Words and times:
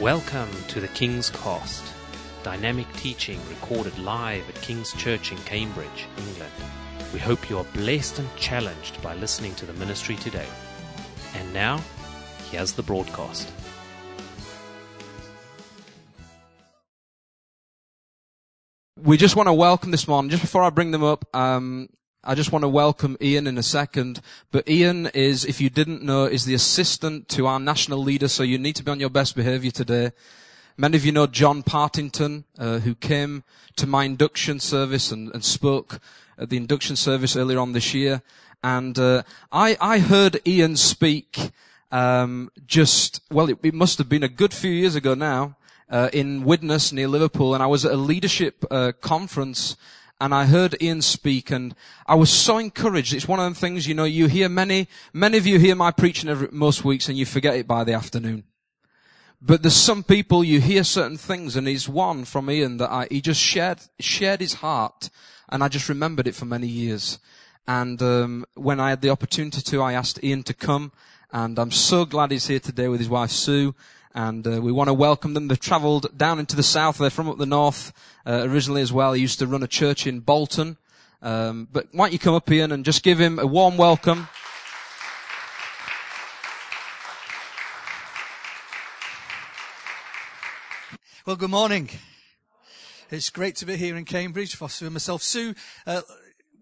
Welcome 0.00 0.50
to 0.68 0.78
the 0.78 0.88
King's 0.88 1.30
Cast, 1.30 1.82
dynamic 2.42 2.86
teaching 2.96 3.40
recorded 3.48 3.98
live 3.98 4.46
at 4.46 4.54
King's 4.56 4.92
Church 4.92 5.32
in 5.32 5.38
Cambridge, 5.38 6.06
England. 6.18 6.52
We 7.14 7.18
hope 7.18 7.48
you 7.48 7.56
are 7.56 7.64
blessed 7.72 8.18
and 8.18 8.28
challenged 8.36 9.00
by 9.00 9.14
listening 9.14 9.54
to 9.54 9.64
the 9.64 9.72
ministry 9.72 10.16
today. 10.16 10.44
And 11.34 11.50
now, 11.54 11.82
here's 12.50 12.72
the 12.72 12.82
broadcast. 12.82 13.50
We 19.02 19.16
just 19.16 19.34
want 19.34 19.46
to 19.46 19.54
welcome 19.54 19.92
this 19.92 20.06
morning, 20.06 20.28
just 20.28 20.42
before 20.42 20.62
I 20.62 20.68
bring 20.68 20.90
them 20.90 21.04
up, 21.04 21.24
um, 21.34 21.88
I 22.28 22.34
just 22.34 22.50
want 22.50 22.64
to 22.64 22.68
welcome 22.68 23.16
Ian 23.20 23.46
in 23.46 23.56
a 23.56 23.62
second. 23.62 24.20
But 24.50 24.68
Ian 24.68 25.06
is, 25.14 25.44
if 25.44 25.60
you 25.60 25.70
didn't 25.70 26.02
know, 26.02 26.24
is 26.24 26.44
the 26.44 26.54
assistant 26.54 27.28
to 27.28 27.46
our 27.46 27.60
national 27.60 28.00
leader, 28.00 28.26
so 28.26 28.42
you 28.42 28.58
need 28.58 28.74
to 28.76 28.82
be 28.82 28.90
on 28.90 28.98
your 28.98 29.10
best 29.10 29.36
behavior 29.36 29.70
today. 29.70 30.10
Many 30.76 30.96
of 30.96 31.06
you 31.06 31.12
know 31.12 31.28
John 31.28 31.62
Partington, 31.62 32.42
uh, 32.58 32.80
who 32.80 32.96
came 32.96 33.44
to 33.76 33.86
my 33.86 34.02
induction 34.02 34.58
service 34.58 35.12
and, 35.12 35.32
and, 35.34 35.44
spoke 35.44 36.00
at 36.36 36.50
the 36.50 36.56
induction 36.56 36.96
service 36.96 37.36
earlier 37.36 37.60
on 37.60 37.72
this 37.72 37.94
year. 37.94 38.22
And 38.60 38.98
uh, 38.98 39.22
I, 39.52 39.76
I 39.80 40.00
heard 40.00 40.40
Ian 40.44 40.74
speak 40.74 41.52
um, 41.92 42.50
just, 42.66 43.20
well, 43.30 43.48
it, 43.50 43.58
it 43.62 43.74
must 43.74 43.98
have 43.98 44.08
been 44.08 44.24
a 44.24 44.28
good 44.28 44.52
few 44.52 44.72
years 44.72 44.96
ago 44.96 45.14
now 45.14 45.56
uh, 45.88 46.10
in 46.12 46.44
Widnes 46.44 46.92
near 46.92 47.06
Liverpool, 47.06 47.54
and 47.54 47.62
I 47.62 47.66
was 47.66 47.84
at 47.84 47.92
a 47.92 47.96
leadership 47.96 48.64
uh, 48.70 48.90
conference, 49.00 49.76
and 50.20 50.34
I 50.34 50.46
heard 50.46 50.80
Ian 50.80 51.02
speak, 51.02 51.50
and 51.50 51.74
I 52.06 52.14
was 52.14 52.30
so 52.30 52.58
encouraged. 52.58 53.12
It's 53.12 53.28
one 53.28 53.40
of 53.40 53.52
the 53.52 53.60
things, 53.60 53.86
you 53.86 53.94
know, 53.94 54.04
you 54.04 54.28
hear 54.28 54.48
many, 54.48 54.88
many 55.12 55.36
of 55.36 55.46
you 55.46 55.58
hear 55.58 55.74
my 55.74 55.90
preaching 55.90 56.30
every, 56.30 56.48
most 56.50 56.84
weeks, 56.84 57.08
and 57.08 57.18
you 57.18 57.26
forget 57.26 57.56
it 57.56 57.66
by 57.66 57.84
the 57.84 57.92
afternoon. 57.92 58.44
But 59.42 59.62
there's 59.62 59.76
some 59.76 60.02
people 60.02 60.42
you 60.42 60.60
hear 60.60 60.84
certain 60.84 61.18
things, 61.18 61.56
and 61.56 61.68
he's 61.68 61.88
one 61.88 62.24
from 62.24 62.50
Ian 62.50 62.78
that 62.78 62.90
I, 62.90 63.06
he 63.10 63.20
just 63.20 63.40
shared 63.40 63.80
shared 64.00 64.40
his 64.40 64.54
heart, 64.54 65.10
and 65.50 65.62
I 65.62 65.68
just 65.68 65.88
remembered 65.88 66.26
it 66.26 66.34
for 66.34 66.46
many 66.46 66.66
years. 66.66 67.18
And 67.68 68.00
um, 68.00 68.46
when 68.54 68.80
I 68.80 68.90
had 68.90 69.02
the 69.02 69.10
opportunity 69.10 69.60
to, 69.60 69.82
I 69.82 69.92
asked 69.92 70.22
Ian 70.24 70.44
to 70.44 70.54
come, 70.54 70.92
and 71.30 71.58
I'm 71.58 71.70
so 71.70 72.06
glad 72.06 72.30
he's 72.30 72.46
here 72.46 72.60
today 72.60 72.88
with 72.88 73.00
his 73.00 73.08
wife 73.10 73.30
Sue 73.30 73.74
and 74.16 74.46
uh, 74.46 74.62
we 74.62 74.72
want 74.72 74.88
to 74.88 74.94
welcome 74.94 75.34
them. 75.34 75.48
They've 75.48 75.60
travelled 75.60 76.16
down 76.16 76.38
into 76.38 76.56
the 76.56 76.62
south. 76.62 76.96
They're 76.96 77.10
from 77.10 77.28
up 77.28 77.36
the 77.36 77.44
north 77.44 77.92
uh, 78.26 78.44
originally 78.48 78.80
as 78.80 78.90
well. 78.90 79.12
He 79.12 79.20
used 79.20 79.38
to 79.40 79.46
run 79.46 79.62
a 79.62 79.68
church 79.68 80.06
in 80.06 80.20
Bolton. 80.20 80.78
Um, 81.20 81.68
but 81.70 81.88
why 81.92 82.06
don't 82.06 82.14
you 82.14 82.18
come 82.18 82.34
up, 82.34 82.50
Ian, 82.50 82.72
and 82.72 82.82
just 82.82 83.02
give 83.02 83.18
him 83.18 83.38
a 83.38 83.46
warm 83.46 83.76
welcome. 83.76 84.28
Well, 91.26 91.36
good 91.36 91.50
morning. 91.50 91.90
It's 93.10 93.28
great 93.28 93.56
to 93.56 93.66
be 93.66 93.76
here 93.76 93.96
in 93.96 94.06
Cambridge 94.06 94.56
for 94.56 94.70
Sue 94.70 94.86
and 94.86 94.94
myself. 94.94 95.22
Sue 95.22 95.54
uh, 95.86 96.00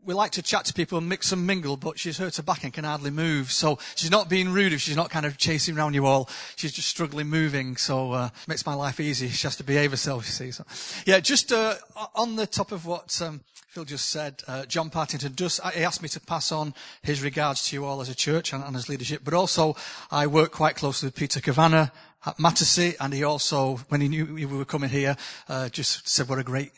we 0.04 0.14
like 0.14 0.32
to 0.32 0.42
chat 0.42 0.64
to 0.66 0.74
people 0.74 0.98
and 0.98 1.08
mix 1.08 1.32
and 1.32 1.46
mingle, 1.46 1.76
but 1.76 1.98
she's 1.98 2.18
hurt 2.18 2.36
her 2.36 2.42
back 2.42 2.64
and 2.64 2.72
can 2.72 2.84
hardly 2.84 3.10
move. 3.10 3.50
So 3.50 3.78
she's 3.94 4.10
not 4.10 4.28
being 4.28 4.52
rude 4.52 4.72
if 4.72 4.80
she's 4.80 4.96
not 4.96 5.10
kind 5.10 5.26
of 5.26 5.38
chasing 5.38 5.76
around 5.76 5.94
you 5.94 6.06
all. 6.06 6.28
She's 6.56 6.72
just 6.72 6.88
struggling 6.88 7.28
moving. 7.28 7.76
So 7.76 8.12
uh, 8.12 8.28
makes 8.46 8.66
my 8.66 8.74
life 8.74 9.00
easy. 9.00 9.28
She 9.28 9.46
has 9.46 9.56
to 9.56 9.64
behave 9.64 9.90
herself, 9.90 10.26
you 10.26 10.32
see. 10.32 10.50
So, 10.50 10.64
yeah, 11.06 11.20
just 11.20 11.52
uh, 11.52 11.76
on 12.14 12.36
the 12.36 12.46
top 12.46 12.72
of 12.72 12.86
what 12.86 13.20
um, 13.22 13.40
Phil 13.68 13.84
just 13.84 14.10
said, 14.10 14.42
uh, 14.46 14.66
John 14.66 14.90
Partington 14.90 15.34
just 15.34 15.60
he 15.74 15.82
asked 15.82 16.02
me 16.02 16.08
to 16.10 16.20
pass 16.20 16.52
on 16.52 16.74
his 17.02 17.22
regards 17.22 17.68
to 17.68 17.76
you 17.76 17.84
all 17.84 18.00
as 18.00 18.08
a 18.08 18.14
church 18.14 18.52
and, 18.52 18.62
and 18.62 18.76
as 18.76 18.88
leadership. 18.88 19.22
But 19.24 19.34
also, 19.34 19.74
I 20.10 20.26
work 20.26 20.52
quite 20.52 20.76
closely 20.76 21.08
with 21.08 21.16
Peter 21.16 21.40
Kavanagh 21.40 21.88
at 22.26 22.38
Mattersey, 22.38 22.94
and 23.00 23.12
he 23.12 23.24
also, 23.24 23.76
when 23.88 24.00
he 24.00 24.08
knew 24.08 24.26
we 24.32 24.46
were 24.46 24.64
coming 24.64 24.90
here, 24.90 25.16
uh, 25.48 25.68
just 25.68 26.08
said 26.08 26.28
what 26.28 26.38
a 26.38 26.44
great 26.44 26.72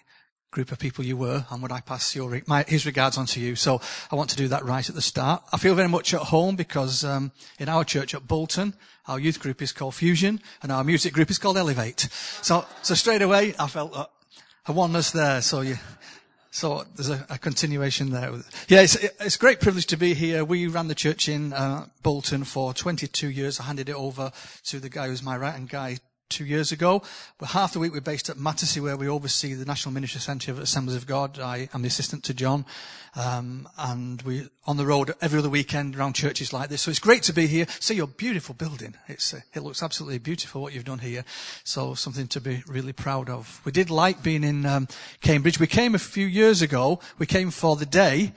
group 0.50 0.72
of 0.72 0.78
people 0.78 1.04
you 1.04 1.16
were, 1.16 1.44
and 1.50 1.62
would 1.62 1.72
I 1.72 1.80
pass 1.80 2.14
your, 2.14 2.40
my, 2.46 2.62
his 2.62 2.86
regards 2.86 3.18
on 3.18 3.26
to 3.26 3.40
you. 3.40 3.56
So 3.56 3.80
I 4.10 4.16
want 4.16 4.30
to 4.30 4.36
do 4.36 4.48
that 4.48 4.64
right 4.64 4.88
at 4.88 4.94
the 4.94 5.02
start. 5.02 5.42
I 5.52 5.58
feel 5.58 5.74
very 5.74 5.88
much 5.88 6.14
at 6.14 6.20
home 6.20 6.56
because 6.56 7.04
um, 7.04 7.32
in 7.58 7.68
our 7.68 7.84
church 7.84 8.14
at 8.14 8.26
Bolton, 8.26 8.74
our 9.06 9.18
youth 9.18 9.40
group 9.40 9.60
is 9.60 9.72
called 9.72 9.94
Fusion, 9.94 10.40
and 10.62 10.72
our 10.72 10.84
music 10.84 11.12
group 11.12 11.30
is 11.30 11.38
called 11.38 11.56
Elevate. 11.56 12.08
So, 12.42 12.64
so 12.82 12.94
straight 12.94 13.22
away, 13.22 13.54
I 13.58 13.66
felt 13.66 13.94
a 14.66 14.72
oneness 14.72 15.10
there. 15.10 15.42
So 15.42 15.60
you, 15.60 15.76
so 16.50 16.84
there's 16.94 17.10
a, 17.10 17.26
a, 17.28 17.38
continuation 17.38 18.10
there. 18.10 18.32
Yeah, 18.68 18.80
it's, 18.80 18.94
it's 18.94 19.36
a 19.36 19.38
great 19.38 19.60
privilege 19.60 19.86
to 19.86 19.96
be 19.96 20.14
here. 20.14 20.44
We 20.44 20.66
ran 20.66 20.88
the 20.88 20.94
church 20.94 21.28
in 21.28 21.52
uh, 21.52 21.86
Bolton 22.02 22.44
for 22.44 22.72
22 22.72 23.28
years. 23.28 23.60
I 23.60 23.64
handed 23.64 23.88
it 23.88 23.94
over 23.94 24.32
to 24.64 24.80
the 24.80 24.88
guy 24.88 25.08
who's 25.08 25.22
my 25.22 25.36
right 25.36 25.52
hand 25.52 25.68
guy 25.68 25.98
two 26.28 26.44
years 26.44 26.72
ago. 26.72 27.02
But 27.38 27.50
half 27.50 27.72
the 27.72 27.78
week 27.78 27.92
we're 27.92 28.00
based 28.00 28.28
at 28.28 28.36
Mattersey 28.36 28.80
where 28.80 28.96
we 28.96 29.08
oversee 29.08 29.54
the 29.54 29.64
National 29.64 29.92
Ministry 29.92 30.20
Centre 30.20 30.50
of 30.50 30.58
Assemblies 30.58 30.96
of 30.96 31.06
God. 31.06 31.38
I 31.38 31.68
am 31.72 31.82
the 31.82 31.88
assistant 31.88 32.24
to 32.24 32.34
John. 32.34 32.64
Um, 33.14 33.68
and 33.78 34.20
we're 34.22 34.48
on 34.66 34.76
the 34.76 34.84
road 34.84 35.14
every 35.22 35.38
other 35.38 35.48
weekend 35.48 35.96
around 35.96 36.14
churches 36.14 36.52
like 36.52 36.68
this. 36.68 36.82
So 36.82 36.90
it's 36.90 37.00
great 37.00 37.22
to 37.24 37.32
be 37.32 37.46
here. 37.46 37.66
See 37.80 37.94
your 37.94 38.06
beautiful 38.06 38.54
building. 38.54 38.94
It's, 39.08 39.32
uh, 39.32 39.40
it 39.54 39.60
looks 39.60 39.82
absolutely 39.82 40.18
beautiful 40.18 40.60
what 40.60 40.74
you've 40.74 40.84
done 40.84 40.98
here. 40.98 41.24
So 41.64 41.94
something 41.94 42.28
to 42.28 42.40
be 42.40 42.62
really 42.66 42.92
proud 42.92 43.30
of. 43.30 43.60
We 43.64 43.72
did 43.72 43.88
like 43.88 44.22
being 44.22 44.44
in 44.44 44.66
um, 44.66 44.88
Cambridge. 45.20 45.58
We 45.58 45.66
came 45.66 45.94
a 45.94 45.98
few 45.98 46.26
years 46.26 46.60
ago. 46.60 47.00
We 47.18 47.26
came 47.26 47.50
for 47.50 47.76
the 47.76 47.86
day 47.86 48.32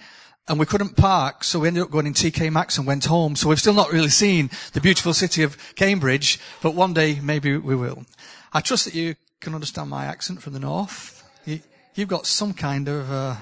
and 0.49 0.59
we 0.59 0.65
couldn't 0.65 0.97
park, 0.97 1.43
so 1.43 1.59
we 1.59 1.67
ended 1.67 1.83
up 1.83 1.91
going 1.91 2.07
in 2.07 2.13
TK 2.13 2.51
Maxx 2.51 2.79
and 2.79 2.87
went 2.87 3.05
home. 3.05 3.35
So 3.35 3.47
we've 3.47 3.59
still 3.59 3.73
not 3.73 3.91
really 3.91 4.09
seen 4.09 4.49
the 4.73 4.81
beautiful 4.81 5.13
city 5.13 5.43
of 5.43 5.75
Cambridge, 5.75 6.39
but 6.63 6.73
one 6.73 6.93
day 6.93 7.19
maybe 7.21 7.55
we 7.55 7.75
will. 7.75 8.03
I 8.51 8.61
trust 8.61 8.85
that 8.85 8.95
you 8.95 9.15
can 9.39 9.53
understand 9.53 9.91
my 9.91 10.05
accent 10.05 10.41
from 10.41 10.53
the 10.53 10.59
north. 10.59 11.23
You, 11.45 11.59
have 11.95 12.07
got 12.07 12.25
some 12.25 12.53
kind 12.53 12.87
of 12.87 13.11
uh, 13.11 13.35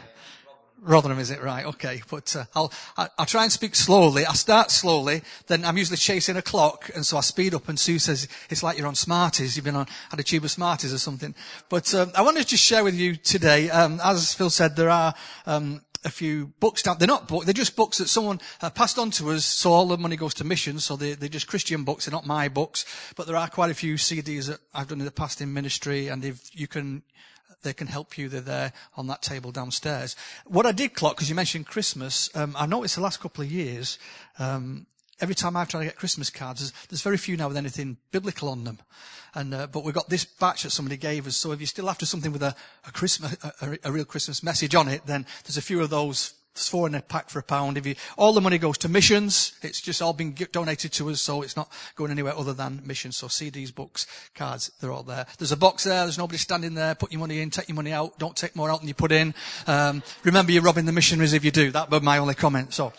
Rotherham, 0.82 1.20
is 1.20 1.32
it 1.32 1.42
right? 1.42 1.66
Okay, 1.66 2.02
but 2.10 2.36
uh, 2.36 2.46
I'll 2.56 2.72
I, 2.98 3.10
will 3.18 3.26
try 3.26 3.44
and 3.44 3.52
speak 3.52 3.76
slowly. 3.76 4.26
I 4.26 4.34
start 4.34 4.70
slowly, 4.70 5.22
then 5.48 5.66
I'm 5.66 5.78
usually 5.78 5.98
chasing 5.98 6.38
a 6.38 6.42
clock, 6.42 6.90
and 6.94 7.06
so 7.06 7.18
I 7.18 7.22
speed 7.22 7.54
up. 7.54 7.68
And 7.68 7.80
Sue 7.80 8.00
says 8.00 8.28
it's 8.50 8.64
like 8.64 8.78
you're 8.78 8.88
on 8.88 8.96
Smarties. 8.96 9.56
You've 9.56 9.66
been 9.66 9.76
on 9.76 9.88
had 10.10 10.20
a 10.20 10.24
tube 10.24 10.44
of 10.44 10.52
Smarties 10.52 10.94
or 10.94 10.98
something. 10.98 11.34
But 11.70 11.94
um, 11.94 12.12
I 12.16 12.22
wanted 12.22 12.44
to 12.44 12.48
just 12.48 12.64
share 12.64 12.84
with 12.84 12.96
you 12.96 13.16
today. 13.16 13.70
Um, 13.70 14.00
as 14.04 14.34
Phil 14.34 14.50
said, 14.50 14.76
there 14.76 14.90
are 14.90 15.14
um, 15.46 15.82
a 16.08 16.12
few 16.12 16.48
books 16.60 16.82
down. 16.82 16.98
They're 16.98 17.08
not 17.08 17.28
books. 17.28 17.46
They're 17.46 17.54
just 17.54 17.76
books 17.76 17.98
that 17.98 18.08
someone 18.08 18.40
uh, 18.62 18.70
passed 18.70 18.98
on 18.98 19.12
to 19.12 19.32
us. 19.32 19.46
So 19.46 19.74
all 19.74 19.86
the 19.86 19.98
money 19.98 20.16
goes 20.16 20.34
to 20.36 20.44
missions. 20.44 20.86
So 20.86 20.96
they, 20.96 21.14
they're 21.14 21.30
just 21.30 21.48
Christian 21.48 21.84
books. 21.84 22.06
They're 22.06 22.14
not 22.14 22.26
my 22.26 22.48
books. 22.48 22.86
But 23.16 23.28
there 23.28 23.36
are 23.36 23.50
quite 23.50 23.70
a 23.70 23.76
few 23.76 23.96
CDs 23.96 24.48
that 24.48 24.60
I've 24.74 24.88
done 24.88 25.00
in 25.00 25.06
the 25.06 25.12
past 25.12 25.42
in 25.42 25.54
ministry. 25.54 26.08
And 26.08 26.24
if 26.24 26.50
you 26.54 26.68
can, 26.68 27.04
they 27.62 27.74
can 27.74 27.88
help 27.88 28.18
you. 28.18 28.30
They're 28.30 28.42
there 28.42 28.74
on 28.96 29.08
that 29.08 29.22
table 29.22 29.52
downstairs. 29.52 30.16
What 30.46 30.66
I 30.66 30.72
did 30.72 30.94
clock, 30.94 31.18
because 31.18 31.30
you 31.30 31.36
mentioned 31.36 31.68
Christmas, 31.68 32.34
um, 32.36 32.56
I 32.58 32.66
noticed 32.66 32.96
the 32.96 33.02
last 33.02 33.20
couple 33.20 33.44
of 33.44 33.52
years, 33.52 34.00
um, 34.40 34.88
every 35.20 35.36
time 35.36 35.56
I've 35.56 35.70
tried 35.70 35.82
to 35.82 35.86
get 35.88 35.96
Christmas 35.96 36.30
cards, 36.30 36.60
there's, 36.60 36.88
there's 36.88 37.02
very 37.02 37.18
few 37.18 37.38
now 37.38 37.48
with 37.48 37.58
anything 37.58 37.98
biblical 38.12 38.50
on 38.50 38.64
them. 38.64 38.80
And, 39.36 39.54
uh, 39.54 39.68
but 39.68 39.84
we've 39.84 39.94
got 39.94 40.10
this 40.10 40.26
batch 40.26 40.64
that 40.64 40.72
somebody 40.72 40.98
gave 40.98 41.28
us. 41.28 41.38
So 41.38 41.52
if 41.52 41.60
you're 41.60 41.68
still 41.68 41.90
after 41.90 42.06
something 42.06 42.32
with 42.32 42.44
a, 42.44 42.56
a 42.88 42.92
Christmas, 42.92 43.36
a, 43.62 43.78
a, 43.84 43.92
real 43.92 44.06
Christmas 44.06 44.42
message 44.42 44.74
on 44.74 44.88
it, 44.88 45.06
then 45.06 45.26
there's 45.44 45.58
a 45.58 45.62
few 45.62 45.82
of 45.82 45.90
those. 45.90 46.34
There's 46.56 46.70
four 46.70 46.88
in 46.88 46.96
a 46.96 47.02
pack 47.02 47.30
for 47.30 47.38
a 47.38 47.44
pound. 47.44 47.78
If 47.78 47.86
you, 47.86 47.94
all 48.18 48.34
the 48.34 48.42
money 48.42 48.58
goes 48.58 48.80
to 48.80 48.90
missions. 48.90 49.54
It's 49.62 49.80
just 49.80 50.02
all 50.02 50.14
been 50.14 50.36
donated 50.52 50.92
to 50.94 51.12
us, 51.12 51.22
so 51.22 51.44
it's 51.44 51.56
not 51.56 51.72
going 51.96 52.10
anywhere 52.10 52.36
other 52.36 52.54
than 52.54 52.82
missions. 52.84 53.16
So 53.16 53.28
CDs, 53.28 53.74
books, 53.74 54.08
cards, 54.34 54.72
they're 54.82 54.92
all 54.92 55.04
there. 55.04 55.28
There's 55.38 55.52
a 55.52 55.58
box 55.58 55.84
there. 55.84 56.06
There's 56.06 56.18
nobody 56.18 56.40
standing 56.40 56.74
there. 56.74 56.96
Put 56.96 57.12
your 57.12 57.20
money 57.20 57.42
in, 57.42 57.52
take 57.52 57.70
your 57.70 57.76
money 57.76 57.94
out. 57.94 58.18
Don't 58.18 58.36
take 58.36 58.56
more 58.56 58.72
out 58.72 58.80
than 58.80 58.88
you 58.88 58.96
put 58.96 59.12
in. 59.12 59.36
Um, 59.68 60.02
remember, 60.24 60.52
you're 60.52 60.64
robbing 60.64 60.86
the 60.86 60.92
missionaries 60.92 61.34
if 61.34 61.46
you 61.46 61.52
do. 61.52 61.70
That 61.70 61.92
was 61.92 62.02
my 62.02 62.18
only 62.18 62.34
comment. 62.34 62.74
So. 62.74 62.92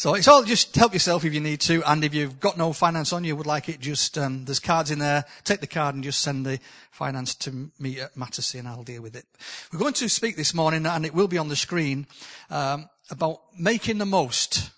So 0.00 0.14
it's 0.14 0.28
all 0.28 0.44
just 0.44 0.74
help 0.76 0.94
yourself 0.94 1.26
if 1.26 1.34
you 1.34 1.40
need 1.40 1.60
to, 1.60 1.82
and 1.86 2.02
if 2.02 2.14
you've 2.14 2.40
got 2.40 2.56
no 2.56 2.72
finance 2.72 3.12
on 3.12 3.22
you, 3.22 3.36
would 3.36 3.46
like 3.46 3.68
it, 3.68 3.80
just 3.80 4.16
um, 4.16 4.46
there's 4.46 4.58
cards 4.58 4.90
in 4.90 4.98
there. 4.98 5.26
Take 5.44 5.60
the 5.60 5.66
card 5.66 5.94
and 5.94 6.02
just 6.02 6.20
send 6.20 6.46
the 6.46 6.58
finance 6.90 7.34
to 7.34 7.70
me 7.78 8.00
at 8.00 8.16
Mattersey, 8.16 8.58
and 8.58 8.66
I'll 8.66 8.82
deal 8.82 9.02
with 9.02 9.14
it. 9.14 9.26
We're 9.70 9.78
going 9.78 9.92
to 9.92 10.08
speak 10.08 10.36
this 10.36 10.54
morning, 10.54 10.86
and 10.86 11.04
it 11.04 11.12
will 11.12 11.28
be 11.28 11.36
on 11.36 11.48
the 11.48 11.54
screen 11.54 12.06
um, 12.48 12.88
about 13.10 13.40
making 13.58 13.98
the 13.98 14.06
most 14.06 14.70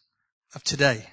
of 0.56 0.64
today. 0.64 1.06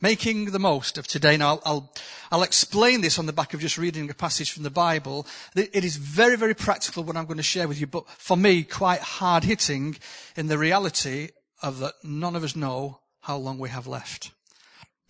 Making 0.00 0.52
the 0.52 0.60
most 0.60 0.96
of 0.96 1.08
today. 1.08 1.36
Now, 1.36 1.48
I'll, 1.48 1.62
I'll, 1.64 1.94
I'll 2.30 2.42
explain 2.44 3.00
this 3.00 3.18
on 3.18 3.26
the 3.26 3.32
back 3.32 3.54
of 3.54 3.60
just 3.60 3.76
reading 3.76 4.08
a 4.08 4.14
passage 4.14 4.52
from 4.52 4.62
the 4.62 4.70
Bible. 4.70 5.26
It 5.56 5.84
is 5.84 5.96
very, 5.96 6.36
very 6.36 6.54
practical 6.54 7.02
what 7.02 7.16
I'm 7.16 7.26
going 7.26 7.38
to 7.38 7.42
share 7.42 7.66
with 7.66 7.80
you, 7.80 7.88
but 7.88 8.08
for 8.08 8.36
me, 8.36 8.62
quite 8.62 9.00
hard 9.00 9.42
hitting 9.42 9.96
in 10.36 10.46
the 10.46 10.58
reality 10.58 11.30
of 11.60 11.80
that 11.80 11.94
none 12.04 12.36
of 12.36 12.44
us 12.44 12.54
know 12.54 13.00
how 13.26 13.36
long 13.36 13.58
we 13.58 13.68
have 13.68 13.88
left. 13.88 14.30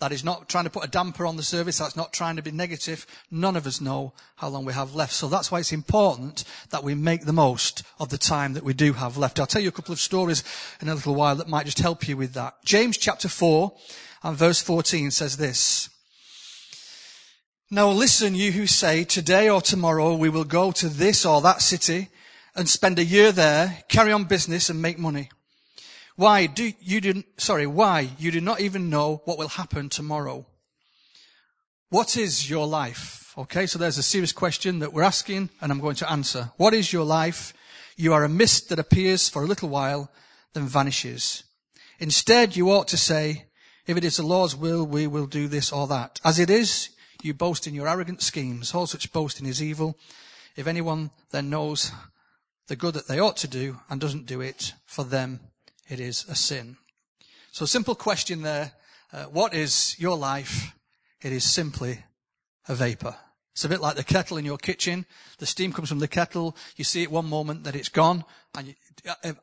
That 0.00 0.10
is 0.10 0.24
not 0.24 0.48
trying 0.48 0.64
to 0.64 0.70
put 0.70 0.84
a 0.84 0.90
damper 0.90 1.26
on 1.26 1.36
the 1.36 1.42
service. 1.42 1.76
That's 1.76 1.96
not 1.96 2.14
trying 2.14 2.36
to 2.36 2.42
be 2.42 2.50
negative. 2.50 3.06
None 3.30 3.56
of 3.56 3.66
us 3.66 3.78
know 3.78 4.14
how 4.36 4.48
long 4.48 4.64
we 4.64 4.72
have 4.72 4.94
left. 4.94 5.12
So 5.12 5.28
that's 5.28 5.52
why 5.52 5.58
it's 5.58 5.72
important 5.72 6.44
that 6.70 6.82
we 6.82 6.94
make 6.94 7.26
the 7.26 7.34
most 7.34 7.82
of 8.00 8.08
the 8.08 8.16
time 8.16 8.54
that 8.54 8.64
we 8.64 8.72
do 8.72 8.94
have 8.94 9.18
left. 9.18 9.38
I'll 9.38 9.46
tell 9.46 9.60
you 9.60 9.68
a 9.68 9.72
couple 9.72 9.92
of 9.92 10.00
stories 10.00 10.44
in 10.80 10.88
a 10.88 10.94
little 10.94 11.14
while 11.14 11.36
that 11.36 11.48
might 11.48 11.66
just 11.66 11.80
help 11.80 12.08
you 12.08 12.16
with 12.16 12.32
that. 12.32 12.54
James 12.64 12.96
chapter 12.96 13.28
4 13.28 13.70
and 14.22 14.34
verse 14.34 14.62
14 14.62 15.10
says 15.10 15.36
this. 15.36 15.90
Now 17.70 17.90
listen, 17.90 18.34
you 18.34 18.52
who 18.52 18.66
say, 18.66 19.04
today 19.04 19.50
or 19.50 19.60
tomorrow 19.60 20.14
we 20.14 20.30
will 20.30 20.44
go 20.44 20.72
to 20.72 20.88
this 20.88 21.26
or 21.26 21.42
that 21.42 21.60
city 21.60 22.08
and 22.54 22.66
spend 22.66 22.98
a 22.98 23.04
year 23.04 23.30
there, 23.30 23.84
carry 23.88 24.10
on 24.10 24.24
business 24.24 24.70
and 24.70 24.80
make 24.80 24.98
money. 24.98 25.28
Why 26.16 26.46
do 26.46 26.72
you 26.80 27.00
do, 27.02 27.22
sorry, 27.36 27.66
why 27.66 28.10
you 28.18 28.30
do 28.30 28.40
not 28.40 28.60
even 28.60 28.88
know 28.88 29.20
what 29.26 29.36
will 29.36 29.48
happen 29.48 29.90
tomorrow? 29.90 30.46
What 31.90 32.16
is 32.16 32.48
your 32.48 32.66
life? 32.66 33.34
Okay, 33.36 33.66
so 33.66 33.78
there's 33.78 33.98
a 33.98 34.02
serious 34.02 34.32
question 34.32 34.78
that 34.78 34.94
we're 34.94 35.02
asking 35.02 35.50
and 35.60 35.70
I'm 35.70 35.80
going 35.80 35.96
to 35.96 36.10
answer. 36.10 36.52
What 36.56 36.72
is 36.72 36.90
your 36.90 37.04
life? 37.04 37.52
You 37.96 38.14
are 38.14 38.24
a 38.24 38.30
mist 38.30 38.70
that 38.70 38.78
appears 38.78 39.28
for 39.28 39.42
a 39.42 39.46
little 39.46 39.68
while, 39.68 40.10
then 40.54 40.66
vanishes. 40.66 41.44
Instead, 41.98 42.56
you 42.56 42.70
ought 42.70 42.88
to 42.88 42.96
say, 42.96 43.44
if 43.86 43.98
it 43.98 44.04
is 44.04 44.16
the 44.16 44.26
Lord's 44.26 44.56
will, 44.56 44.86
we 44.86 45.06
will 45.06 45.26
do 45.26 45.48
this 45.48 45.70
or 45.70 45.86
that. 45.86 46.18
As 46.24 46.38
it 46.38 46.48
is, 46.48 46.90
you 47.22 47.34
boast 47.34 47.66
in 47.66 47.74
your 47.74 47.88
arrogant 47.88 48.22
schemes. 48.22 48.74
All 48.74 48.86
such 48.86 49.12
boasting 49.12 49.46
is 49.46 49.62
evil. 49.62 49.98
If 50.56 50.66
anyone 50.66 51.10
then 51.30 51.50
knows 51.50 51.92
the 52.68 52.76
good 52.76 52.94
that 52.94 53.06
they 53.06 53.20
ought 53.20 53.36
to 53.38 53.48
do 53.48 53.80
and 53.90 54.00
doesn't 54.00 54.26
do 54.26 54.40
it, 54.40 54.72
for 54.86 55.04
them 55.04 55.40
it 55.88 56.00
is 56.00 56.24
a 56.28 56.34
sin. 56.34 56.76
So 57.52 57.64
simple 57.64 57.94
question 57.94 58.42
there. 58.42 58.72
Uh, 59.12 59.24
what 59.24 59.54
is 59.54 59.96
your 59.98 60.16
life? 60.16 60.74
It 61.22 61.32
is 61.32 61.44
simply 61.44 62.04
a 62.68 62.74
vapor. 62.74 63.16
It's 63.52 63.64
a 63.64 63.70
bit 63.70 63.80
like 63.80 63.96
the 63.96 64.04
kettle 64.04 64.36
in 64.36 64.44
your 64.44 64.58
kitchen. 64.58 65.06
The 65.38 65.46
steam 65.46 65.72
comes 65.72 65.88
from 65.88 65.98
the 65.98 66.08
kettle. 66.08 66.54
You 66.76 66.84
see 66.84 67.02
it 67.02 67.10
one 67.10 67.24
moment 67.24 67.64
that 67.64 67.74
it's 67.74 67.88
gone 67.88 68.24
and 68.54 68.68
it 68.68 68.76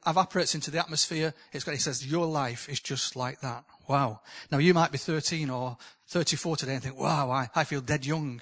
evaporates 0.05 0.53
into 0.53 0.69
the 0.69 0.77
atmosphere. 0.77 1.33
It's 1.51 1.63
got, 1.63 1.73
it 1.73 1.81
says 1.81 2.05
your 2.05 2.27
life 2.27 2.69
is 2.69 2.79
just 2.79 3.15
like 3.15 3.41
that. 3.41 3.63
Wow. 3.87 4.21
Now 4.51 4.59
you 4.59 4.75
might 4.75 4.91
be 4.91 4.99
13 4.99 5.49
or 5.49 5.77
34 6.09 6.57
today 6.57 6.75
and 6.75 6.83
think, 6.83 6.99
wow, 6.99 7.31
I, 7.31 7.49
I 7.55 7.63
feel 7.63 7.81
dead 7.81 8.05
young. 8.05 8.41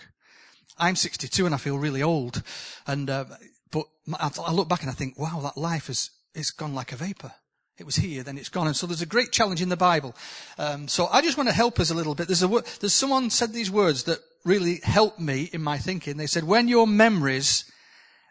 I'm 0.77 0.97
62 0.97 1.45
and 1.45 1.55
I 1.55 1.57
feel 1.57 1.77
really 1.77 2.03
old. 2.03 2.43
And, 2.85 3.09
uh, 3.09 3.25
but 3.71 3.85
I 4.19 4.51
look 4.51 4.67
back 4.67 4.81
and 4.81 4.89
I 4.89 4.93
think, 4.93 5.17
wow, 5.17 5.39
that 5.43 5.55
life 5.55 5.89
is, 5.89 6.09
it's 6.35 6.51
gone 6.51 6.73
like 6.75 6.91
a 6.91 6.97
vapor. 6.97 7.31
It 7.77 7.85
was 7.85 7.95
here, 7.95 8.23
then 8.23 8.37
it's 8.37 8.49
gone. 8.49 8.67
And 8.67 8.75
so 8.75 8.85
there's 8.85 9.01
a 9.01 9.07
great 9.07 9.31
challenge 9.31 9.61
in 9.61 9.69
the 9.69 9.77
Bible. 9.77 10.15
Um, 10.57 10.87
so 10.87 11.07
I 11.07 11.21
just 11.21 11.37
want 11.37 11.49
to 11.49 11.55
help 11.55 11.79
us 11.79 11.89
a 11.89 11.95
little 11.95 12.15
bit. 12.15 12.27
There's 12.27 12.43
a, 12.43 12.47
there's 12.79 12.93
someone 12.93 13.29
said 13.29 13.53
these 13.53 13.71
words 13.71 14.03
that 14.03 14.19
really 14.45 14.79
helped 14.83 15.19
me 15.19 15.49
in 15.51 15.61
my 15.61 15.77
thinking. 15.77 16.17
They 16.17 16.27
said, 16.27 16.43
when 16.43 16.67
your 16.67 16.85
memories 16.85 17.65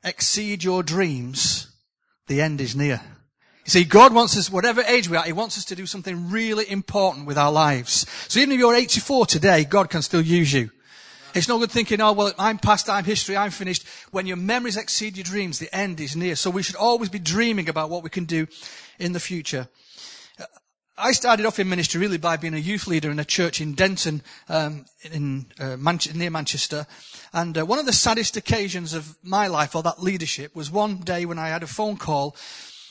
exceed 0.04 0.62
your 0.62 0.82
dreams, 0.82 1.68
the 2.26 2.40
end 2.40 2.60
is 2.60 2.76
near. 2.76 3.00
You 3.64 3.70
see, 3.70 3.84
God 3.84 4.14
wants 4.14 4.36
us, 4.38 4.50
whatever 4.50 4.82
age 4.82 5.08
we 5.08 5.16
are, 5.16 5.24
He 5.24 5.32
wants 5.32 5.58
us 5.58 5.64
to 5.66 5.76
do 5.76 5.86
something 5.86 6.30
really 6.30 6.68
important 6.70 7.26
with 7.26 7.38
our 7.38 7.52
lives. 7.52 8.06
So 8.28 8.40
even 8.40 8.52
if 8.52 8.58
you're 8.58 8.74
84 8.74 9.26
today, 9.26 9.64
God 9.64 9.90
can 9.90 10.02
still 10.02 10.22
use 10.22 10.52
you. 10.52 10.70
It's 11.34 11.48
no 11.48 11.58
good 11.58 11.70
thinking, 11.70 12.00
oh, 12.00 12.12
well, 12.12 12.32
I'm 12.38 12.58
past, 12.58 12.88
I'm 12.88 13.04
history, 13.04 13.36
I'm 13.36 13.50
finished. 13.50 13.86
When 14.10 14.26
your 14.26 14.36
memories 14.36 14.76
exceed 14.76 15.16
your 15.16 15.24
dreams, 15.24 15.58
the 15.58 15.74
end 15.74 16.00
is 16.00 16.16
near. 16.16 16.36
So 16.36 16.50
we 16.50 16.62
should 16.62 16.76
always 16.76 17.08
be 17.08 17.18
dreaming 17.18 17.68
about 17.68 17.90
what 17.90 18.02
we 18.02 18.10
can 18.10 18.24
do 18.24 18.46
in 18.98 19.12
the 19.12 19.20
future. 19.20 19.68
I 20.98 21.12
started 21.12 21.46
off 21.46 21.58
in 21.58 21.68
ministry 21.68 21.98
really 21.98 22.18
by 22.18 22.36
being 22.36 22.52
a 22.52 22.58
youth 22.58 22.86
leader 22.86 23.10
in 23.10 23.18
a 23.18 23.24
church 23.24 23.60
in 23.60 23.72
Denton, 23.74 24.22
um, 24.48 24.84
in 25.10 25.46
uh, 25.58 25.76
near 26.14 26.30
Manchester. 26.30 26.86
And 27.32 27.56
uh, 27.56 27.64
one 27.64 27.78
of 27.78 27.86
the 27.86 27.92
saddest 27.92 28.36
occasions 28.36 28.92
of 28.92 29.16
my 29.22 29.46
life, 29.46 29.74
or 29.74 29.82
that 29.82 30.02
leadership, 30.02 30.54
was 30.54 30.70
one 30.70 30.98
day 30.98 31.24
when 31.24 31.38
I 31.38 31.48
had 31.48 31.62
a 31.62 31.66
phone 31.66 31.96
call 31.96 32.36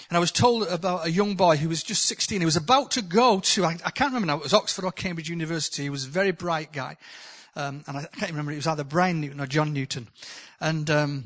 and 0.09 0.17
I 0.17 0.19
was 0.19 0.31
told 0.31 0.67
about 0.67 1.05
a 1.05 1.11
young 1.11 1.35
boy 1.35 1.57
who 1.57 1.69
was 1.69 1.83
just 1.83 2.05
16. 2.05 2.41
He 2.41 2.45
was 2.45 2.55
about 2.55 2.89
to 2.91 3.03
go 3.03 3.39
to, 3.41 3.65
I, 3.65 3.77
I 3.85 3.91
can't 3.91 4.09
remember 4.09 4.25
now, 4.25 4.37
it 4.37 4.43
was 4.43 4.55
Oxford 4.55 4.85
or 4.85 4.91
Cambridge 4.91 5.29
University. 5.29 5.83
He 5.83 5.89
was 5.91 6.05
a 6.05 6.09
very 6.09 6.31
bright 6.31 6.71
guy. 6.73 6.97
Um, 7.59 7.83
and 7.87 7.97
I 7.97 8.05
can't 8.05 8.31
remember, 8.31 8.53
it 8.53 8.55
was 8.55 8.67
either 8.67 8.85
Brian 8.85 9.19
Newton 9.19 9.41
or 9.41 9.45
John 9.45 9.73
Newton. 9.73 10.07
And 10.61 10.89
um, 10.89 11.25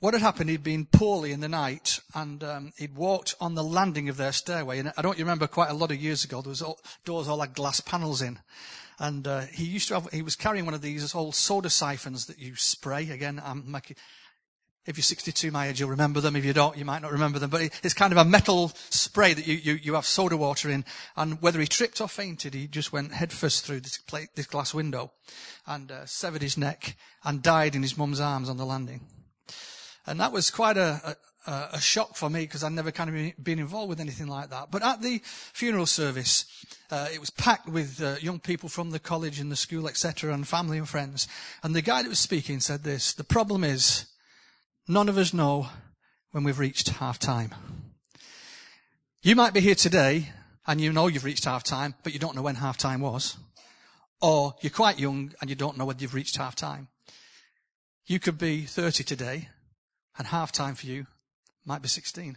what 0.00 0.12
had 0.12 0.22
happened, 0.22 0.50
he'd 0.50 0.62
been 0.62 0.84
poorly 0.84 1.32
in 1.32 1.40
the 1.40 1.48
night, 1.48 2.00
and 2.14 2.44
um, 2.44 2.72
he'd 2.76 2.94
walked 2.94 3.34
on 3.40 3.54
the 3.54 3.64
landing 3.64 4.08
of 4.08 4.18
their 4.18 4.32
stairway. 4.32 4.78
And 4.80 4.92
I 4.96 5.02
don't 5.02 5.18
remember 5.18 5.46
quite 5.46 5.70
a 5.70 5.74
lot 5.74 5.90
of 5.90 5.96
years 5.96 6.24
ago, 6.24 6.42
there 6.42 6.50
was 6.50 6.60
all, 6.60 6.78
doors 7.04 7.26
all 7.26 7.40
had 7.40 7.54
glass 7.54 7.80
panels 7.80 8.20
in. 8.20 8.38
And 8.98 9.26
uh, 9.26 9.40
he 9.52 9.64
used 9.64 9.88
to 9.88 9.94
have, 9.94 10.12
he 10.12 10.22
was 10.22 10.36
carrying 10.36 10.66
one 10.66 10.74
of 10.74 10.82
these 10.82 11.14
old 11.14 11.34
soda 11.34 11.70
siphons 11.70 12.26
that 12.26 12.38
you 12.38 12.54
spray. 12.56 13.08
Again, 13.10 13.40
I'm 13.42 13.70
making, 13.70 13.96
if 14.84 14.96
you're 14.96 15.02
62 15.02 15.50
my 15.50 15.68
age, 15.68 15.78
you'll 15.78 15.90
remember 15.90 16.20
them. 16.20 16.34
If 16.34 16.44
you 16.44 16.52
don't, 16.52 16.76
you 16.76 16.84
might 16.84 17.02
not 17.02 17.12
remember 17.12 17.38
them. 17.38 17.50
But 17.50 17.62
it's 17.82 17.94
kind 17.94 18.12
of 18.12 18.18
a 18.18 18.24
metal 18.24 18.72
spray 18.90 19.32
that 19.32 19.46
you, 19.46 19.54
you, 19.54 19.72
you 19.74 19.94
have 19.94 20.06
soda 20.06 20.36
water 20.36 20.70
in. 20.70 20.84
And 21.16 21.40
whether 21.40 21.60
he 21.60 21.66
tripped 21.66 22.00
or 22.00 22.08
fainted, 22.08 22.54
he 22.54 22.66
just 22.66 22.92
went 22.92 23.12
headfirst 23.12 23.64
through 23.64 23.80
this, 23.80 23.98
plate, 23.98 24.30
this 24.34 24.46
glass 24.46 24.74
window 24.74 25.12
and 25.66 25.92
uh, 25.92 26.06
severed 26.06 26.42
his 26.42 26.58
neck 26.58 26.96
and 27.24 27.42
died 27.42 27.76
in 27.76 27.82
his 27.82 27.96
mum's 27.96 28.20
arms 28.20 28.48
on 28.48 28.56
the 28.56 28.66
landing. 28.66 29.02
And 30.04 30.18
that 30.18 30.32
was 30.32 30.50
quite 30.50 30.76
a, 30.76 31.16
a, 31.46 31.52
a 31.74 31.80
shock 31.80 32.16
for 32.16 32.28
me 32.28 32.40
because 32.40 32.64
I'd 32.64 32.72
never 32.72 32.90
kind 32.90 33.08
of 33.08 33.44
been 33.44 33.60
involved 33.60 33.88
with 33.88 34.00
anything 34.00 34.26
like 34.26 34.50
that. 34.50 34.72
But 34.72 34.82
at 34.82 35.00
the 35.00 35.20
funeral 35.24 35.86
service, 35.86 36.44
uh, 36.90 37.08
it 37.12 37.20
was 37.20 37.30
packed 37.30 37.68
with 37.68 38.02
uh, 38.02 38.16
young 38.20 38.40
people 38.40 38.68
from 38.68 38.90
the 38.90 38.98
college 38.98 39.38
and 39.38 39.50
the 39.50 39.56
school, 39.56 39.88
etc., 39.88 40.34
and 40.34 40.46
family 40.46 40.78
and 40.78 40.88
friends. 40.88 41.28
And 41.62 41.74
the 41.74 41.82
guy 41.82 42.02
that 42.02 42.08
was 42.08 42.18
speaking 42.18 42.58
said 42.58 42.82
this: 42.82 43.14
the 43.14 43.24
problem 43.24 43.62
is 43.62 44.06
None 44.88 45.08
of 45.08 45.16
us 45.16 45.32
know 45.32 45.68
when 46.32 46.42
we've 46.42 46.58
reached 46.58 46.88
half 46.88 47.18
time. 47.18 47.54
You 49.22 49.36
might 49.36 49.54
be 49.54 49.60
here 49.60 49.76
today 49.76 50.30
and 50.66 50.80
you 50.80 50.92
know 50.92 51.06
you've 51.06 51.24
reached 51.24 51.44
half 51.44 51.62
time, 51.62 51.94
but 52.02 52.12
you 52.12 52.18
don't 52.18 52.34
know 52.34 52.42
when 52.42 52.56
half 52.56 52.76
time 52.76 53.00
was. 53.00 53.36
Or 54.20 54.54
you're 54.60 54.70
quite 54.70 54.98
young 54.98 55.32
and 55.40 55.48
you 55.48 55.54
don't 55.54 55.78
know 55.78 55.84
whether 55.84 56.00
you've 56.00 56.14
reached 56.14 56.36
half 56.36 56.56
time. 56.56 56.88
You 58.06 58.18
could 58.18 58.38
be 58.38 58.62
30 58.62 59.04
today 59.04 59.48
and 60.18 60.26
half 60.26 60.50
time 60.50 60.74
for 60.74 60.86
you 60.86 61.06
might 61.64 61.82
be 61.82 61.88
16. 61.88 62.36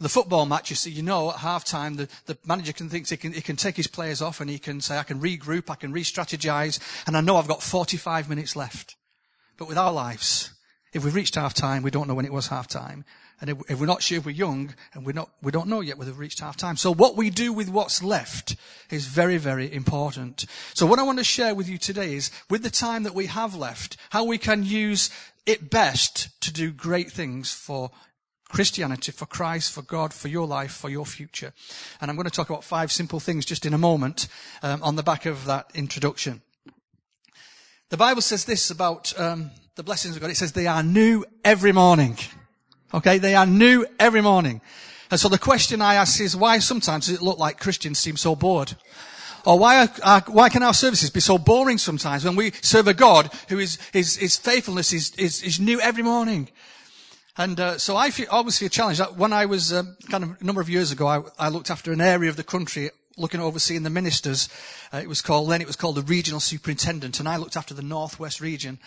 The 0.00 0.08
football 0.08 0.44
match, 0.44 0.70
you 0.70 0.76
see, 0.76 0.90
you 0.90 1.02
know 1.02 1.30
at 1.30 1.36
half 1.36 1.64
time 1.64 1.94
the, 1.94 2.08
the 2.26 2.36
manager 2.44 2.72
can 2.72 2.88
think 2.88 3.08
he 3.08 3.16
can, 3.16 3.32
he 3.32 3.40
can 3.40 3.56
take 3.56 3.76
his 3.76 3.86
players 3.86 4.20
off 4.20 4.40
and 4.40 4.50
he 4.50 4.58
can 4.58 4.80
say, 4.80 4.98
I 4.98 5.04
can 5.04 5.20
regroup, 5.20 5.70
I 5.70 5.76
can 5.76 5.92
re-strategize, 5.92 6.80
and 7.06 7.16
I 7.16 7.20
know 7.20 7.36
I've 7.36 7.48
got 7.48 7.62
45 7.62 8.28
minutes 8.28 8.56
left. 8.56 8.96
But 9.56 9.68
with 9.68 9.78
our 9.78 9.92
lives, 9.92 10.52
if 10.92 11.04
we've 11.04 11.14
reached 11.14 11.34
half 11.34 11.54
time, 11.54 11.82
we 11.82 11.90
don't 11.90 12.08
know 12.08 12.14
when 12.14 12.24
it 12.24 12.32
was 12.32 12.48
half 12.48 12.66
time. 12.66 13.04
And 13.40 13.50
if, 13.50 13.78
we're 13.78 13.86
not 13.86 14.02
sure 14.02 14.18
if 14.18 14.26
we're 14.26 14.32
young, 14.32 14.74
and 14.94 15.06
we're 15.06 15.12
not, 15.12 15.30
we 15.42 15.52
don't 15.52 15.68
know 15.68 15.80
yet 15.80 15.96
whether 15.96 16.10
we've 16.10 16.18
reached 16.18 16.40
half 16.40 16.56
time. 16.56 16.76
So 16.76 16.92
what 16.92 17.16
we 17.16 17.30
do 17.30 17.52
with 17.52 17.68
what's 17.68 18.02
left 18.02 18.56
is 18.90 19.06
very, 19.06 19.36
very 19.36 19.72
important. 19.72 20.44
So 20.74 20.86
what 20.86 20.98
I 20.98 21.04
want 21.04 21.18
to 21.18 21.24
share 21.24 21.54
with 21.54 21.68
you 21.68 21.78
today 21.78 22.14
is, 22.14 22.30
with 22.50 22.62
the 22.62 22.70
time 22.70 23.04
that 23.04 23.14
we 23.14 23.26
have 23.26 23.54
left, 23.54 23.96
how 24.10 24.24
we 24.24 24.38
can 24.38 24.64
use 24.64 25.10
it 25.46 25.70
best 25.70 26.40
to 26.40 26.52
do 26.52 26.72
great 26.72 27.12
things 27.12 27.52
for 27.52 27.90
Christianity, 28.48 29.12
for 29.12 29.26
Christ, 29.26 29.72
for 29.72 29.82
God, 29.82 30.12
for 30.12 30.28
your 30.28 30.46
life, 30.46 30.72
for 30.72 30.88
your 30.88 31.06
future. 31.06 31.52
And 32.00 32.10
I'm 32.10 32.16
going 32.16 32.24
to 32.24 32.30
talk 32.30 32.50
about 32.50 32.64
five 32.64 32.90
simple 32.90 33.20
things 33.20 33.44
just 33.44 33.66
in 33.66 33.74
a 33.74 33.78
moment 33.78 34.26
um, 34.62 34.82
on 34.82 34.96
the 34.96 35.02
back 35.02 35.26
of 35.26 35.44
that 35.44 35.70
introduction. 35.74 36.42
The 37.90 37.96
Bible 37.96 38.22
says 38.22 38.46
this 38.46 38.70
about 38.70 39.18
um, 39.18 39.50
the 39.78 39.84
blessings 39.84 40.16
of 40.16 40.20
God. 40.20 40.32
It 40.32 40.36
says 40.36 40.50
they 40.50 40.66
are 40.66 40.82
new 40.82 41.24
every 41.44 41.70
morning. 41.70 42.18
Okay, 42.92 43.18
they 43.18 43.36
are 43.36 43.46
new 43.46 43.86
every 44.00 44.20
morning. 44.20 44.60
And 45.08 45.20
so 45.20 45.28
the 45.28 45.38
question 45.38 45.80
I 45.80 45.94
ask 45.94 46.20
is 46.20 46.34
why 46.34 46.58
sometimes 46.58 47.06
does 47.06 47.14
it 47.14 47.22
look 47.22 47.38
like 47.38 47.60
Christians 47.60 48.00
seem 48.00 48.16
so 48.16 48.34
bored? 48.34 48.74
Or 49.46 49.56
why, 49.56 49.84
are, 49.84 49.88
are, 50.02 50.24
why 50.26 50.48
can 50.48 50.64
our 50.64 50.74
services 50.74 51.10
be 51.10 51.20
so 51.20 51.38
boring 51.38 51.78
sometimes 51.78 52.24
when 52.24 52.34
we 52.34 52.50
serve 52.60 52.88
a 52.88 52.92
God 52.92 53.30
who 53.50 53.60
is, 53.60 53.78
his, 53.92 54.16
his 54.16 54.36
faithfulness 54.36 54.92
is, 54.92 55.14
is, 55.14 55.44
is 55.44 55.60
new 55.60 55.80
every 55.80 56.02
morning? 56.02 56.48
And 57.36 57.60
uh, 57.60 57.78
so 57.78 57.96
I 57.96 58.10
feel, 58.10 58.26
always 58.32 58.58
feel 58.58 58.68
challenged. 58.68 59.00
When 59.16 59.32
I 59.32 59.46
was 59.46 59.72
um, 59.72 59.96
kind 60.10 60.24
of 60.24 60.40
a 60.40 60.44
number 60.44 60.60
of 60.60 60.68
years 60.68 60.90
ago, 60.90 61.06
I, 61.06 61.20
I 61.38 61.50
looked 61.50 61.70
after 61.70 61.92
an 61.92 62.00
area 62.00 62.30
of 62.30 62.36
the 62.36 62.42
country 62.42 62.90
looking 63.18 63.40
overseeing 63.40 63.82
the 63.82 63.90
ministers. 63.90 64.48
Uh, 64.92 64.98
it 64.98 65.08
was 65.08 65.22
called 65.22 65.50
then 65.50 65.60
it 65.60 65.66
was 65.66 65.76
called 65.76 65.96
the 65.96 66.02
regional 66.02 66.40
superintendent, 66.40 67.20
and 67.20 67.28
I 67.28 67.36
looked 67.36 67.56
after 67.56 67.74
the 67.74 67.82
northwest 67.82 68.40
region. 68.40 68.78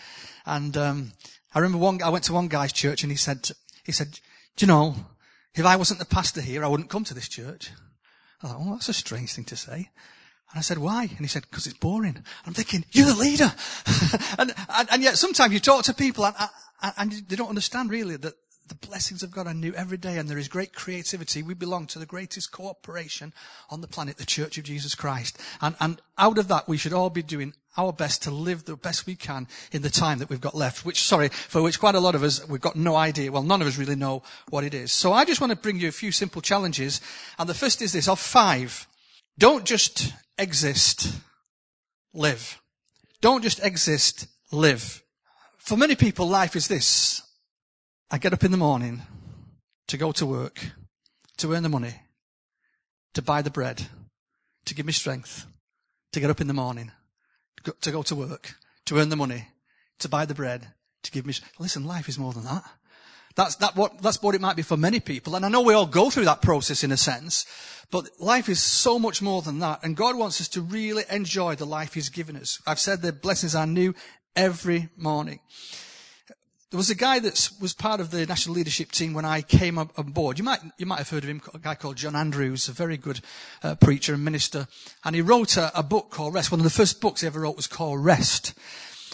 And 0.46 0.76
um, 0.76 1.12
I 1.54 1.60
remember 1.60 1.78
one. 1.78 2.02
I 2.02 2.08
went 2.08 2.24
to 2.24 2.32
one 2.32 2.48
guy's 2.48 2.72
church, 2.72 3.02
and 3.02 3.12
he 3.12 3.16
said, 3.16 3.50
he 3.84 3.92
said, 3.92 4.18
"Do 4.56 4.64
you 4.64 4.66
know, 4.66 4.94
if 5.54 5.64
I 5.64 5.76
wasn't 5.76 6.00
the 6.00 6.06
pastor 6.06 6.40
here, 6.40 6.64
I 6.64 6.68
wouldn't 6.68 6.90
come 6.90 7.04
to 7.04 7.14
this 7.14 7.28
church." 7.28 7.70
I 8.42 8.48
thought, 8.48 8.56
"Oh, 8.58 8.72
that's 8.72 8.88
a 8.88 8.94
strange 8.94 9.32
thing 9.32 9.44
to 9.44 9.56
say." 9.56 9.90
And 10.52 10.58
I 10.58 10.62
said, 10.62 10.76
why? 10.76 11.04
And 11.04 11.20
he 11.20 11.28
said, 11.28 11.46
because 11.50 11.66
it's 11.66 11.78
boring. 11.78 12.14
And 12.14 12.24
I'm 12.44 12.52
thinking, 12.52 12.84
you're 12.92 13.06
the 13.06 13.14
leader. 13.14 13.50
and, 14.38 14.52
and, 14.68 14.88
and, 14.92 15.02
yet 15.02 15.16
sometimes 15.16 15.54
you 15.54 15.60
talk 15.60 15.84
to 15.84 15.94
people 15.94 16.26
and, 16.26 16.36
and, 16.98 17.12
they 17.26 17.36
don't 17.36 17.48
understand 17.48 17.88
really 17.88 18.16
that 18.16 18.34
the 18.72 18.86
blessings 18.88 19.22
of 19.22 19.30
God 19.30 19.46
are 19.46 19.52
new 19.52 19.74
every 19.74 19.98
day 19.98 20.16
and 20.16 20.30
there 20.30 20.38
is 20.38 20.48
great 20.48 20.72
creativity. 20.72 21.42
We 21.42 21.52
belong 21.52 21.86
to 21.88 21.98
the 21.98 22.06
greatest 22.06 22.52
corporation 22.52 23.34
on 23.68 23.82
the 23.82 23.86
planet, 23.86 24.16
the 24.16 24.24
Church 24.24 24.56
of 24.56 24.64
Jesus 24.64 24.94
Christ. 24.94 25.38
And, 25.60 25.76
and 25.78 26.00
out 26.16 26.38
of 26.38 26.48
that, 26.48 26.68
we 26.68 26.78
should 26.78 26.94
all 26.94 27.10
be 27.10 27.22
doing 27.22 27.52
our 27.76 27.92
best 27.92 28.22
to 28.22 28.30
live 28.30 28.64
the 28.64 28.76
best 28.76 29.04
we 29.04 29.14
can 29.14 29.46
in 29.72 29.82
the 29.82 29.90
time 29.90 30.20
that 30.20 30.30
we've 30.30 30.40
got 30.40 30.54
left, 30.54 30.86
which, 30.86 31.02
sorry, 31.02 31.28
for 31.28 31.60
which 31.60 31.80
quite 31.80 31.94
a 31.94 32.00
lot 32.00 32.14
of 32.14 32.22
us, 32.22 32.48
we've 32.48 32.62
got 32.62 32.74
no 32.74 32.96
idea. 32.96 33.30
Well, 33.30 33.42
none 33.42 33.60
of 33.60 33.68
us 33.68 33.76
really 33.76 33.94
know 33.94 34.22
what 34.48 34.64
it 34.64 34.72
is. 34.72 34.90
So 34.90 35.12
I 35.12 35.26
just 35.26 35.42
want 35.42 35.50
to 35.50 35.56
bring 35.56 35.78
you 35.78 35.88
a 35.88 35.92
few 35.92 36.10
simple 36.10 36.40
challenges. 36.40 37.02
And 37.38 37.46
the 37.46 37.54
first 37.54 37.82
is 37.82 37.92
this, 37.92 38.08
of 38.08 38.18
five. 38.18 38.86
Don't 39.36 39.66
just 39.66 40.14
exist, 40.38 41.12
live. 42.14 42.58
Don't 43.20 43.42
just 43.42 43.62
exist, 43.62 44.28
live. 44.50 45.02
For 45.58 45.76
many 45.76 45.94
people, 45.94 46.26
life 46.26 46.56
is 46.56 46.68
this. 46.68 47.22
I 48.14 48.18
get 48.18 48.34
up 48.34 48.44
in 48.44 48.50
the 48.50 48.58
morning 48.58 49.00
to 49.88 49.96
go 49.96 50.12
to 50.12 50.26
work, 50.26 50.60
to 51.38 51.54
earn 51.54 51.62
the 51.62 51.70
money, 51.70 51.94
to 53.14 53.22
buy 53.22 53.40
the 53.40 53.48
bread, 53.50 53.86
to 54.66 54.74
give 54.74 54.84
me 54.84 54.92
strength, 54.92 55.46
to 56.12 56.20
get 56.20 56.28
up 56.28 56.42
in 56.42 56.46
the 56.46 56.52
morning, 56.52 56.92
to 57.80 57.90
go 57.90 58.02
to 58.02 58.14
work, 58.14 58.56
to 58.84 58.98
earn 58.98 59.08
the 59.08 59.16
money, 59.16 59.48
to 59.98 60.10
buy 60.10 60.26
the 60.26 60.34
bread, 60.34 60.68
to 61.04 61.10
give 61.10 61.24
me. 61.24 61.32
Listen, 61.58 61.86
life 61.86 62.06
is 62.06 62.18
more 62.18 62.34
than 62.34 62.44
that. 62.44 62.62
That's 63.34 63.56
that 63.56 63.76
what 63.76 64.02
that's 64.02 64.22
what 64.22 64.34
it 64.34 64.42
might 64.42 64.56
be 64.56 64.62
for 64.62 64.76
many 64.76 65.00
people, 65.00 65.34
and 65.34 65.46
I 65.46 65.48
know 65.48 65.62
we 65.62 65.72
all 65.72 65.86
go 65.86 66.10
through 66.10 66.26
that 66.26 66.42
process 66.42 66.84
in 66.84 66.92
a 66.92 66.98
sense. 66.98 67.46
But 67.90 68.10
life 68.20 68.50
is 68.50 68.62
so 68.62 68.98
much 68.98 69.22
more 69.22 69.40
than 69.40 69.58
that, 69.60 69.82
and 69.82 69.96
God 69.96 70.16
wants 70.16 70.38
us 70.38 70.48
to 70.48 70.60
really 70.60 71.04
enjoy 71.08 71.54
the 71.54 71.64
life 71.64 71.94
He's 71.94 72.10
given 72.10 72.36
us. 72.36 72.60
I've 72.66 72.78
said 72.78 73.00
the 73.00 73.10
blessings 73.10 73.54
are 73.54 73.66
new 73.66 73.94
every 74.36 74.90
morning. 74.98 75.40
There 76.72 76.78
was 76.78 76.88
a 76.88 76.94
guy 76.94 77.18
that 77.18 77.50
was 77.60 77.74
part 77.74 78.00
of 78.00 78.10
the 78.10 78.24
national 78.24 78.56
leadership 78.56 78.92
team 78.92 79.12
when 79.12 79.26
I 79.26 79.42
came 79.42 79.76
on 79.76 79.90
board. 80.06 80.38
You 80.38 80.44
might, 80.44 80.60
you 80.78 80.86
might 80.86 81.00
have 81.00 81.10
heard 81.10 81.22
of 81.22 81.28
him, 81.28 81.42
a 81.52 81.58
guy 81.58 81.74
called 81.74 81.96
John 81.96 82.16
Andrews, 82.16 82.66
a 82.66 82.72
very 82.72 82.96
good 82.96 83.20
uh, 83.62 83.74
preacher 83.74 84.14
and 84.14 84.24
minister. 84.24 84.66
And 85.04 85.14
he 85.14 85.20
wrote 85.20 85.58
a, 85.58 85.70
a 85.78 85.82
book 85.82 86.08
called 86.08 86.32
Rest. 86.32 86.50
One 86.50 86.60
of 86.60 86.64
the 86.64 86.70
first 86.70 87.02
books 87.02 87.20
he 87.20 87.26
ever 87.26 87.40
wrote 87.40 87.56
was 87.56 87.66
called 87.66 88.02
Rest. 88.02 88.54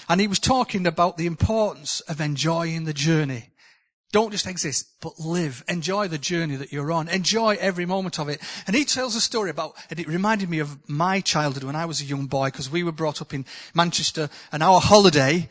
And 0.09 0.21
he 0.21 0.29
was 0.29 0.39
talking 0.39 0.87
about 0.87 1.17
the 1.17 1.27
importance 1.27 1.99
of 2.03 2.21
enjoying 2.21 2.85
the 2.85 2.93
journey. 2.93 3.51
Don't 4.13 4.31
just 4.31 4.47
exist, 4.47 4.87
but 5.01 5.19
live. 5.19 5.65
Enjoy 5.69 6.07
the 6.07 6.17
journey 6.17 6.55
that 6.55 6.73
you're 6.73 6.93
on. 6.93 7.09
Enjoy 7.09 7.57
every 7.59 7.87
moment 7.87 8.21
of 8.21 8.29
it. 8.29 8.41
And 8.69 8.77
he 8.77 8.85
tells 8.85 9.17
a 9.17 9.21
story 9.21 9.51
about, 9.51 9.75
and 9.91 9.99
it 9.99 10.07
reminded 10.07 10.49
me 10.49 10.61
of 10.61 10.89
my 10.89 11.21
childhood 11.21 11.65
when 11.65 11.75
I 11.75 11.87
was 11.87 12.01
a 12.01 12.05
young 12.05 12.27
boy, 12.27 12.53
because 12.53 12.71
we 12.71 12.85
were 12.85 12.93
brought 12.93 13.21
up 13.21 13.35
in 13.35 13.45
Manchester, 13.75 14.31
and 14.53 14.63
our 14.63 14.81
holiday 14.81 15.49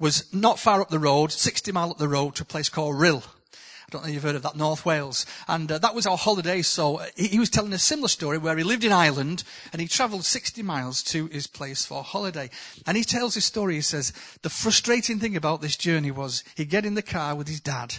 was 0.00 0.32
not 0.32 0.58
far 0.58 0.80
up 0.80 0.88
the 0.88 0.98
road, 0.98 1.30
60 1.30 1.70
mile 1.70 1.90
up 1.90 1.98
the 1.98 2.08
road 2.08 2.34
to 2.36 2.42
a 2.42 2.46
place 2.46 2.68
called 2.68 2.96
Rhyl. 2.96 3.22
I 3.22 3.90
don't 3.90 4.02
know 4.02 4.08
if 4.08 4.14
you've 4.14 4.22
heard 4.22 4.36
of 4.36 4.42
that, 4.42 4.56
North 4.56 4.86
Wales. 4.86 5.26
And 5.48 5.70
uh, 5.70 5.78
that 5.78 5.96
was 5.96 6.06
our 6.06 6.16
holiday. 6.16 6.62
So 6.62 6.98
uh, 6.98 7.06
he, 7.16 7.26
he, 7.26 7.38
was 7.40 7.50
telling 7.50 7.72
a 7.72 7.78
similar 7.78 8.08
story 8.08 8.38
where 8.38 8.56
he 8.56 8.62
lived 8.62 8.84
in 8.84 8.92
Ireland 8.92 9.42
and 9.72 9.82
he 9.82 9.88
travelled 9.88 10.24
60 10.24 10.62
miles 10.62 11.02
to 11.04 11.26
his 11.26 11.48
place 11.48 11.84
for 11.84 12.04
holiday. 12.04 12.50
And 12.86 12.96
he 12.96 13.02
tells 13.02 13.34
his 13.34 13.44
story. 13.44 13.74
He 13.74 13.80
says, 13.80 14.12
the 14.42 14.48
frustrating 14.48 15.18
thing 15.18 15.36
about 15.36 15.60
this 15.60 15.76
journey 15.76 16.12
was 16.12 16.44
he'd 16.54 16.70
get 16.70 16.86
in 16.86 16.94
the 16.94 17.02
car 17.02 17.34
with 17.34 17.48
his 17.48 17.60
dad. 17.60 17.96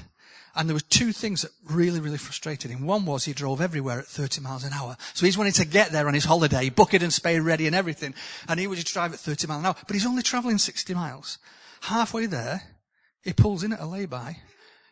And 0.55 0.67
there 0.67 0.75
were 0.75 0.79
two 0.79 1.11
things 1.11 1.41
that 1.41 1.51
really, 1.69 1.99
really 1.99 2.17
frustrated 2.17 2.71
him. 2.71 2.85
One 2.85 3.05
was 3.05 3.25
he 3.25 3.33
drove 3.33 3.59
everywhere 3.59 3.99
at 3.99 4.07
30 4.07 4.41
miles 4.41 4.63
an 4.63 4.73
hour. 4.73 4.95
So 5.13 5.25
he's 5.25 5.37
wanting 5.37 5.53
to 5.53 5.65
get 5.65 5.91
there 5.91 6.07
on 6.07 6.13
his 6.13 6.25
holiday, 6.25 6.69
bucket 6.69 7.03
and 7.03 7.11
spade 7.11 7.41
ready 7.41 7.67
and 7.67 7.75
everything. 7.75 8.13
And 8.47 8.59
he 8.59 8.67
would 8.67 8.77
just 8.77 8.93
drive 8.93 9.13
at 9.13 9.19
30 9.19 9.47
miles 9.47 9.59
an 9.59 9.65
hour. 9.67 9.75
But 9.85 9.93
he's 9.93 10.05
only 10.05 10.23
travelling 10.23 10.57
60 10.57 10.93
miles. 10.93 11.37
Halfway 11.81 12.27
there, 12.27 12.63
he 13.23 13.33
pulls 13.33 13.63
in 13.63 13.73
at 13.73 13.79
a 13.79 13.85
lay-by, 13.85 14.37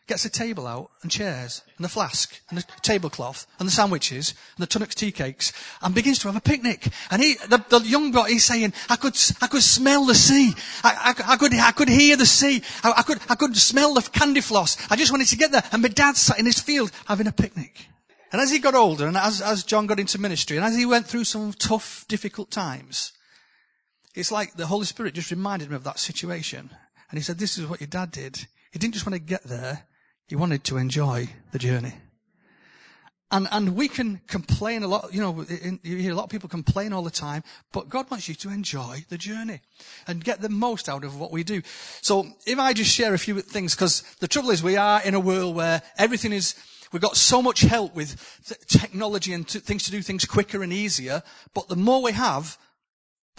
gets 0.06 0.24
a 0.24 0.30
table 0.30 0.66
out 0.66 0.90
and 1.02 1.10
chairs 1.10 1.62
and 1.76 1.84
the 1.84 1.88
flask 1.88 2.40
and 2.48 2.58
the 2.58 2.64
tablecloth 2.82 3.46
and 3.60 3.68
the 3.68 3.72
sandwiches 3.72 4.34
and 4.56 4.62
the 4.62 4.66
Tunnocks 4.66 4.94
tea 4.94 5.12
cakes 5.12 5.52
and 5.82 5.94
begins 5.94 6.18
to 6.18 6.26
have 6.26 6.36
a 6.36 6.40
picnic. 6.40 6.88
And 7.12 7.22
he, 7.22 7.34
the, 7.48 7.64
the 7.68 7.78
young 7.80 8.10
boy, 8.10 8.24
he's 8.24 8.44
saying, 8.44 8.72
I 8.88 8.96
could, 8.96 9.16
I 9.40 9.46
could 9.46 9.62
smell 9.62 10.04
the 10.04 10.16
sea. 10.16 10.52
I, 10.82 11.14
I, 11.16 11.32
I 11.34 11.36
could, 11.36 11.54
I 11.54 11.70
could 11.70 11.88
hear 11.88 12.16
the 12.16 12.26
sea. 12.26 12.62
I, 12.82 12.94
I, 12.98 13.02
could, 13.02 13.20
I 13.28 13.36
could 13.36 13.56
smell 13.56 13.94
the 13.94 14.02
candy 14.02 14.40
floss. 14.40 14.76
I 14.90 14.96
just 14.96 15.12
wanted 15.12 15.28
to 15.28 15.36
get 15.36 15.52
there. 15.52 15.62
And 15.70 15.82
my 15.82 15.88
dad 15.88 16.16
sat 16.16 16.40
in 16.40 16.46
his 16.46 16.60
field 16.60 16.90
having 17.06 17.28
a 17.28 17.32
picnic. 17.32 17.86
And 18.32 18.40
as 18.40 18.50
he 18.50 18.58
got 18.58 18.74
older 18.74 19.06
and 19.06 19.16
as, 19.16 19.40
as 19.40 19.62
John 19.62 19.86
got 19.86 20.00
into 20.00 20.20
ministry 20.20 20.56
and 20.56 20.66
as 20.66 20.76
he 20.76 20.86
went 20.86 21.06
through 21.06 21.24
some 21.24 21.52
tough, 21.52 22.04
difficult 22.08 22.50
times, 22.50 23.12
it's 24.14 24.32
like 24.32 24.54
the 24.54 24.66
Holy 24.66 24.86
Spirit 24.86 25.14
just 25.14 25.30
reminded 25.30 25.70
me 25.70 25.76
of 25.76 25.84
that 25.84 25.98
situation. 25.98 26.70
And 27.10 27.18
he 27.18 27.22
said, 27.22 27.38
this 27.38 27.58
is 27.58 27.66
what 27.66 27.80
your 27.80 27.88
dad 27.88 28.10
did. 28.10 28.46
He 28.72 28.78
didn't 28.78 28.94
just 28.94 29.06
want 29.06 29.14
to 29.14 29.20
get 29.20 29.44
there. 29.44 29.86
He 30.28 30.36
wanted 30.36 30.64
to 30.64 30.76
enjoy 30.76 31.28
the 31.52 31.58
journey. 31.58 31.94
And, 33.32 33.46
and 33.52 33.76
we 33.76 33.86
can 33.86 34.20
complain 34.26 34.82
a 34.82 34.88
lot, 34.88 35.14
you 35.14 35.20
know, 35.20 35.44
you 35.84 35.96
hear 35.98 36.10
a 36.10 36.16
lot 36.16 36.24
of 36.24 36.30
people 36.30 36.48
complain 36.48 36.92
all 36.92 37.02
the 37.02 37.10
time, 37.10 37.44
but 37.72 37.88
God 37.88 38.10
wants 38.10 38.28
you 38.28 38.34
to 38.34 38.48
enjoy 38.48 39.04
the 39.08 39.18
journey 39.18 39.60
and 40.08 40.24
get 40.24 40.40
the 40.40 40.48
most 40.48 40.88
out 40.88 41.04
of 41.04 41.18
what 41.18 41.30
we 41.30 41.44
do. 41.44 41.62
So 42.02 42.26
if 42.44 42.58
I 42.58 42.72
just 42.72 42.92
share 42.92 43.14
a 43.14 43.18
few 43.18 43.40
things, 43.40 43.76
because 43.76 44.02
the 44.18 44.26
trouble 44.26 44.50
is 44.50 44.64
we 44.64 44.76
are 44.76 45.00
in 45.02 45.14
a 45.14 45.20
world 45.20 45.54
where 45.54 45.80
everything 45.96 46.32
is, 46.32 46.56
we've 46.92 47.02
got 47.02 47.16
so 47.16 47.40
much 47.40 47.60
help 47.60 47.94
with 47.94 48.16
technology 48.66 49.32
and 49.32 49.46
things 49.46 49.84
to 49.84 49.92
do 49.92 50.02
things 50.02 50.24
quicker 50.24 50.64
and 50.64 50.72
easier, 50.72 51.22
but 51.54 51.68
the 51.68 51.76
more 51.76 52.02
we 52.02 52.12
have, 52.12 52.58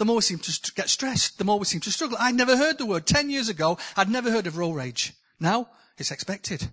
the 0.02 0.06
more 0.06 0.16
we 0.16 0.22
seem 0.22 0.40
to 0.40 0.72
get 0.74 0.88
stressed, 0.88 1.38
the 1.38 1.44
more 1.44 1.60
we 1.60 1.64
seem 1.64 1.80
to 1.80 1.92
struggle. 1.92 2.16
I'd 2.18 2.34
never 2.34 2.56
heard 2.56 2.76
the 2.76 2.86
word. 2.86 3.06
Ten 3.06 3.30
years 3.30 3.48
ago, 3.48 3.78
I'd 3.96 4.10
never 4.10 4.32
heard 4.32 4.48
of 4.48 4.58
road 4.58 4.72
rage. 4.72 5.12
Now, 5.38 5.68
it's 5.96 6.10
expected. 6.10 6.70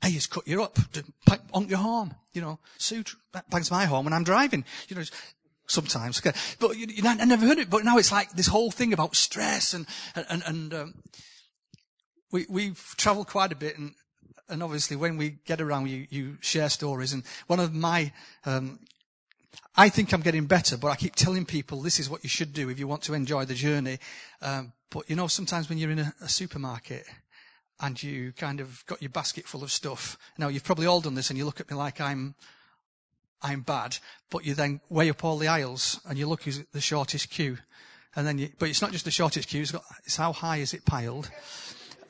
Hey, 0.00 0.12
he's 0.12 0.26
cut 0.26 0.48
you 0.48 0.62
up. 0.62 0.78
Honk 1.52 1.68
your 1.68 1.80
horn. 1.80 2.14
You 2.32 2.40
know, 2.40 2.58
Sue 2.78 3.04
bangs 3.50 3.70
my 3.70 3.84
horn 3.84 4.04
when 4.04 4.14
I'm 4.14 4.24
driving. 4.24 4.64
You 4.88 4.96
know, 4.96 5.02
sometimes. 5.66 6.22
But 6.58 6.78
you, 6.78 6.86
you 6.86 7.06
I 7.06 7.22
never 7.26 7.44
heard 7.44 7.58
it. 7.58 7.68
But 7.68 7.84
now 7.84 7.98
it's 7.98 8.12
like 8.12 8.30
this 8.30 8.46
whole 8.46 8.70
thing 8.70 8.94
about 8.94 9.14
stress 9.14 9.74
and, 9.74 9.86
and, 10.14 10.42
and, 10.46 10.72
um, 10.72 10.94
we, 12.32 12.46
we've 12.48 12.94
traveled 12.96 13.26
quite 13.26 13.52
a 13.52 13.56
bit 13.56 13.76
and, 13.76 13.92
and 14.48 14.62
obviously 14.62 14.96
when 14.96 15.18
we 15.18 15.36
get 15.44 15.60
around, 15.60 15.88
you, 15.88 16.06
you 16.08 16.38
share 16.40 16.70
stories. 16.70 17.12
And 17.12 17.24
one 17.46 17.60
of 17.60 17.74
my, 17.74 18.10
um, 18.46 18.78
I 19.76 19.88
think 19.88 20.12
I'm 20.12 20.20
getting 20.20 20.46
better, 20.46 20.76
but 20.76 20.88
I 20.88 20.96
keep 20.96 21.16
telling 21.16 21.44
people 21.44 21.80
this 21.80 21.98
is 22.00 22.10
what 22.10 22.22
you 22.22 22.28
should 22.28 22.52
do 22.52 22.68
if 22.68 22.78
you 22.78 22.86
want 22.86 23.02
to 23.02 23.14
enjoy 23.14 23.44
the 23.44 23.54
journey. 23.54 23.98
Um, 24.42 24.72
but 24.90 25.08
you 25.08 25.16
know, 25.16 25.26
sometimes 25.26 25.68
when 25.68 25.78
you're 25.78 25.90
in 25.90 26.00
a, 26.00 26.12
a 26.20 26.28
supermarket 26.28 27.06
and 27.80 28.02
you 28.02 28.32
kind 28.32 28.60
of 28.60 28.84
got 28.86 29.00
your 29.00 29.10
basket 29.10 29.46
full 29.46 29.62
of 29.62 29.72
stuff. 29.72 30.18
Now 30.38 30.48
you've 30.48 30.64
probably 30.64 30.86
all 30.86 31.00
done 31.00 31.14
this 31.14 31.30
and 31.30 31.38
you 31.38 31.44
look 31.44 31.60
at 31.60 31.70
me 31.70 31.76
like 31.76 32.00
I'm, 32.00 32.34
I'm 33.42 33.62
bad, 33.62 33.96
but 34.30 34.44
you 34.44 34.54
then 34.54 34.80
weigh 34.90 35.10
up 35.10 35.24
all 35.24 35.38
the 35.38 35.48
aisles 35.48 36.00
and 36.06 36.18
you 36.18 36.26
look 36.26 36.46
at 36.46 36.58
the 36.72 36.80
shortest 36.80 37.30
queue. 37.30 37.58
And 38.14 38.26
then 38.26 38.38
you, 38.38 38.50
but 38.58 38.68
it's 38.68 38.82
not 38.82 38.92
just 38.92 39.04
the 39.04 39.10
shortest 39.10 39.48
queue, 39.48 39.62
it's, 39.62 39.70
got, 39.70 39.84
it's 40.04 40.16
how 40.16 40.32
high 40.32 40.58
is 40.58 40.74
it 40.74 40.84
piled 40.84 41.30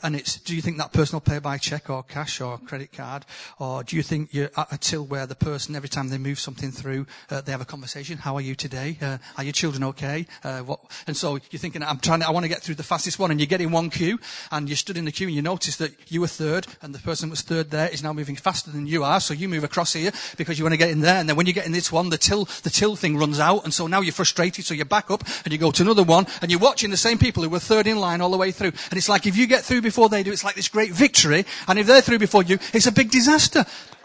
and 0.03 0.17
it's, 0.17 0.39
do 0.39 0.55
you 0.55 0.63
think 0.63 0.79
that 0.79 0.93
person 0.93 1.17
will 1.17 1.21
pay 1.21 1.39
by 1.39 1.59
check 1.59 1.91
or 1.91 2.03
cash 2.03 2.41
or 2.41 2.59
credit 2.59 2.93
card? 2.93 3.25
Or 3.59 3.83
do 3.83 3.97
you 3.97 4.03
think 4.03 4.33
you're 4.33 4.51
at 4.57 4.73
a 4.73 4.79
till 4.79 5.05
where 5.05 5.27
the 5.27 5.35
person, 5.35 5.77
every 5.77 5.89
time 5.89 6.09
they 6.09 6.19
move 6.19 6.39
something 6.39 6.71
through, 6.71 7.07
uh, 7.31 7.41
they 7.41 7.53
have 7.53 7.61
a 7.61 7.67
conversation? 7.67 8.19
How 8.19 8.35
are 8.37 8.41
you 8.41 8.55
today? 8.55 8.99
Uh, 9.01 9.19
are 9.37 9.45
your 9.45 9.53
children 9.53 9.85
okay? 9.85 10.27
Uh, 10.43 10.61
what? 10.61 10.81
And 11.07 11.17
so 11.17 11.39
you're 11.51 11.59
thinking, 11.59 11.83
I'm 11.83 11.99
trying 11.99 12.21
to, 12.21 12.27
I 12.27 12.31
want 12.31 12.45
to 12.45 12.49
get 12.49 12.63
through 12.63 12.77
the 12.77 12.83
fastest 12.83 13.19
one 13.19 13.31
and 13.31 13.41
you 13.41 13.47
get 13.47 13.61
in 13.61 13.71
one 13.71 13.91
queue 13.91 14.19
and 14.51 14.69
you 14.69 14.77
stood 14.77 14.97
in 14.97 15.05
the 15.05 15.13
queue 15.13 15.27
and 15.27 15.37
you 15.37 15.43
notice 15.43 15.77
that 15.77 15.93
you 16.11 16.21
were 16.21 16.27
third 16.27 16.67
and 16.83 16.95
the 16.95 16.99
person 16.99 17.31
was 17.31 17.43
third 17.43 17.71
there 17.71 17.89
is 17.89 18.03
now 18.03 18.13
moving 18.13 18.37
faster 18.37 18.71
than 18.71 18.87
you 18.87 19.05
are. 19.05 19.21
So 19.21 19.35
you 19.35 19.49
move 19.49 19.65
across 19.65 19.93
here 19.93 20.13
because 20.37 20.59
you 20.59 20.65
want 20.65 20.75
to 20.75 20.79
get 20.79 20.91
in 20.91 21.01
there. 21.01 21.17
And 21.17 21.29
then 21.29 21.37
when 21.37 21.47
you 21.47 21.53
get 21.53 21.67
in 21.67 21.73
this 21.73 21.93
one, 21.93 22.09
the 22.09 22.19
till, 22.19 22.47
the 22.63 22.71
till 22.71 22.97
thing 22.97 23.17
runs 23.17 23.39
out. 23.39 23.65
And 23.65 23.75
so 23.75 23.87
now 23.87 24.01
you're 24.01 24.13
frustrated. 24.13 24.65
So 24.65 24.75
you 24.75 24.85
back 24.85 25.11
up 25.11 25.25
and 25.45 25.53
you 25.53 25.59
go 25.59 25.71
to 25.71 25.83
another 25.83 26.03
one 26.03 26.27
and 26.43 26.51
you're 26.51 26.61
watching 26.61 26.91
the 26.91 26.97
same 26.97 27.19
people 27.19 27.43
who 27.43 27.49
were 27.49 27.59
third 27.59 27.87
in 27.87 27.99
line 27.99 28.21
all 28.21 28.31
the 28.31 28.37
way 28.37 28.53
through. 28.53 28.73
And 28.91 28.99
it's 28.99 29.09
like 29.09 29.27
if 29.27 29.37
you 29.37 29.47
get 29.47 29.65
through 29.65 29.83
before 29.91 30.09
they 30.09 30.23
do, 30.23 30.33
it's 30.33 30.45
like 30.45 30.55
this 30.55 30.69
great 30.69 30.93
victory. 30.93 31.45
And 31.67 31.79
if 31.79 31.87
they're 31.87 32.01
through 32.01 32.21
before 32.21 32.45
you, 32.45 32.59
it's 32.73 32.87
a 32.87 32.93
big 32.93 33.11
disaster. 33.11 33.65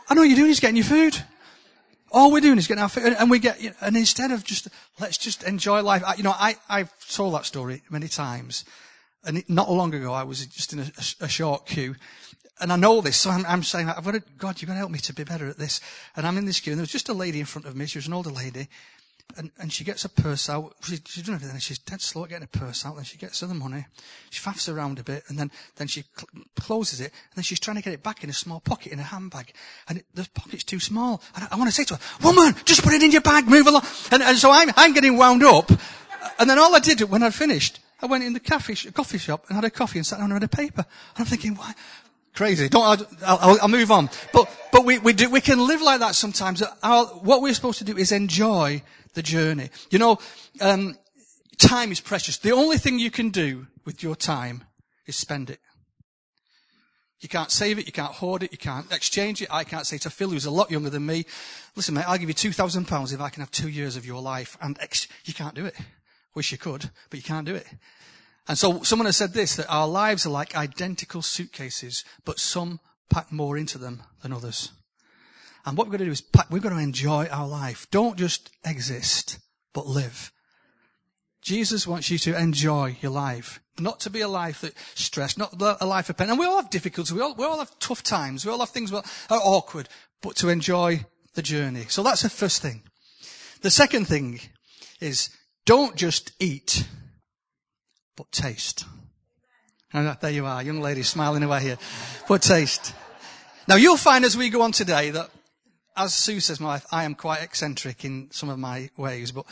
And 0.10 0.18
all 0.18 0.26
you're 0.26 0.36
doing 0.36 0.52
is 0.52 0.60
getting 0.60 0.78
your 0.78 0.86
food. 0.86 1.24
All 2.12 2.32
we're 2.32 2.42
doing 2.42 2.58
is 2.58 2.68
getting 2.68 2.82
our 2.82 2.90
food. 2.90 3.16
And 3.20 3.30
we 3.30 3.40
get, 3.40 3.60
and 3.82 3.96
instead 3.96 4.32
of 4.32 4.44
just, 4.44 4.68
let's 5.00 5.18
just 5.18 5.44
enjoy 5.44 5.84
life. 5.84 6.04
I, 6.06 6.16
you 6.16 6.24
know, 6.24 6.34
I, 6.36 6.56
I've 6.68 6.92
told 7.08 7.36
that 7.36 7.46
story 7.46 7.84
many 7.90 8.08
times. 8.08 8.66
And 9.26 9.38
it, 9.40 9.50
not 9.50 9.70
long 9.70 9.94
ago, 9.94 10.12
I 10.14 10.24
was 10.24 10.46
just 10.48 10.74
in 10.74 10.80
a, 10.80 10.84
a, 10.84 11.26
a 11.26 11.28
short 11.28 11.68
queue. 11.68 11.96
And 12.60 12.72
I 12.72 12.78
know 12.78 13.02
this, 13.02 13.18
so 13.18 13.30
I'm, 13.30 13.46
I'm 13.46 13.64
saying, 13.64 13.90
I've 13.90 14.04
got 14.04 14.14
to, 14.14 14.24
God, 14.38 14.62
you've 14.62 14.68
got 14.68 14.76
to 14.76 14.80
help 14.80 14.92
me 14.92 15.00
to 15.00 15.14
be 15.14 15.24
better 15.24 15.48
at 15.48 15.58
this. 15.58 15.82
And 16.16 16.26
I'm 16.26 16.38
in 16.38 16.46
this 16.46 16.62
queue, 16.62 16.72
and 16.72 16.80
there 16.80 16.84
was 16.84 16.92
just 16.92 17.10
a 17.10 17.14
lady 17.14 17.40
in 17.40 17.46
front 17.46 17.68
of 17.68 17.76
me. 17.76 17.86
She 17.86 17.98
was 17.98 18.08
an 18.08 18.14
older 18.14 18.32
lady. 18.32 18.70
And, 19.38 19.52
and 19.60 19.74
she 19.74 19.84
gets 19.84 20.06
a 20.06 20.10
purse 20.10 20.50
out. 20.50 20.76
She, 20.84 20.98
she's 21.06 21.24
doing 21.24 21.36
everything. 21.36 21.60
She's 21.60 21.80
dead 21.80 22.00
slow 22.00 22.24
at 22.24 22.30
getting 22.30 22.46
a 22.46 22.58
purse 22.58 22.86
out. 22.86 22.96
Then 22.96 23.04
she 23.04 23.18
gets 23.18 23.42
her 23.42 23.48
the 23.48 23.54
money. 23.54 23.86
She 24.30 24.42
faffs 24.42 24.74
around 24.74 24.98
a 24.98 25.04
bit, 25.04 25.24
and 25.28 25.38
then, 25.38 25.52
then 25.76 25.88
she 25.88 26.06
cl- 26.16 26.46
closes 26.56 27.02
it. 27.02 27.12
And 27.12 27.36
then 27.36 27.44
she's 27.44 27.60
trying 27.60 27.76
to 27.76 27.84
get 27.84 27.92
it 27.92 28.02
back 28.02 28.24
in 28.24 28.30
a 28.30 28.34
small 28.34 28.62
pocket 28.62 28.94
in 28.94 29.00
her 29.00 29.04
handbag. 29.04 29.52
And 29.90 29.98
it, 29.98 30.06
the 30.14 30.26
pocket's 30.34 30.64
too 30.64 30.80
small. 30.80 31.22
And 31.36 31.44
I, 31.44 31.48
I 31.52 31.56
want 31.58 31.68
to 31.68 31.76
say 31.76 31.84
to 31.84 31.96
her, 31.96 32.00
woman, 32.24 32.56
just 32.64 32.82
put 32.82 32.94
it 32.94 33.04
in 33.04 33.12
your 33.12 33.22
bag, 33.22 33.50
move 33.50 33.68
along. 33.68 33.84
And, 34.12 34.24
and 34.24 34.38
so 34.38 34.52
I'm, 34.52 34.70
I'm 34.78 34.94
getting 34.94 35.18
wound 35.18 35.44
up. 35.44 35.70
And 36.40 36.50
then 36.50 36.58
all 36.58 36.74
I 36.74 36.80
did 36.80 37.02
when 37.02 37.22
I'd 37.22 37.34
finished, 37.34 37.80
I 38.02 38.06
went 38.06 38.24
in 38.24 38.34
the 38.34 38.40
cafe, 38.40 38.76
coffee 38.92 39.18
shop 39.18 39.46
and 39.48 39.56
had 39.56 39.66
a 39.66 39.70
coffee 39.70 40.00
and 40.00 40.06
sat 40.06 40.20
down 40.20 40.26
and 40.26 40.34
read 40.34 40.44
a 40.44 40.48
paper. 40.48 40.86
And 41.16 41.20
I'm 41.20 41.26
thinking, 41.26 41.56
why? 41.56 41.74
Crazy. 42.34 42.68
Don't, 42.68 42.84
I'll, 42.84 43.38
I'll, 43.40 43.58
I'll 43.64 43.68
move 43.68 43.92
on. 43.92 44.10
But, 44.34 44.50
but 44.72 44.86
we, 44.86 45.00
we 45.00 45.14
do, 45.14 45.30
we 45.30 45.42
can 45.42 45.66
live 45.66 45.82
like 45.82 46.02
that 46.02 46.16
sometimes. 46.16 46.62
Our, 46.84 47.06
what 47.06 47.42
we're 47.42 47.54
supposed 47.54 47.80
to 47.80 47.86
do 47.86 47.98
is 47.98 48.12
enjoy 48.12 48.82
the 49.16 49.24
journey. 49.24 49.70
You 49.90 50.00
know, 50.00 50.20
um, 50.62 50.96
time 51.58 51.92
is 51.92 52.00
precious. 52.00 52.38
The 52.38 52.52
only 52.52 52.78
thing 52.78 53.00
you 53.00 53.12
can 53.12 53.30
do 53.30 53.68
with 53.86 54.04
your 54.04 54.16
time 54.16 54.64
is 55.08 55.16
spend 55.16 55.50
it. 55.50 55.60
You 57.22 57.30
can't 57.30 57.50
save 57.50 57.80
it, 57.80 57.88
you 57.88 57.92
can't 57.92 58.12
hoard 58.12 58.44
it, 58.44 58.52
you 58.52 58.58
can't 58.58 58.92
exchange 58.92 59.42
it. 59.42 59.48
I 59.52 59.64
can't 59.64 59.88
say 59.88 59.98
to 60.00 60.10
Phil, 60.10 60.30
who's 60.30 60.46
a 60.46 60.52
lot 60.52 60.70
younger 60.70 60.90
than 60.90 61.06
me, 61.06 61.26
listen 61.76 61.96
mate, 61.96 62.08
I'll 62.08 62.18
give 62.18 62.30
you 62.30 62.36
£2,000 62.36 63.14
if 63.14 63.22
I 63.22 63.30
can 63.30 63.42
have 63.42 63.52
two 63.52 63.70
years 63.70 63.96
of 63.96 64.06
your 64.06 64.22
life. 64.22 64.58
And 64.62 64.78
ex- 64.80 65.08
you 65.24 65.34
can't 65.34 65.56
do 65.56 65.66
it. 65.66 65.76
Wish 66.36 66.52
you 66.52 66.58
could, 66.58 66.92
but 67.10 67.18
you 67.18 67.24
can't 67.24 67.48
do 67.48 67.56
it. 67.56 67.66
And 68.48 68.58
so 68.58 68.84
someone 68.84 69.08
has 69.08 69.18
said 69.18 69.34
this, 69.34 69.56
that 69.56 69.72
our 69.74 69.88
lives 69.88 70.26
are 70.26 70.30
like 70.30 70.56
identical 70.56 71.22
suitcases, 71.22 72.04
but 72.26 72.38
some 72.38 72.80
pack 73.10 73.32
more 73.32 73.58
into 73.58 73.78
them 73.78 74.04
than 74.22 74.34
others. 74.34 74.72
And 75.66 75.76
what 75.76 75.88
we've 75.88 75.94
got 75.94 76.00
to 76.00 76.06
do 76.06 76.12
is 76.12 76.22
pack, 76.22 76.48
we've 76.50 76.62
got 76.62 76.70
to 76.70 76.78
enjoy 76.78 77.26
our 77.28 77.48
life. 77.48 77.88
Don't 77.90 78.18
just 78.18 78.52
exist, 78.64 79.40
but 79.74 79.88
live. 79.88 80.32
Jesus 81.42 81.86
wants 81.86 82.10
you 82.10 82.18
to 82.20 82.40
enjoy 82.40 82.98
your 83.02 83.12
life. 83.12 83.60
Not 83.78 84.00
to 84.02 84.10
be 84.10 84.22
a 84.22 84.28
life 84.28 84.62
that 84.62 84.74
stress, 84.96 85.38
not 85.38 85.54
a 85.62 85.86
life 85.86 86.10
of 86.10 86.18
pain. 86.18 86.30
And 86.30 86.40
we 86.40 86.46
all 86.46 86.56
have 86.62 86.70
difficulties. 86.70 87.14
We 87.14 87.22
all, 87.22 87.36
we 87.36 87.46
all 87.46 87.60
have 87.60 87.78
tough 87.80 88.04
times. 88.04 88.46
We 88.46 88.52
all 88.52 88.60
have 88.60 88.70
things 88.70 88.92
that 88.92 89.06
are 89.30 89.42
awkward, 89.44 89.90
but 90.22 90.36
to 90.38 90.50
enjoy 90.50 91.06
the 91.34 91.42
journey. 91.42 91.86
So 91.90 92.04
that's 92.04 92.22
the 92.22 92.30
first 92.30 92.62
thing. 92.62 92.84
The 93.62 93.70
second 93.70 94.06
thing 94.06 94.40
is 95.00 95.30
don't 95.66 95.96
just 95.96 96.32
eat, 96.40 96.88
but 98.16 98.32
taste. 98.32 98.86
And 99.94 100.18
there 100.22 100.32
you 100.32 100.46
are, 100.46 100.64
young 100.64 100.82
lady 100.82 101.04
smiling 101.04 101.44
away 101.44 101.62
here. 101.62 101.78
But 102.28 102.42
taste. 102.42 102.94
Now 103.68 103.76
you'll 103.76 103.98
find 103.98 104.26
as 104.26 104.38
we 104.38 104.50
go 104.50 104.62
on 104.62 104.72
today 104.72 105.10
that, 105.12 105.30
as 105.98 106.14
Sue 106.14 106.40
says, 106.40 106.60
my 106.60 106.68
wife, 106.68 106.86
I 106.92 107.04
am 107.04 107.16
quite 107.16 107.42
eccentric 107.42 108.04
in 108.06 108.30
some 108.32 108.50
of 108.50 108.60
my 108.60 108.90
ways, 108.98 109.32
but 109.32 109.46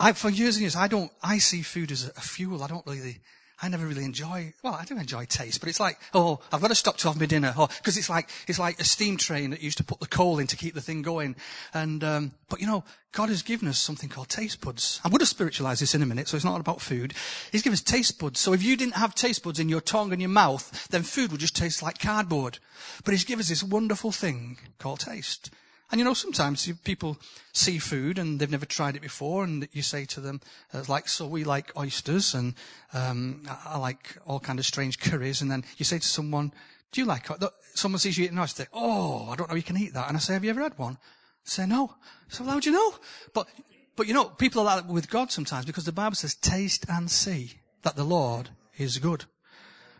I, 0.00 0.12
for 0.12 0.30
years 0.30 0.56
and 0.56 0.62
years, 0.62 0.76
I 0.76 0.88
don't, 0.88 1.12
I 1.22 1.38
see 1.38 1.62
food 1.62 1.92
as 1.92 2.08
a, 2.08 2.10
a 2.10 2.20
fuel. 2.20 2.62
I 2.62 2.66
don't 2.66 2.86
really, 2.86 3.20
I 3.64 3.68
never 3.68 3.86
really 3.86 4.04
enjoy, 4.04 4.54
well, 4.64 4.74
I 4.74 4.84
do 4.84 4.98
enjoy 4.98 5.24
taste, 5.26 5.60
but 5.60 5.68
it's 5.68 5.78
like, 5.78 5.96
oh, 6.14 6.40
I've 6.50 6.60
got 6.60 6.68
to 6.68 6.74
stop 6.74 6.96
to 6.98 7.08
have 7.08 7.20
my 7.20 7.26
dinner. 7.26 7.54
Oh, 7.56 7.68
cause 7.84 7.96
it's 7.96 8.10
like, 8.10 8.28
it's 8.48 8.58
like 8.58 8.80
a 8.80 8.84
steam 8.84 9.16
train 9.16 9.50
that 9.50 9.62
used 9.62 9.78
to 9.78 9.84
put 9.84 10.00
the 10.00 10.08
coal 10.08 10.40
in 10.40 10.48
to 10.48 10.56
keep 10.56 10.74
the 10.74 10.80
thing 10.80 11.00
going. 11.00 11.36
And, 11.72 12.02
um, 12.02 12.32
but 12.48 12.60
you 12.60 12.66
know, 12.66 12.82
God 13.12 13.28
has 13.28 13.42
given 13.42 13.68
us 13.68 13.78
something 13.78 14.08
called 14.08 14.28
taste 14.28 14.60
buds. 14.60 15.00
I'm 15.04 15.12
going 15.12 15.20
to 15.20 15.26
spiritualize 15.26 15.78
this 15.78 15.94
in 15.94 16.02
a 16.02 16.06
minute, 16.06 16.26
so 16.26 16.36
it's 16.36 16.44
not 16.44 16.60
about 16.60 16.80
food. 16.80 17.14
He's 17.52 17.62
given 17.62 17.74
us 17.74 17.82
taste 17.82 18.18
buds. 18.18 18.40
So 18.40 18.52
if 18.52 18.64
you 18.64 18.76
didn't 18.76 18.96
have 18.96 19.14
taste 19.14 19.44
buds 19.44 19.60
in 19.60 19.68
your 19.68 19.80
tongue 19.80 20.10
and 20.10 20.20
your 20.20 20.28
mouth, 20.28 20.88
then 20.88 21.04
food 21.04 21.30
would 21.30 21.40
just 21.40 21.54
taste 21.54 21.84
like 21.84 22.00
cardboard. 22.00 22.58
But 23.04 23.12
he's 23.12 23.24
given 23.24 23.42
us 23.42 23.48
this 23.48 23.62
wonderful 23.62 24.10
thing 24.10 24.58
called 24.80 24.98
taste. 24.98 25.50
And 25.92 25.98
you 25.98 26.06
know, 26.06 26.14
sometimes 26.14 26.72
people 26.84 27.18
see 27.52 27.78
food 27.78 28.18
and 28.18 28.40
they've 28.40 28.50
never 28.50 28.64
tried 28.64 28.96
it 28.96 29.02
before, 29.02 29.44
and 29.44 29.68
you 29.72 29.82
say 29.82 30.06
to 30.06 30.20
them, 30.22 30.40
uh, 30.72 30.84
like, 30.88 31.06
so 31.06 31.26
we 31.26 31.44
like 31.44 31.76
oysters, 31.76 32.32
and 32.32 32.54
um, 32.94 33.42
I 33.66 33.76
like 33.76 34.16
all 34.26 34.40
kind 34.40 34.58
of 34.58 34.64
strange 34.64 34.98
curries, 34.98 35.42
and 35.42 35.50
then 35.50 35.64
you 35.76 35.84
say 35.84 35.98
to 35.98 36.06
someone, 36.06 36.50
do 36.92 37.02
you 37.02 37.06
like, 37.06 37.28
someone 37.74 37.98
sees 37.98 38.16
you 38.16 38.24
eating 38.24 38.38
an 38.38 38.42
oyster, 38.42 38.66
oh, 38.72 39.28
I 39.28 39.36
don't 39.36 39.50
know 39.50 39.54
you 39.54 39.62
can 39.62 39.76
eat 39.76 39.92
that, 39.92 40.08
and 40.08 40.16
I 40.16 40.20
say, 40.20 40.32
have 40.32 40.44
you 40.44 40.48
ever 40.50 40.62
had 40.62 40.78
one? 40.78 40.94
I 40.94 40.96
say, 41.44 41.66
no. 41.66 41.94
So 42.28 42.44
how 42.44 42.54
would 42.54 42.64
you 42.64 42.72
know? 42.72 42.94
But, 43.34 43.48
but 43.94 44.06
you 44.06 44.14
know, 44.14 44.24
people 44.24 44.62
are 44.62 44.76
like 44.76 44.88
with 44.88 45.10
God 45.10 45.30
sometimes, 45.30 45.66
because 45.66 45.84
the 45.84 45.92
Bible 45.92 46.16
says, 46.16 46.34
taste 46.34 46.86
and 46.88 47.10
see 47.10 47.60
that 47.82 47.96
the 47.96 48.04
Lord 48.04 48.48
is 48.78 48.96
good. 48.96 49.26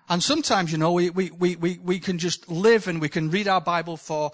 And 0.08 0.22
sometimes, 0.22 0.72
you 0.72 0.78
know, 0.78 0.92
we, 0.92 1.10
we, 1.10 1.30
we, 1.30 1.56
we, 1.56 1.78
we 1.78 1.98
can 1.98 2.18
just 2.18 2.50
live 2.50 2.88
and 2.88 3.00
we 3.00 3.08
can 3.08 3.30
read 3.30 3.46
our 3.46 3.60
Bible 3.60 3.96
for 3.96 4.32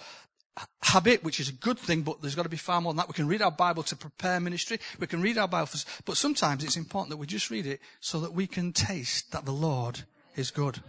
habit, 0.83 1.23
which 1.23 1.41
is 1.41 1.49
a 1.49 1.53
good 1.53 1.79
thing, 1.79 2.03
but 2.03 2.21
there's 2.21 2.35
got 2.35 2.45
to 2.45 2.49
be 2.49 2.57
far 2.57 2.81
more 2.81 2.93
than 2.93 2.99
that. 2.99 3.09
We 3.09 3.15
can 3.15 3.29
read 3.29 3.43
our 3.43 3.51
Bible 3.51 3.83
to 3.85 3.97
prepare 3.97 4.41
ministry. 4.41 4.79
We 4.99 5.07
can 5.07 5.21
read 5.21 5.39
our 5.39 5.49
Bible, 5.49 5.67
for, 5.67 5.79
but 6.05 6.17
sometimes 6.17 6.65
it's 6.65 6.77
important 6.77 7.11
that 7.11 7.17
we 7.17 7.27
just 7.27 7.51
read 7.51 7.67
it 7.67 7.81
so 8.01 8.21
that 8.21 8.33
we 8.33 8.47
can 8.47 8.73
taste 8.73 9.33
that 9.33 9.45
the 9.45 9.53
Lord 9.53 10.01
is 10.37 10.51
good. 10.51 10.81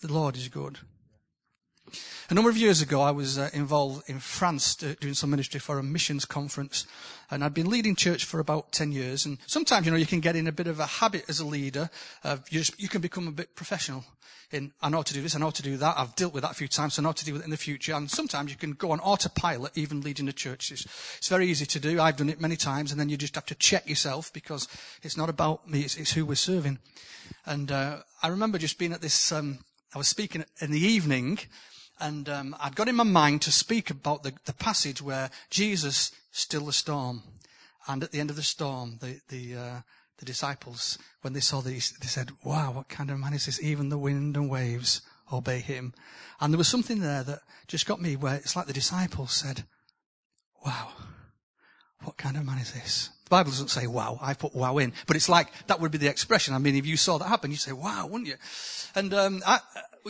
The 0.00 0.12
Lord 0.12 0.36
is 0.36 0.48
good. 0.48 0.78
A 2.30 2.34
number 2.34 2.50
of 2.50 2.56
years 2.56 2.80
ago, 2.80 3.00
I 3.00 3.10
was 3.10 3.38
uh, 3.38 3.50
involved 3.52 4.08
in 4.08 4.18
France 4.18 4.74
doing 4.74 5.14
some 5.14 5.30
ministry 5.30 5.60
for 5.60 5.78
a 5.78 5.82
missions 5.82 6.24
conference. 6.24 6.86
And 7.30 7.44
I'd 7.44 7.54
been 7.54 7.70
leading 7.70 7.96
church 7.96 8.24
for 8.24 8.40
about 8.40 8.72
10 8.72 8.92
years. 8.92 9.26
And 9.26 9.38
sometimes, 9.46 9.86
you 9.86 9.92
know, 9.92 9.98
you 9.98 10.06
can 10.06 10.20
get 10.20 10.36
in 10.36 10.46
a 10.46 10.52
bit 10.52 10.66
of 10.66 10.80
a 10.80 10.86
habit 10.86 11.24
as 11.28 11.40
a 11.40 11.46
leader. 11.46 11.90
Of 12.24 12.50
you, 12.50 12.60
just, 12.60 12.80
you 12.80 12.88
can 12.88 13.00
become 13.00 13.28
a 13.28 13.32
bit 13.32 13.54
professional 13.54 14.04
in, 14.52 14.72
I 14.82 14.90
know 14.90 14.98
how 14.98 15.02
to 15.02 15.14
do 15.14 15.22
this, 15.22 15.34
I 15.34 15.38
know 15.38 15.46
how 15.46 15.50
to 15.50 15.62
do 15.62 15.76
that. 15.78 15.98
I've 15.98 16.14
dealt 16.14 16.34
with 16.34 16.42
that 16.42 16.52
a 16.52 16.54
few 16.54 16.68
times, 16.68 16.94
so 16.94 17.00
I 17.00 17.02
know 17.02 17.08
how 17.08 17.14
to 17.14 17.24
deal 17.24 17.34
with 17.34 17.42
it 17.42 17.46
in 17.46 17.50
the 17.50 17.56
future. 17.56 17.94
And 17.94 18.10
sometimes 18.10 18.50
you 18.50 18.56
can 18.56 18.72
go 18.72 18.92
on 18.92 19.00
autopilot, 19.00 19.76
even 19.76 20.02
leading 20.02 20.28
a 20.28 20.32
church. 20.32 20.70
It's, 20.70 20.84
it's 21.16 21.28
very 21.28 21.48
easy 21.48 21.66
to 21.66 21.80
do. 21.80 22.00
I've 22.00 22.16
done 22.16 22.28
it 22.28 22.40
many 22.40 22.56
times. 22.56 22.90
And 22.90 23.00
then 23.00 23.08
you 23.08 23.16
just 23.16 23.34
have 23.34 23.46
to 23.46 23.54
check 23.54 23.88
yourself 23.88 24.32
because 24.32 24.68
it's 25.02 25.16
not 25.16 25.28
about 25.28 25.68
me, 25.68 25.80
it's, 25.80 25.96
it's 25.96 26.12
who 26.12 26.26
we're 26.26 26.34
serving. 26.34 26.78
And 27.46 27.72
uh, 27.72 27.98
I 28.22 28.28
remember 28.28 28.58
just 28.58 28.78
being 28.78 28.92
at 28.92 29.00
this, 29.00 29.32
um, 29.32 29.58
I 29.94 29.98
was 29.98 30.08
speaking 30.08 30.44
in 30.60 30.70
the 30.70 30.80
evening 30.80 31.38
and 32.02 32.28
um, 32.28 32.56
I'd 32.60 32.74
got 32.74 32.88
in 32.88 32.96
my 32.96 33.04
mind 33.04 33.42
to 33.42 33.52
speak 33.52 33.88
about 33.88 34.24
the, 34.24 34.32
the 34.44 34.52
passage 34.52 35.00
where 35.00 35.30
Jesus 35.50 36.10
stilled 36.32 36.66
the 36.66 36.72
storm. 36.72 37.22
And 37.86 38.02
at 38.02 38.10
the 38.10 38.20
end 38.20 38.30
of 38.30 38.36
the 38.36 38.42
storm, 38.42 38.98
the, 39.00 39.20
the, 39.28 39.56
uh, 39.56 39.80
the 40.18 40.24
disciples, 40.24 40.98
when 41.22 41.32
they 41.32 41.40
saw 41.40 41.60
this, 41.60 41.92
they 41.92 42.08
said, 42.08 42.30
wow, 42.44 42.72
what 42.72 42.88
kind 42.88 43.10
of 43.10 43.18
man 43.18 43.34
is 43.34 43.46
this? 43.46 43.62
Even 43.62 43.88
the 43.88 43.98
wind 43.98 44.36
and 44.36 44.50
waves 44.50 45.02
obey 45.32 45.60
him. 45.60 45.94
And 46.40 46.52
there 46.52 46.58
was 46.58 46.68
something 46.68 47.00
there 47.00 47.22
that 47.22 47.40
just 47.68 47.86
got 47.86 48.00
me 48.00 48.16
where 48.16 48.34
it's 48.34 48.56
like 48.56 48.66
the 48.66 48.72
disciples 48.72 49.32
said, 49.32 49.64
wow, 50.66 50.88
what 52.02 52.16
kind 52.16 52.36
of 52.36 52.44
man 52.44 52.58
is 52.58 52.72
this? 52.72 53.10
The 53.24 53.30
Bible 53.30 53.50
doesn't 53.50 53.68
say 53.68 53.86
wow. 53.86 54.18
I 54.20 54.34
put 54.34 54.54
wow 54.54 54.78
in, 54.78 54.92
but 55.06 55.16
it's 55.16 55.28
like 55.28 55.48
that 55.68 55.80
would 55.80 55.92
be 55.92 55.98
the 55.98 56.08
expression. 56.08 56.52
I 56.54 56.58
mean, 56.58 56.74
if 56.74 56.84
you 56.84 56.96
saw 56.96 57.18
that 57.18 57.28
happen, 57.28 57.52
you'd 57.52 57.60
say 57.60 57.72
wow, 57.72 58.06
wouldn't 58.06 58.28
you? 58.28 58.36
And 58.94 59.14
um, 59.14 59.42
I, 59.46 59.60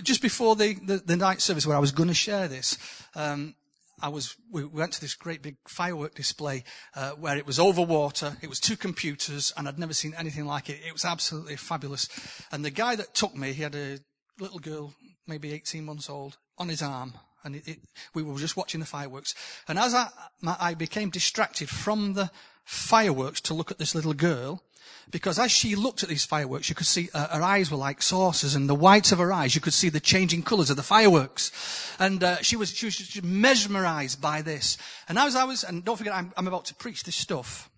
just 0.02 0.22
before 0.22 0.57
the, 0.57 0.74
the, 0.74 0.98
the, 0.98 1.16
night 1.16 1.40
service 1.40 1.66
where 1.66 1.76
I 1.76 1.81
was 1.81 1.92
going 1.92 2.09
to 2.09 2.14
share 2.14 2.48
this, 2.48 2.78
um, 3.14 3.55
I 4.00 4.09
was, 4.09 4.35
we 4.50 4.64
went 4.64 4.92
to 4.94 5.00
this 5.00 5.14
great 5.14 5.42
big 5.42 5.57
firework 5.68 6.14
display 6.14 6.64
uh, 6.96 7.11
where 7.12 7.37
it 7.37 7.46
was 7.46 7.59
over 7.59 7.83
water, 7.83 8.37
it 8.42 8.48
was 8.48 8.59
two 8.59 8.76
computers, 8.76 9.52
and 9.57 9.68
I'd 9.68 9.78
never 9.78 9.94
seen 9.94 10.14
anything 10.18 10.44
like 10.44 10.68
it. 10.68 10.81
It 10.85 10.92
was 10.92 11.05
absolutely 11.05 11.57
fabulous. 11.57 12.09
And 12.50 12.64
the 12.64 12.70
guy 12.70 12.96
that 12.96 13.14
took 13.14 13.37
me, 13.37 13.52
he 13.52 13.62
had 13.62 13.76
a 13.76 14.00
little 14.40 14.59
girl, 14.59 14.94
maybe 15.26 15.52
18 15.52 15.85
months 15.85 16.11
old, 16.11 16.37
on 16.59 16.68
his 16.68 16.83
arm. 16.83 17.14
And 17.44 17.57
it, 17.57 17.68
it, 17.68 17.78
we 18.14 18.22
were 18.22 18.38
just 18.38 18.57
watching 18.57 18.81
the 18.81 18.87
fireworks. 18.87 19.35
And 19.68 19.78
as 19.78 19.94
I, 19.94 20.09
my, 20.40 20.57
I 20.59 20.74
became 20.74 21.11
distracted 21.11 21.68
from 21.68 22.14
the 22.14 22.31
fireworks 22.64 23.40
to 23.42 23.55
look 23.55 23.70
at 23.70 23.78
this 23.78 23.94
little 23.94 24.14
girl, 24.14 24.62
because 25.11 25.38
as 25.38 25.51
she 25.51 25.75
looked 25.75 26.03
at 26.03 26.09
these 26.09 26.25
fireworks, 26.25 26.68
you 26.68 26.75
could 26.75 26.87
see 26.87 27.09
uh, 27.12 27.29
her 27.29 27.42
eyes 27.42 27.71
were 27.71 27.77
like 27.77 28.03
saucers, 28.03 28.55
and 28.55 28.68
the 28.68 28.75
whites 28.75 29.12
of 29.12 29.18
her 29.18 29.33
eyes, 29.33 29.55
you 29.55 29.61
could 29.61 29.75
see 29.75 29.88
the 29.88 30.01
changing 30.01 30.42
colours 30.42 30.71
of 30.71 30.77
the 30.77 30.83
fireworks. 30.83 31.51
And 31.99 32.23
uh, 32.23 32.37
she 32.42 32.57
was 32.57 32.75
she 32.75 32.87
was 32.87 32.97
just 32.97 33.23
mesmerised 33.23 34.21
by 34.21 34.42
this. 34.42 34.79
And 35.09 35.18
as 35.18 35.37
I 35.37 35.45
was, 35.45 35.64
and 35.64 35.85
don't 35.85 35.97
forget, 35.97 36.14
I'm, 36.14 36.33
I'm 36.37 36.49
about 36.49 36.64
to 36.66 36.75
preach 36.75 37.05
this 37.05 37.16
stuff. 37.16 37.71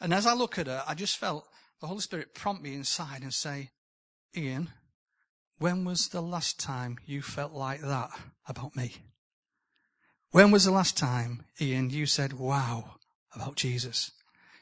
And 0.00 0.14
as 0.14 0.26
I 0.26 0.34
look 0.34 0.58
at 0.58 0.66
her, 0.66 0.82
I 0.86 0.94
just 0.94 1.18
felt 1.18 1.46
the 1.80 1.86
Holy 1.86 2.00
Spirit 2.00 2.34
prompt 2.34 2.62
me 2.62 2.74
inside 2.74 3.22
and 3.22 3.32
say, 3.32 3.70
Ian, 4.36 4.70
when 5.58 5.84
was 5.84 6.08
the 6.08 6.22
last 6.22 6.58
time 6.58 6.98
you 7.04 7.20
felt 7.22 7.52
like 7.52 7.80
that 7.82 8.10
about 8.48 8.74
me? 8.74 8.96
When 10.30 10.50
was 10.50 10.64
the 10.64 10.70
last 10.70 10.96
time, 10.96 11.44
Ian, 11.60 11.90
you 11.90 12.06
said, 12.06 12.34
wow, 12.34 12.96
about 13.34 13.56
Jesus? 13.56 14.12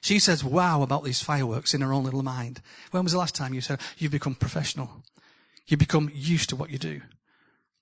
She 0.09 0.21
says, 0.21 0.43
wow, 0.43 0.81
about 0.81 1.05
these 1.05 1.21
fireworks 1.21 1.75
in 1.75 1.83
her 1.83 1.93
own 1.93 2.03
little 2.03 2.23
mind. 2.23 2.63
When 2.93 3.03
was 3.03 3.13
the 3.13 3.19
last 3.19 3.35
time 3.35 3.53
you 3.53 3.61
said, 3.61 3.79
you've 3.99 4.11
become 4.11 4.35
professional? 4.35 5.05
You 5.67 5.77
become 5.77 6.11
used 6.15 6.49
to 6.49 6.57
what 6.57 6.71
you 6.71 6.79
do. 6.79 7.03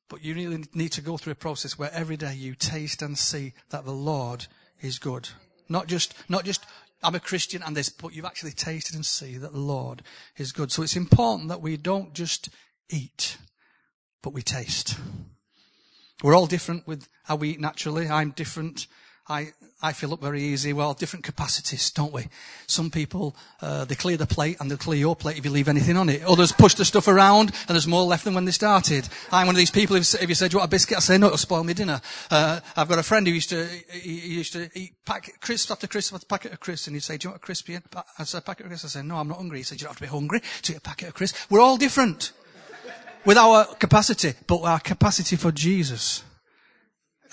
But 0.08 0.24
you 0.24 0.34
really 0.34 0.64
need 0.74 0.90
to 0.94 1.00
go 1.00 1.18
through 1.18 1.34
a 1.34 1.36
process 1.36 1.78
where 1.78 1.92
every 1.92 2.16
day 2.16 2.34
you 2.34 2.56
taste 2.56 3.00
and 3.00 3.16
see 3.16 3.52
that 3.70 3.84
the 3.84 3.92
Lord 3.92 4.48
is 4.80 4.98
good. 4.98 5.28
Not 5.68 5.86
just, 5.86 6.14
not 6.28 6.44
just, 6.44 6.64
I'm 7.00 7.14
a 7.14 7.20
Christian 7.20 7.62
and 7.62 7.76
this, 7.76 7.90
but 7.90 8.12
you've 8.12 8.24
actually 8.24 8.50
tasted 8.50 8.96
and 8.96 9.06
see 9.06 9.38
that 9.38 9.52
the 9.52 9.60
Lord 9.60 10.02
is 10.36 10.50
good. 10.50 10.72
So 10.72 10.82
it's 10.82 10.96
important 10.96 11.48
that 11.50 11.62
we 11.62 11.76
don't 11.76 12.12
just 12.12 12.48
eat, 12.90 13.38
but 14.20 14.32
we 14.32 14.42
taste. 14.42 14.98
We're 16.24 16.34
all 16.34 16.48
different 16.48 16.88
with 16.88 17.08
how 17.22 17.36
we 17.36 17.50
eat 17.50 17.60
naturally. 17.60 18.08
I'm 18.08 18.32
different 18.32 18.88
I, 19.28 19.52
I 19.82 19.92
fill 19.92 20.14
up 20.14 20.22
very 20.22 20.42
easy. 20.42 20.72
Well, 20.72 20.94
different 20.94 21.24
capacities, 21.24 21.90
don't 21.90 22.12
we? 22.12 22.28
Some 22.66 22.90
people, 22.90 23.36
uh, 23.60 23.84
they 23.84 23.94
clear 23.94 24.16
the 24.16 24.26
plate 24.26 24.56
and 24.58 24.70
they'll 24.70 24.78
clear 24.78 24.98
your 24.98 25.14
plate 25.14 25.36
if 25.36 25.44
you 25.44 25.50
leave 25.50 25.68
anything 25.68 25.98
on 25.98 26.08
it. 26.08 26.24
Others 26.24 26.52
push 26.52 26.74
the 26.74 26.84
stuff 26.86 27.08
around 27.08 27.50
and 27.68 27.74
there's 27.74 27.86
more 27.86 28.04
left 28.04 28.24
than 28.24 28.34
when 28.34 28.46
they 28.46 28.52
started. 28.52 29.06
I'm 29.30 29.46
one 29.46 29.54
of 29.54 29.58
these 29.58 29.70
people, 29.70 29.96
if, 29.96 30.14
if 30.14 30.28
you 30.30 30.34
said, 30.34 30.52
you 30.52 30.58
want 30.58 30.68
a 30.68 30.70
biscuit? 30.70 30.96
I 30.96 31.00
say, 31.00 31.18
no, 31.18 31.26
it'll 31.26 31.38
spoil 31.38 31.62
my 31.62 31.74
dinner. 31.74 32.00
Uh, 32.30 32.60
I've 32.74 32.88
got 32.88 32.98
a 32.98 33.02
friend 33.02 33.26
who 33.26 33.34
used 33.34 33.50
to, 33.50 33.66
he, 33.66 34.18
he 34.18 34.34
used 34.34 34.54
to 34.54 34.70
eat 34.74 34.94
pack, 35.04 35.40
crisps 35.40 35.70
after 35.70 35.86
crisps 35.86 36.14
after 36.14 36.26
packet 36.26 36.52
of 36.52 36.60
crisps 36.60 36.86
and 36.86 36.96
he'd 36.96 37.02
say, 37.02 37.18
do 37.18 37.26
you 37.26 37.30
want 37.32 37.42
a 37.42 37.44
crispy? 37.44 37.78
I 38.18 38.24
said, 38.24 38.46
packet 38.46 38.64
of 38.64 38.70
crisps. 38.70 38.86
I 38.86 39.00
said, 39.00 39.04
no, 39.04 39.16
I'm 39.16 39.28
not 39.28 39.36
hungry. 39.36 39.58
He 39.58 39.64
said, 39.64 39.78
you 39.78 39.84
don't 39.84 39.90
have 39.90 39.98
to 39.98 40.04
be 40.04 40.08
hungry 40.08 40.40
to 40.62 40.72
eat 40.72 40.78
a 40.78 40.80
packet 40.80 41.08
of 41.08 41.14
crisps. 41.14 41.50
We're 41.50 41.60
all 41.60 41.76
different 41.76 42.32
with 43.26 43.36
our 43.36 43.66
capacity, 43.74 44.32
but 44.46 44.62
our 44.62 44.80
capacity 44.80 45.36
for 45.36 45.52
Jesus. 45.52 46.24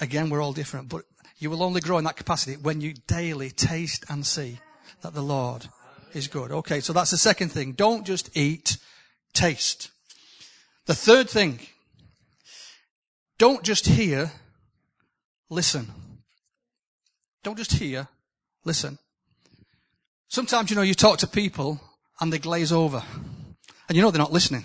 Again, 0.02 0.30
we're 0.30 0.42
all 0.42 0.54
different, 0.54 0.90
but 0.90 1.04
you 1.44 1.50
will 1.50 1.62
only 1.62 1.82
grow 1.82 1.98
in 1.98 2.06
that 2.06 2.16
capacity 2.16 2.56
when 2.56 2.80
you 2.80 2.94
daily 3.06 3.50
taste 3.50 4.06
and 4.10 4.26
see 4.26 4.60
that 5.02 5.14
the 5.14 5.22
Lord 5.22 5.68
is 6.14 6.28
good. 6.28 6.52
Okay, 6.52 6.80
so 6.80 6.94
that's 6.94 7.12
the 7.12 7.18
second 7.18 7.50
thing. 7.50 7.74
Don't 7.74 8.06
just 8.06 8.36
eat, 8.36 8.78
taste. 9.34 9.92
The 10.86 10.96
third 10.96 11.30
thing, 11.30 11.60
don't 13.38 13.64
just 13.64 13.86
hear, 13.86 14.32
listen. 15.50 15.92
Don't 17.44 17.58
just 17.58 17.74
hear, 17.74 18.08
listen. 18.64 18.98
Sometimes, 20.30 20.70
you 20.70 20.78
know, 20.78 20.82
you 20.82 20.94
talk 20.94 21.20
to 21.20 21.28
people 21.28 21.82
and 22.22 22.32
they 22.32 22.40
glaze 22.40 22.72
over. 22.72 23.04
And 23.90 23.98
you 23.98 24.02
know 24.02 24.12
they're 24.12 24.20
not 24.20 24.32
listening. 24.32 24.64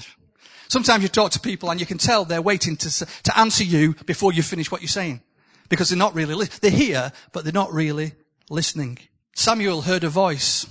Sometimes 0.69 1.03
you 1.03 1.09
talk 1.09 1.33
to 1.33 1.41
people 1.41 1.71
and 1.71 1.81
you 1.81 1.87
can 1.87 1.99
tell 1.99 2.25
they're 2.25 2.41
waiting 2.41 2.77
to, 2.77 3.07
to 3.25 3.38
answer 3.38 3.64
you 3.64 3.95
before 4.07 4.33
you 4.33 4.43
finish 4.43 4.71
what 4.71 4.81
you're 4.81 4.88
saying. 4.88 5.23
Because 5.68 5.88
they're 5.88 5.98
not 5.98 6.14
really, 6.14 6.35
li- 6.35 6.48
they 6.61 6.70
hear, 6.70 7.12
but 7.33 7.44
they're 7.44 7.52
not 7.52 7.72
really 7.72 8.12
listening. 8.50 8.98
Samuel 9.35 9.83
heard 9.83 10.04
a 10.04 10.09
voice. 10.09 10.66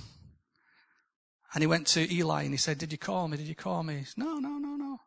And 1.54 1.62
he 1.62 1.66
went 1.66 1.86
to 1.88 2.12
Eli 2.12 2.42
and 2.42 2.52
he 2.52 2.58
said, 2.58 2.78
did 2.78 2.92
you 2.92 2.98
call 2.98 3.28
me? 3.28 3.36
Did 3.36 3.46
you 3.46 3.54
call 3.54 3.82
me? 3.82 4.04
Said, 4.04 4.18
no, 4.18 4.38
no, 4.38 4.58
no, 4.58 4.76
no. 4.76 5.00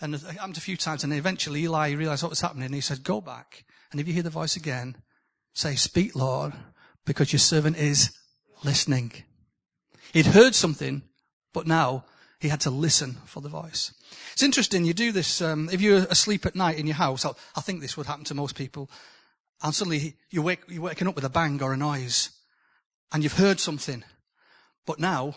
And 0.00 0.14
it 0.14 0.22
happened 0.22 0.56
a 0.56 0.60
few 0.60 0.76
times 0.76 1.04
and 1.04 1.12
eventually 1.12 1.62
Eli 1.62 1.92
realized 1.92 2.22
what 2.22 2.30
was 2.30 2.40
happening 2.40 2.64
and 2.66 2.74
he 2.74 2.80
said, 2.80 3.04
go 3.04 3.20
back. 3.20 3.64
And 3.90 4.00
if 4.00 4.06
you 4.06 4.14
hear 4.14 4.22
the 4.22 4.30
voice 4.30 4.56
again, 4.56 4.96
say, 5.52 5.74
speak 5.74 6.14
Lord, 6.14 6.52
because 7.04 7.32
your 7.32 7.40
servant 7.40 7.76
is 7.76 8.16
listening. 8.64 9.12
He'd 10.12 10.26
heard 10.26 10.54
something, 10.54 11.02
but 11.52 11.66
now 11.66 12.04
he 12.42 12.48
had 12.48 12.60
to 12.60 12.70
listen 12.70 13.18
for 13.24 13.40
the 13.40 13.48
voice. 13.48 13.94
It's 14.32 14.42
interesting, 14.42 14.84
you 14.84 14.92
do 14.92 15.12
this, 15.12 15.40
um, 15.40 15.70
if 15.70 15.80
you're 15.80 16.04
asleep 16.10 16.44
at 16.44 16.56
night 16.56 16.76
in 16.76 16.88
your 16.88 16.96
house, 16.96 17.24
I, 17.24 17.60
think 17.60 17.80
this 17.80 17.96
would 17.96 18.08
happen 18.08 18.24
to 18.24 18.34
most 18.34 18.56
people, 18.56 18.90
and 19.62 19.72
suddenly 19.72 20.16
you 20.28 20.42
wake, 20.42 20.62
you're 20.66 20.82
waking 20.82 21.06
up 21.06 21.14
with 21.14 21.24
a 21.24 21.30
bang 21.30 21.62
or 21.62 21.72
a 21.72 21.76
noise, 21.76 22.30
and 23.12 23.22
you've 23.22 23.38
heard 23.38 23.60
something, 23.60 24.02
but 24.86 24.98
now 24.98 25.36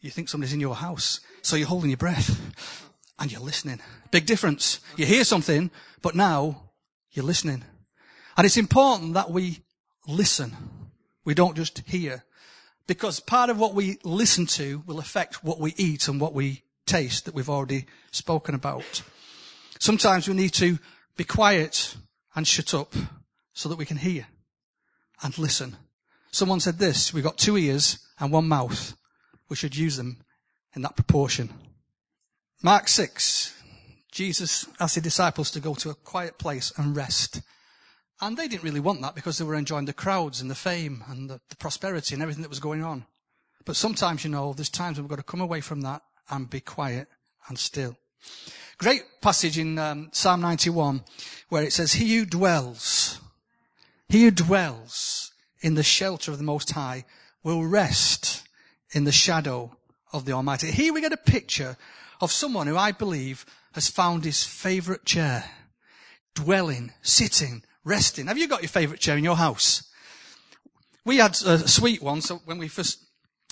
you 0.00 0.08
think 0.08 0.30
somebody's 0.30 0.54
in 0.54 0.60
your 0.60 0.76
house, 0.76 1.20
so 1.42 1.56
you're 1.56 1.68
holding 1.68 1.90
your 1.90 1.98
breath, 1.98 2.40
and 3.18 3.30
you're 3.30 3.42
listening. 3.42 3.78
Big 4.10 4.24
difference. 4.24 4.80
You 4.96 5.04
hear 5.04 5.24
something, 5.24 5.70
but 6.00 6.14
now 6.14 6.70
you're 7.10 7.26
listening. 7.26 7.64
And 8.38 8.46
it's 8.46 8.56
important 8.56 9.12
that 9.12 9.30
we 9.30 9.58
listen. 10.08 10.56
We 11.22 11.34
don't 11.34 11.54
just 11.54 11.80
hear. 11.86 12.24
Because 12.86 13.20
part 13.20 13.50
of 13.50 13.58
what 13.58 13.74
we 13.74 13.98
listen 14.02 14.46
to 14.46 14.82
will 14.86 14.98
affect 14.98 15.44
what 15.44 15.60
we 15.60 15.74
eat 15.76 16.08
and 16.08 16.20
what 16.20 16.34
we 16.34 16.62
taste 16.86 17.24
that 17.24 17.34
we've 17.34 17.50
already 17.50 17.86
spoken 18.10 18.54
about. 18.54 19.02
Sometimes 19.78 20.28
we 20.28 20.34
need 20.34 20.52
to 20.54 20.78
be 21.16 21.24
quiet 21.24 21.96
and 22.34 22.46
shut 22.46 22.74
up 22.74 22.94
so 23.52 23.68
that 23.68 23.78
we 23.78 23.86
can 23.86 23.96
hear 23.96 24.26
and 25.22 25.36
listen. 25.38 25.76
Someone 26.32 26.60
said 26.60 26.78
this, 26.78 27.12
we've 27.12 27.24
got 27.24 27.38
two 27.38 27.56
ears 27.56 27.98
and 28.18 28.32
one 28.32 28.48
mouth. 28.48 28.96
We 29.48 29.56
should 29.56 29.76
use 29.76 29.96
them 29.96 30.18
in 30.74 30.82
that 30.82 30.96
proportion. 30.96 31.50
Mark 32.62 32.88
6, 32.88 33.54
Jesus 34.12 34.66
asked 34.78 34.96
the 34.96 35.00
disciples 35.00 35.50
to 35.52 35.60
go 35.60 35.74
to 35.74 35.90
a 35.90 35.94
quiet 35.94 36.38
place 36.38 36.72
and 36.76 36.96
rest. 36.96 37.40
And 38.20 38.36
they 38.36 38.48
didn't 38.48 38.62
really 38.62 38.80
want 38.80 39.00
that 39.00 39.14
because 39.14 39.38
they 39.38 39.44
were 39.44 39.54
enjoying 39.54 39.86
the 39.86 39.92
crowds 39.92 40.40
and 40.40 40.50
the 40.50 40.54
fame 40.54 41.02
and 41.08 41.30
the, 41.30 41.40
the, 41.48 41.56
prosperity 41.56 42.14
and 42.14 42.22
everything 42.22 42.42
that 42.42 42.50
was 42.50 42.60
going 42.60 42.82
on. 42.82 43.06
But 43.64 43.76
sometimes, 43.76 44.24
you 44.24 44.30
know, 44.30 44.52
there's 44.52 44.68
times 44.68 44.98
when 44.98 45.04
we've 45.04 45.10
got 45.10 45.16
to 45.16 45.22
come 45.22 45.40
away 45.40 45.60
from 45.60 45.80
that 45.82 46.02
and 46.28 46.50
be 46.50 46.60
quiet 46.60 47.08
and 47.48 47.58
still. 47.58 47.96
Great 48.76 49.02
passage 49.22 49.58
in 49.58 49.78
um, 49.78 50.10
Psalm 50.12 50.40
91 50.42 51.02
where 51.48 51.62
it 51.62 51.72
says, 51.72 51.94
He 51.94 52.16
who 52.16 52.26
dwells, 52.26 53.20
he 54.08 54.24
who 54.24 54.30
dwells 54.30 55.32
in 55.60 55.74
the 55.74 55.82
shelter 55.82 56.30
of 56.30 56.38
the 56.38 56.44
Most 56.44 56.70
High 56.72 57.04
will 57.42 57.64
rest 57.64 58.46
in 58.92 59.04
the 59.04 59.12
shadow 59.12 59.76
of 60.12 60.24
the 60.24 60.32
Almighty. 60.32 60.70
Here 60.70 60.92
we 60.92 61.00
get 61.00 61.12
a 61.12 61.18
picture 61.18 61.76
of 62.20 62.32
someone 62.32 62.66
who 62.66 62.76
I 62.76 62.92
believe 62.92 63.46
has 63.72 63.88
found 63.88 64.24
his 64.24 64.44
favorite 64.44 65.04
chair, 65.04 65.44
dwelling, 66.34 66.92
sitting, 67.02 67.62
resting. 67.84 68.26
Have 68.26 68.38
you 68.38 68.48
got 68.48 68.62
your 68.62 68.68
favourite 68.68 69.00
chair 69.00 69.16
in 69.16 69.24
your 69.24 69.36
house? 69.36 69.90
We 71.04 71.16
had 71.16 71.32
a 71.46 71.66
sweet 71.66 72.02
one, 72.02 72.20
so 72.20 72.40
when 72.44 72.58
we 72.58 72.68
first 72.68 73.02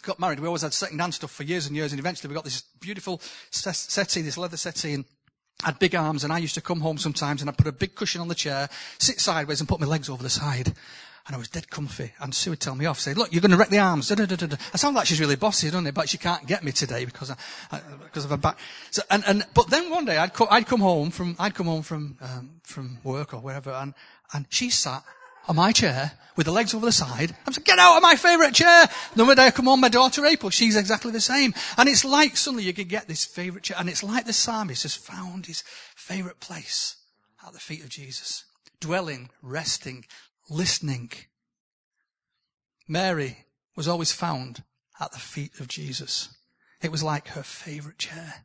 got 0.02 0.20
married, 0.20 0.40
we 0.40 0.46
always 0.46 0.62
had 0.62 0.72
second-hand 0.72 1.14
stuff 1.14 1.30
for 1.30 1.42
years 1.42 1.66
and 1.66 1.74
years, 1.74 1.92
and 1.92 1.98
eventually 1.98 2.28
we 2.28 2.34
got 2.34 2.44
this 2.44 2.62
beautiful 2.80 3.20
settee, 3.50 4.22
this 4.22 4.38
leather 4.38 4.56
settee, 4.56 4.94
and 4.94 5.04
had 5.64 5.78
big 5.78 5.94
arms, 5.94 6.24
and 6.24 6.32
I 6.32 6.38
used 6.38 6.54
to 6.54 6.60
come 6.60 6.80
home 6.80 6.98
sometimes, 6.98 7.40
and 7.40 7.50
I'd 7.50 7.58
put 7.58 7.66
a 7.66 7.72
big 7.72 7.94
cushion 7.94 8.20
on 8.20 8.28
the 8.28 8.34
chair, 8.34 8.68
sit 8.98 9.20
sideways, 9.20 9.60
and 9.60 9.68
put 9.68 9.80
my 9.80 9.86
legs 9.86 10.08
over 10.08 10.22
the 10.22 10.30
side. 10.30 10.74
And 11.26 11.34
I 11.34 11.38
was 11.38 11.48
dead 11.48 11.68
comfy. 11.68 12.12
And 12.20 12.34
Sue 12.34 12.50
would 12.50 12.60
tell 12.60 12.74
me 12.74 12.86
off, 12.86 12.98
say, 12.98 13.12
look, 13.12 13.30
you're 13.30 13.42
going 13.42 13.50
to 13.50 13.58
wreck 13.58 13.68
the 13.68 13.80
arms. 13.80 14.08
Da-da-da-da. 14.08 14.56
I 14.72 14.76
sound 14.78 14.96
like 14.96 15.06
she's 15.06 15.20
really 15.20 15.36
bossy, 15.36 15.66
doesn't 15.66 15.86
it? 15.86 15.94
But 15.94 16.08
she 16.08 16.16
can't 16.16 16.46
get 16.46 16.64
me 16.64 16.72
today 16.72 17.04
because, 17.04 17.30
I, 17.30 17.36
I, 17.70 17.80
because 18.02 18.24
of 18.24 18.30
her 18.30 18.38
back. 18.38 18.56
So, 18.90 19.02
and, 19.10 19.22
and, 19.26 19.44
but 19.52 19.68
then 19.68 19.90
one 19.90 20.06
day 20.06 20.16
I'd, 20.16 20.32
co- 20.32 20.48
I'd 20.50 20.66
come 20.66 20.80
home 20.80 21.10
from, 21.10 21.36
I'd 21.38 21.54
come 21.54 21.66
home 21.66 21.82
from, 21.82 22.16
um, 22.22 22.60
from 22.62 22.96
work 23.04 23.34
or 23.34 23.40
wherever 23.40 23.72
and, 23.72 23.92
and 24.32 24.46
she 24.48 24.70
sat 24.70 25.02
on 25.48 25.56
my 25.56 25.72
chair 25.72 26.12
with 26.36 26.46
the 26.46 26.52
legs 26.52 26.72
over 26.72 26.86
the 26.86 26.92
side. 26.92 27.34
I'm 27.46 27.52
saying, 27.52 27.64
get 27.64 27.80
out 27.80 27.96
of 27.96 28.02
my 28.02 28.14
favourite 28.14 28.54
chair. 28.54 28.86
The 29.16 29.24
one 29.24 29.34
day 29.34 29.46
I 29.46 29.50
come 29.50 29.64
home, 29.66 29.80
my 29.80 29.88
daughter 29.88 30.24
April, 30.24 30.50
she's 30.50 30.76
exactly 30.76 31.10
the 31.10 31.20
same. 31.20 31.52
And 31.76 31.88
it's 31.88 32.04
like 32.04 32.36
suddenly 32.36 32.64
you 32.64 32.72
can 32.72 32.86
get 32.86 33.08
this 33.08 33.24
favourite 33.24 33.64
chair. 33.64 33.76
And 33.80 33.88
it's 33.88 34.04
like 34.04 34.24
the 34.24 34.32
psalmist 34.32 34.84
has 34.84 34.94
found 34.94 35.46
his 35.46 35.64
favourite 35.96 36.38
place 36.38 36.96
at 37.44 37.52
the 37.52 37.58
feet 37.58 37.82
of 37.82 37.88
Jesus. 37.88 38.44
Dwelling, 38.80 39.30
resting, 39.42 40.04
listening. 40.48 41.10
Mary 42.86 43.44
was 43.74 43.88
always 43.88 44.12
found 44.12 44.62
at 45.00 45.10
the 45.10 45.18
feet 45.18 45.58
of 45.58 45.66
Jesus. 45.66 46.28
It 46.80 46.92
was 46.92 47.02
like 47.02 47.28
her 47.28 47.42
favourite 47.42 47.98
chair. 47.98 48.44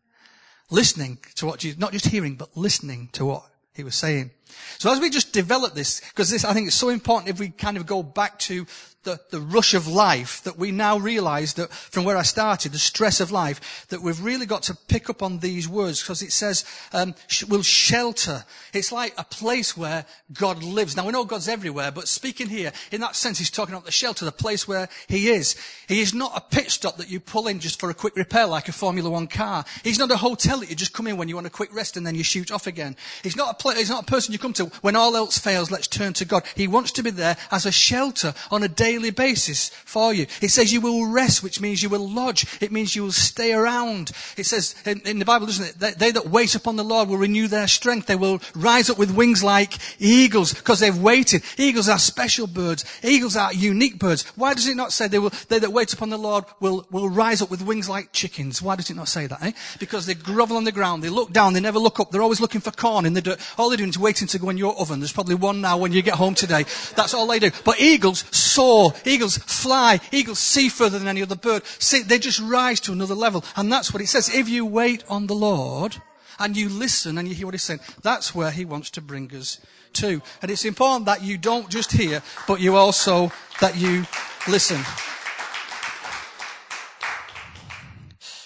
Listening 0.72 1.20
to 1.36 1.46
what 1.46 1.60
Jesus, 1.60 1.80
not 1.80 1.92
just 1.92 2.08
hearing, 2.08 2.36
but 2.36 2.58
listening 2.58 3.10
to 3.14 3.26
what 3.26 3.44
he 3.76 3.84
was 3.84 3.96
saying. 3.96 4.32
So 4.78 4.92
as 4.92 5.00
we 5.00 5.10
just 5.10 5.34
develop 5.34 5.74
this, 5.74 6.00
because 6.00 6.30
this, 6.30 6.46
I 6.46 6.54
think 6.54 6.68
it's 6.68 6.76
so 6.76 6.90
important 6.90 7.30
if 7.30 7.40
we 7.40 7.50
kind 7.50 7.78
of 7.78 7.86
go 7.86 8.04
back 8.04 8.40
to 8.40 8.66
the, 9.04 9.20
the 9.32 9.40
rush 9.40 9.74
of 9.74 9.88
life 9.88 10.42
that 10.44 10.58
we 10.58 10.72
now 10.72 10.98
realize 10.98 11.54
that 11.56 11.72
from 11.72 12.04
where 12.04 12.18
I 12.18 12.24
started, 12.24 12.72
the 12.72 12.80
stress 12.80 13.20
of 13.20 13.32
life, 13.32 13.86
that 13.90 14.02
we've 14.02 14.22
really 14.24 14.46
got 14.46 14.64
to 14.64 14.78
pick 14.88 15.10
up 15.10 15.22
on 15.22 15.40
these 15.40 15.68
words 15.68 16.02
because 16.02 16.22
it 16.22 16.32
says, 16.32 16.66
um, 16.94 17.14
sh- 17.28 17.44
will 17.44 17.62
shelter. 17.62 18.46
It's 18.74 18.92
like 18.92 19.14
a 19.18 19.24
place 19.24 19.76
where 19.78 20.06
God 20.34 20.64
lives. 20.64 20.96
Now 20.96 21.06
we 21.06 21.12
know 21.12 21.26
God's 21.26 21.48
everywhere, 21.48 21.92
but 21.92 22.08
speaking 22.08 22.48
here, 22.48 22.72
in 22.92 23.02
that 23.02 23.16
sense, 23.16 23.38
he's 23.38 23.52
talking 23.52 23.74
about 23.74 23.86
the 23.86 23.92
shelter, 23.92 24.26
the 24.26 24.32
place 24.32 24.68
where 24.68 24.88
he 25.08 25.30
is. 25.30 25.56
He 25.88 26.02
is 26.02 26.14
not 26.14 26.32
a 26.36 26.42
pit 26.42 26.72
stop 26.72 26.98
that 26.98 27.10
you 27.10 27.20
pull 27.20 27.48
in 27.48 27.60
just 27.60 27.80
for 27.80 27.90
a 27.90 27.94
quick 27.94 28.16
repair 28.16 28.48
like 28.48 28.70
a 28.70 28.74
Formula 28.74 29.10
One 29.10 29.28
car. 29.28 29.66
He's 29.84 30.00
not 30.00 30.12
a 30.12 30.18
hotel 30.18 30.60
that 30.60 30.70
you 30.70 30.76
just 30.76 30.94
come 30.94 31.08
in 31.08 31.18
when 31.18 31.28
you 31.28 31.36
want 31.36 31.48
a 31.48 31.52
quick 31.52 31.74
rest 31.76 31.98
and 31.98 32.08
then 32.08 32.16
you 32.16 32.24
shoot 32.24 32.52
off 32.52 32.68
again. 32.68 32.96
He's 33.22 33.36
not 33.36 33.52
a 33.52 33.56
place, 33.56 33.78
he's 33.78 33.90
not 33.90 34.04
a 34.04 34.06
person 34.06 34.32
you 34.32 34.40
come 34.44 34.54
to 34.54 34.66
when 34.82 34.96
all 34.96 35.16
else 35.16 35.38
fails, 35.38 35.72
let's 35.72 35.88
turn 35.88 36.12
to 36.14 36.26
God. 36.26 36.44
He 36.56 36.68
wants 36.68 36.92
to 36.94 37.04
be 37.04 37.12
there 37.12 37.38
as 37.50 37.66
a 37.66 37.72
shelter 37.72 38.34
on 38.52 38.62
a 38.62 38.68
daily 38.68 39.10
basis 39.10 39.70
for 39.70 40.14
you. 40.14 40.28
It 40.42 40.50
says 40.50 40.74
you 40.74 40.82
will 40.82 41.08
rest, 41.10 41.42
which 41.42 41.62
means 41.62 41.82
you 41.82 41.90
will 41.90 42.08
lodge. 42.10 42.46
It 42.62 42.72
means 42.72 42.94
you 42.94 43.04
will 43.04 43.14
stay 43.14 43.54
around. 43.54 44.12
It 44.36 44.46
says 44.46 44.76
in, 44.86 45.00
in 45.06 45.20
the 45.20 45.26
Bible, 45.26 45.46
doesn't 45.46 45.66
it? 45.66 45.80
They, 45.80 45.92
they 45.92 46.12
that 46.12 46.28
wait 46.28 46.56
upon 46.56 46.76
the 46.76 46.84
Lord 46.84 47.08
will 47.08 47.18
renew 47.18 47.48
their 47.48 47.68
strength. 47.68 48.08
They 48.08 48.18
will 48.18 48.42
rise 48.54 48.90
up 48.90 48.98
with 48.98 49.16
wings 49.16 49.44
like 49.44 49.78
eagles 49.98 50.54
because 50.54 50.82
they've 50.82 50.98
waited. 50.98 51.44
Eagles 51.58 51.88
are 51.88 51.98
special 51.98 52.46
birds. 52.46 52.84
Eagles 53.02 53.38
are 53.38 53.54
unique 53.54 53.98
birds. 53.98 54.24
Why 54.36 54.54
does 54.54 54.68
it 54.68 54.76
not 54.76 54.92
say 54.92 55.08
they 55.08 55.20
will, 55.20 55.32
they 55.48 55.60
that 55.60 55.72
wait 55.72 55.94
upon 55.94 56.10
the 56.10 56.18
Lord 56.18 56.44
will, 56.60 56.86
will 56.92 57.10
rise 57.10 57.42
up 57.42 57.50
with 57.50 57.62
wings 57.62 57.88
like 57.88 58.12
chickens? 58.12 58.62
Why 58.62 58.76
does 58.76 58.90
it 58.90 58.98
not 58.98 59.08
say 59.08 59.26
that, 59.26 59.42
eh? 59.42 59.54
Because 59.80 60.06
they 60.06 60.16
grovel 60.16 60.58
on 60.58 60.66
the 60.66 60.72
ground. 60.74 61.02
They 61.02 61.10
look 61.10 61.32
down. 61.32 61.54
They 61.54 61.62
never 61.62 61.80
look 61.80 62.02
up. 62.02 62.12
They're 62.12 62.22
always 62.22 62.42
looking 62.42 62.62
for 62.62 62.72
corn 62.72 63.06
in 63.06 63.14
the 63.14 63.22
dirt. 63.22 63.40
All 63.58 63.70
they're 63.70 63.78
doing 63.78 63.90
is 63.90 63.98
waiting 63.98 64.28
to 64.34 64.40
go 64.40 64.50
in 64.50 64.58
your 64.58 64.78
oven. 64.80 65.00
There's 65.00 65.14
probably 65.14 65.36
one 65.36 65.62
now 65.62 65.78
when 65.78 65.94
you 65.94 66.02
get 66.02 66.16
home 66.16 66.36
today. 66.36 66.66
That's 66.96 67.14
all 67.14 67.26
they 67.26 67.40
do. 67.40 67.52
But 67.64 67.80
eagles 67.80 68.26
soar. 68.36 68.94
Eagles 69.06 69.38
fly. 69.38 70.00
Eagles 70.12 70.40
see 70.40 70.70
further 70.70 71.00
than 71.00 71.08
any 71.08 71.22
other 71.22 71.36
bird. 71.36 71.66
See, 71.66 72.04
they 72.04 72.20
just 72.20 72.40
rise 72.40 72.80
to 72.82 72.92
another 72.92 73.16
level. 73.16 73.44
And 73.56 73.72
that's 73.72 73.94
what 73.94 74.02
it 74.02 74.08
says. 74.08 74.34
If 74.34 74.50
you 74.50 74.66
wait 74.66 75.04
on 75.10 75.28
the 75.28 75.36
Lord 75.36 76.02
and 76.38 76.58
you 76.58 76.70
listen 76.70 77.18
and 77.18 77.28
you 77.28 77.34
hear 77.34 77.48
what 77.48 77.54
he's 77.54 77.64
saying, 77.64 77.80
that's 78.02 78.36
where 78.36 78.52
he 78.52 78.66
wants 78.66 78.90
to 78.92 79.02
bring 79.02 79.34
us 79.36 79.60
to. 79.94 80.22
And 80.42 80.52
it's 80.52 80.66
important 80.66 81.06
that 81.06 81.24
you 81.24 81.38
don't 81.38 81.70
just 81.70 81.92
hear, 81.92 82.22
but 82.48 82.60
you 82.60 82.76
also, 82.76 83.32
that 83.62 83.78
you 83.78 84.06
listen. 84.48 84.82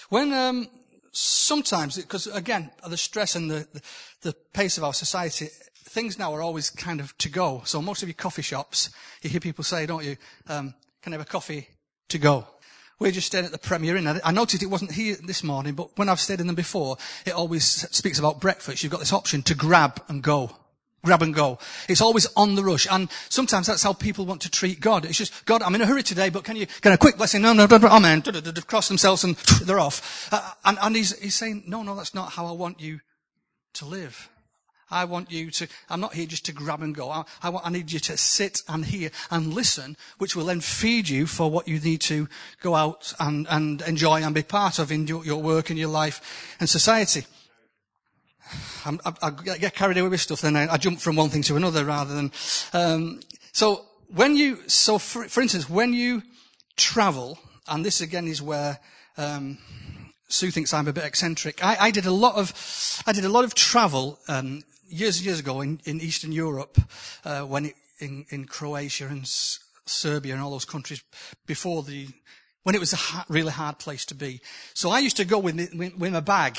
When, 0.08 0.32
um, 0.32 0.68
sometimes, 1.12 1.96
because 1.96 2.26
again, 2.28 2.70
the 2.86 2.96
stress 2.96 3.34
and 3.34 3.50
the, 3.50 3.66
the, 3.72 3.82
the 4.22 4.32
pace 4.52 4.78
of 4.78 4.84
our 4.84 4.94
society, 4.94 5.48
things 5.88 6.18
now 6.18 6.34
are 6.34 6.42
always 6.42 6.70
kind 6.70 7.00
of 7.00 7.16
to 7.18 7.28
go. 7.28 7.62
So 7.64 7.82
most 7.82 8.02
of 8.02 8.08
your 8.08 8.14
coffee 8.14 8.42
shops, 8.42 8.90
you 9.22 9.30
hear 9.30 9.40
people 9.40 9.64
say, 9.64 9.86
don't 9.86 10.04
you, 10.04 10.16
um, 10.48 10.74
can 11.02 11.12
I 11.12 11.16
have 11.16 11.26
a 11.26 11.30
coffee 11.30 11.68
to 12.08 12.18
go? 12.18 12.46
We're 12.98 13.12
just 13.12 13.28
staying 13.28 13.44
at 13.44 13.52
the 13.52 13.58
Premier 13.58 13.96
Inn. 13.96 14.08
I 14.24 14.32
noticed 14.32 14.62
it 14.62 14.66
wasn't 14.66 14.92
here 14.92 15.16
this 15.22 15.44
morning, 15.44 15.74
but 15.74 15.96
when 15.96 16.08
I've 16.08 16.18
stayed 16.18 16.40
in 16.40 16.48
them 16.48 16.56
before, 16.56 16.96
it 17.24 17.32
always 17.32 17.64
speaks 17.64 18.18
about 18.18 18.40
breakfast. 18.40 18.82
You've 18.82 18.90
got 18.90 18.98
this 18.98 19.12
option 19.12 19.42
to 19.42 19.54
grab 19.54 20.02
and 20.08 20.20
go. 20.20 20.50
Grab 21.04 21.22
and 21.22 21.32
go. 21.32 21.60
It's 21.88 22.00
always 22.00 22.26
on 22.34 22.56
the 22.56 22.64
rush. 22.64 22.88
And 22.90 23.08
sometimes 23.28 23.68
that's 23.68 23.84
how 23.84 23.92
people 23.92 24.26
want 24.26 24.42
to 24.42 24.50
treat 24.50 24.80
God. 24.80 25.04
It's 25.04 25.16
just, 25.16 25.44
God, 25.46 25.62
I'm 25.62 25.76
in 25.76 25.80
a 25.80 25.86
hurry 25.86 26.02
today, 26.02 26.28
but 26.28 26.42
can 26.42 26.56
you, 26.56 26.66
get 26.82 26.92
a 26.92 26.98
quick 26.98 27.16
blessing? 27.16 27.40
No, 27.40 27.52
no, 27.52 27.66
no, 27.66 27.76
no 27.76 27.88
amen. 27.88 28.22
Cross 28.66 28.88
themselves 28.88 29.22
and 29.22 29.36
they're 29.62 29.78
off. 29.78 30.28
Uh, 30.32 30.50
and, 30.64 30.76
and 30.82 30.96
he's, 30.96 31.16
he's 31.20 31.36
saying, 31.36 31.62
no, 31.68 31.84
no, 31.84 31.94
that's 31.94 32.14
not 32.14 32.32
how 32.32 32.46
I 32.46 32.52
want 32.52 32.80
you 32.80 32.98
to 33.74 33.84
live. 33.84 34.28
I 34.90 35.04
want 35.04 35.30
you 35.30 35.50
to, 35.50 35.68
I'm 35.90 36.00
not 36.00 36.14
here 36.14 36.26
just 36.26 36.46
to 36.46 36.52
grab 36.52 36.82
and 36.82 36.94
go. 36.94 37.10
I, 37.10 37.24
I, 37.42 37.50
want, 37.50 37.66
I 37.66 37.70
need 37.70 37.92
you 37.92 37.98
to 38.00 38.16
sit 38.16 38.62
and 38.68 38.84
hear 38.84 39.10
and 39.30 39.52
listen, 39.52 39.96
which 40.18 40.34
will 40.34 40.46
then 40.46 40.60
feed 40.60 41.08
you 41.08 41.26
for 41.26 41.50
what 41.50 41.68
you 41.68 41.78
need 41.78 42.00
to 42.02 42.28
go 42.60 42.74
out 42.74 43.12
and, 43.20 43.46
and 43.50 43.82
enjoy 43.82 44.22
and 44.22 44.34
be 44.34 44.42
part 44.42 44.78
of 44.78 44.90
in 44.90 45.06
your, 45.06 45.24
your 45.24 45.42
work 45.42 45.70
and 45.70 45.78
your 45.78 45.88
life 45.88 46.56
and 46.60 46.68
society. 46.68 47.24
I'm, 48.84 49.00
I, 49.04 49.12
I, 49.22 49.30
get 49.30 49.74
carried 49.74 49.98
away 49.98 50.08
with 50.08 50.20
stuff, 50.20 50.40
then 50.40 50.56
I, 50.56 50.72
I, 50.72 50.76
jump 50.78 51.00
from 51.00 51.16
one 51.16 51.28
thing 51.28 51.42
to 51.42 51.56
another 51.56 51.84
rather 51.84 52.14
than. 52.14 52.32
Um, 52.72 53.20
so 53.52 53.84
when 54.14 54.36
you, 54.36 54.68
so 54.68 54.98
for, 54.98 55.24
for, 55.28 55.42
instance, 55.42 55.68
when 55.68 55.92
you 55.92 56.22
travel, 56.76 57.38
and 57.66 57.84
this 57.84 58.00
again 58.00 58.26
is 58.26 58.40
where 58.40 58.78
um, 59.18 59.58
Sue 60.28 60.50
thinks 60.50 60.72
I'm 60.72 60.88
a 60.88 60.92
bit 60.92 61.04
eccentric. 61.04 61.64
I, 61.64 61.76
I, 61.80 61.90
did 61.90 62.06
a 62.06 62.10
lot 62.10 62.36
of, 62.36 63.02
I 63.06 63.12
did 63.12 63.24
a 63.24 63.28
lot 63.28 63.44
of 63.44 63.54
travel 63.54 64.18
um, 64.28 64.62
years 64.88 65.18
and 65.18 65.26
years 65.26 65.40
ago 65.40 65.60
in, 65.60 65.80
in 65.84 66.00
Eastern 66.00 66.32
Europe, 66.32 66.78
uh, 67.24 67.42
when 67.42 67.66
it, 67.66 67.74
in, 68.00 68.26
in 68.30 68.46
Croatia 68.46 69.06
and 69.06 69.22
S- 69.22 69.58
Serbia 69.86 70.34
and 70.34 70.42
all 70.42 70.50
those 70.50 70.64
countries 70.64 71.02
before 71.46 71.82
the, 71.82 72.08
when 72.62 72.74
it 72.74 72.80
was 72.80 72.92
a 72.92 72.96
ha- 72.96 73.26
really 73.28 73.52
hard 73.52 73.78
place 73.78 74.04
to 74.06 74.14
be. 74.14 74.40
So 74.74 74.90
I 74.90 74.98
used 74.98 75.16
to 75.16 75.24
go 75.24 75.38
with, 75.38 75.56
with, 75.74 75.96
with 75.96 76.12
my 76.12 76.20
bag, 76.20 76.58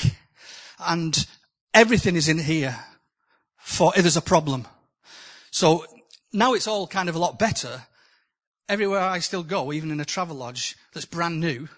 and 0.78 1.26
everything 1.74 2.16
is 2.16 2.28
in 2.28 2.38
here 2.38 2.76
for 3.58 3.92
if 3.94 4.02
there's 4.02 4.16
a 4.16 4.22
problem. 4.22 4.66
So 5.50 5.84
now 6.32 6.54
it's 6.54 6.68
all 6.68 6.86
kind 6.86 7.08
of 7.08 7.16
a 7.16 7.18
lot 7.18 7.38
better. 7.38 7.82
Everywhere 8.68 9.00
I 9.00 9.18
still 9.18 9.42
go, 9.42 9.72
even 9.72 9.90
in 9.90 10.00
a 10.00 10.04
travel 10.04 10.36
lodge 10.36 10.76
that's 10.92 11.06
brand 11.06 11.40
new, 11.40 11.68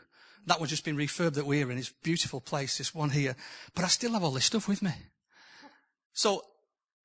that 0.46 0.58
one's 0.58 0.70
just 0.70 0.84
been 0.84 0.96
refurbed 0.96 1.34
that 1.34 1.46
we're 1.46 1.70
in. 1.70 1.78
It's 1.78 1.90
a 1.90 2.04
beautiful 2.04 2.40
place, 2.40 2.78
this 2.78 2.94
one 2.94 3.10
here. 3.10 3.36
But 3.74 3.84
I 3.84 3.88
still 3.88 4.12
have 4.12 4.24
all 4.24 4.32
this 4.32 4.44
stuff 4.44 4.68
with 4.68 4.82
me. 4.82 4.92
So 6.14 6.44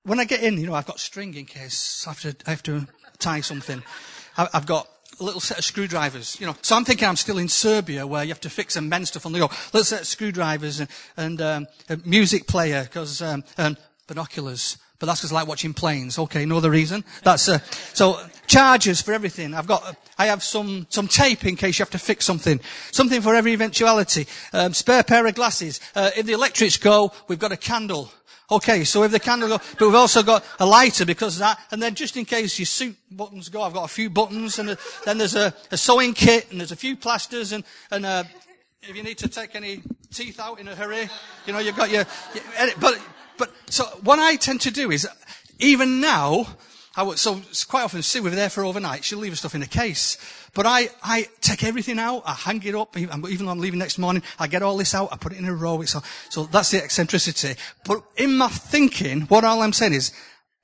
when 0.04 0.20
I 0.20 0.26
get 0.26 0.42
in, 0.42 0.58
you 0.58 0.68
know, 0.68 0.74
I've 0.74 0.86
got 0.86 1.00
string 1.00 1.34
in 1.36 1.46
case 1.46 2.06
I 2.08 2.12
have 2.12 2.22
to, 2.22 2.36
I 2.46 2.50
have 2.52 2.64
to 2.64 2.88
tie 3.20 3.42
something. 3.42 3.84
I, 4.38 4.48
have 4.54 4.66
got 4.66 4.88
a 5.20 5.24
little 5.24 5.42
set 5.42 5.58
of 5.58 5.66
screwdrivers, 5.66 6.40
you 6.40 6.46
know. 6.46 6.56
So 6.62 6.76
I'm 6.76 6.86
thinking 6.86 7.08
I'm 7.08 7.16
still 7.16 7.38
in 7.38 7.48
Serbia 7.48 8.06
where 8.06 8.24
you 8.24 8.30
have 8.30 8.42
to 8.42 8.50
fix 8.50 8.76
and 8.76 8.90
mend 8.90 9.08
stuff 9.08 9.26
on 9.26 9.32
the 9.32 9.40
go. 9.40 9.50
Little 9.74 9.84
set 9.84 10.02
of 10.02 10.08
screwdrivers 10.08 10.80
and, 10.80 10.90
and 11.16 11.42
um, 11.42 11.68
a 11.90 11.98
music 12.06 12.48
player 12.48 12.84
because 12.84 13.22
um, 13.22 13.44
and 13.58 13.78
binoculars. 14.08 14.78
But 15.00 15.06
that's 15.08 15.32
I 15.32 15.36
like 15.36 15.48
watching 15.48 15.74
planes. 15.74 16.18
Okay, 16.18 16.46
no 16.46 16.58
other 16.58 16.72
reason. 16.72 17.04
That's 17.22 17.48
uh, 17.48 17.60
so 17.94 18.20
chargers 18.48 19.00
for 19.00 19.14
everything. 19.14 19.54
I've 19.54 19.68
got, 19.68 19.96
I 20.18 20.26
have 20.28 20.42
some 20.42 20.88
some 20.90 21.08
tape 21.08 21.46
in 21.46 21.56
case 21.56 21.78
you 21.78 21.84
have 21.84 21.92
to 21.92 22.00
fix 22.00 22.26
something. 22.26 22.60
Something 22.92 23.22
for 23.22 23.36
every 23.36 23.54
eventuality. 23.54 24.28
Um, 24.54 24.74
spare 24.74 25.04
pair 25.04 25.26
of 25.28 25.36
glasses. 25.36 25.80
Uh, 25.96 26.10
if 26.18 26.26
the 26.26 26.34
electrics 26.34 26.78
go, 26.78 27.12
we've 27.28 27.40
got 27.40 27.52
a 27.52 27.58
candle. 27.58 28.12
Okay, 28.50 28.86
so 28.86 29.04
if 29.04 29.12
the 29.12 29.20
candle 29.20 29.50
go, 29.50 29.58
but 29.78 29.86
we've 29.88 29.96
also 29.96 30.24
got 30.24 30.46
a 30.60 30.66
lighter 30.66 31.06
because 31.06 31.36
of 31.36 31.40
that. 31.40 31.60
And 31.70 31.82
then 31.82 31.96
just 31.96 32.16
in 32.16 32.24
case 32.24 32.58
your 32.58 32.66
suit 32.66 32.96
buttons 33.12 33.50
go, 33.50 33.62
I've 33.62 33.74
got 33.74 33.84
a 33.84 33.94
few 33.94 34.10
buttons 34.10 34.58
and 34.58 34.70
a, 34.70 34.78
then 35.04 35.18
there's 35.18 35.36
a, 35.36 35.54
a, 35.70 35.76
sewing 35.76 36.14
kit 36.14 36.50
and 36.50 36.60
there's 36.60 36.72
a 36.72 36.78
few 36.78 36.96
plasters 36.96 37.52
and, 37.52 37.66
and 37.92 38.06
uh, 38.06 38.24
if 38.82 38.96
you 38.96 39.04
need 39.04 39.18
to 39.18 39.28
take 39.28 39.54
any 39.56 39.82
teeth 40.14 40.40
out 40.40 40.62
in 40.62 40.68
a 40.70 40.76
hurry, 40.76 41.10
you 41.46 41.52
know, 41.52 41.60
you've 41.60 41.76
got 41.76 41.90
your, 41.90 42.06
your 42.34 42.70
but, 42.80 42.98
but, 43.38 43.52
so 43.70 43.84
what 44.04 44.18
I 44.18 44.38
tend 44.38 44.62
to 44.62 44.72
do 44.72 44.92
is, 44.92 45.08
even 45.60 46.00
now, 46.00 46.48
I 46.98 47.04
would, 47.04 47.20
so 47.20 47.40
quite 47.68 47.84
often 47.84 48.02
Sue, 48.02 48.24
we're 48.24 48.32
there 48.32 48.50
for 48.50 48.66
overnight, 48.66 49.04
she'll 49.04 49.20
leave 49.20 49.32
her 49.32 49.36
stuff 49.36 49.54
in 49.54 49.62
a 49.62 49.68
case. 49.68 50.18
But 50.56 50.66
I, 50.66 50.90
I 51.04 51.28
take 51.42 51.64
everything 51.64 52.00
out, 52.00 52.24
I 52.26 52.34
hang 52.34 52.64
it 52.64 52.74
up, 52.74 52.98
even 52.98 53.46
though 53.46 53.52
I'm 53.52 53.60
leaving 53.60 53.78
next 53.78 54.00
morning, 54.00 54.24
I 54.40 54.48
get 54.48 54.64
all 54.64 54.76
this 54.76 54.96
out, 54.96 55.10
I 55.12 55.18
put 55.18 55.32
it 55.32 55.38
in 55.38 55.46
a 55.46 55.54
row. 55.54 55.84
So, 55.84 56.02
so 56.30 56.46
that's 56.46 56.72
the 56.72 56.84
eccentricity. 56.84 57.56
But 57.86 58.02
in 58.16 58.36
my 58.36 58.48
thinking, 58.48 59.22
what 59.22 59.44
all 59.44 59.62
I'm 59.62 59.74
saying 59.74 59.94
is, 59.94 60.12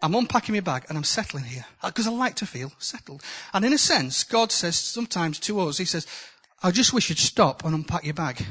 I'm 0.01 0.15
unpacking 0.15 0.53
my 0.53 0.59
bag 0.59 0.85
and 0.89 0.97
I'm 0.97 1.05
settling 1.05 1.45
here. 1.45 1.65
Because 1.81 2.07
I 2.07 2.11
like 2.11 2.35
to 2.35 2.45
feel 2.45 2.73
settled. 2.77 3.21
And 3.53 3.63
in 3.63 3.71
a 3.71 3.77
sense, 3.77 4.23
God 4.25 4.51
says 4.51 4.75
sometimes 4.75 5.39
to 5.41 5.61
us, 5.61 5.77
He 5.77 5.85
says, 5.85 6.07
I 6.65 6.71
just 6.71 6.93
wish 6.93 7.09
you'd 7.09 7.19
stop 7.19 7.65
and 7.65 7.75
unpack 7.75 8.05
your 8.05 8.13
bag. 8.13 8.41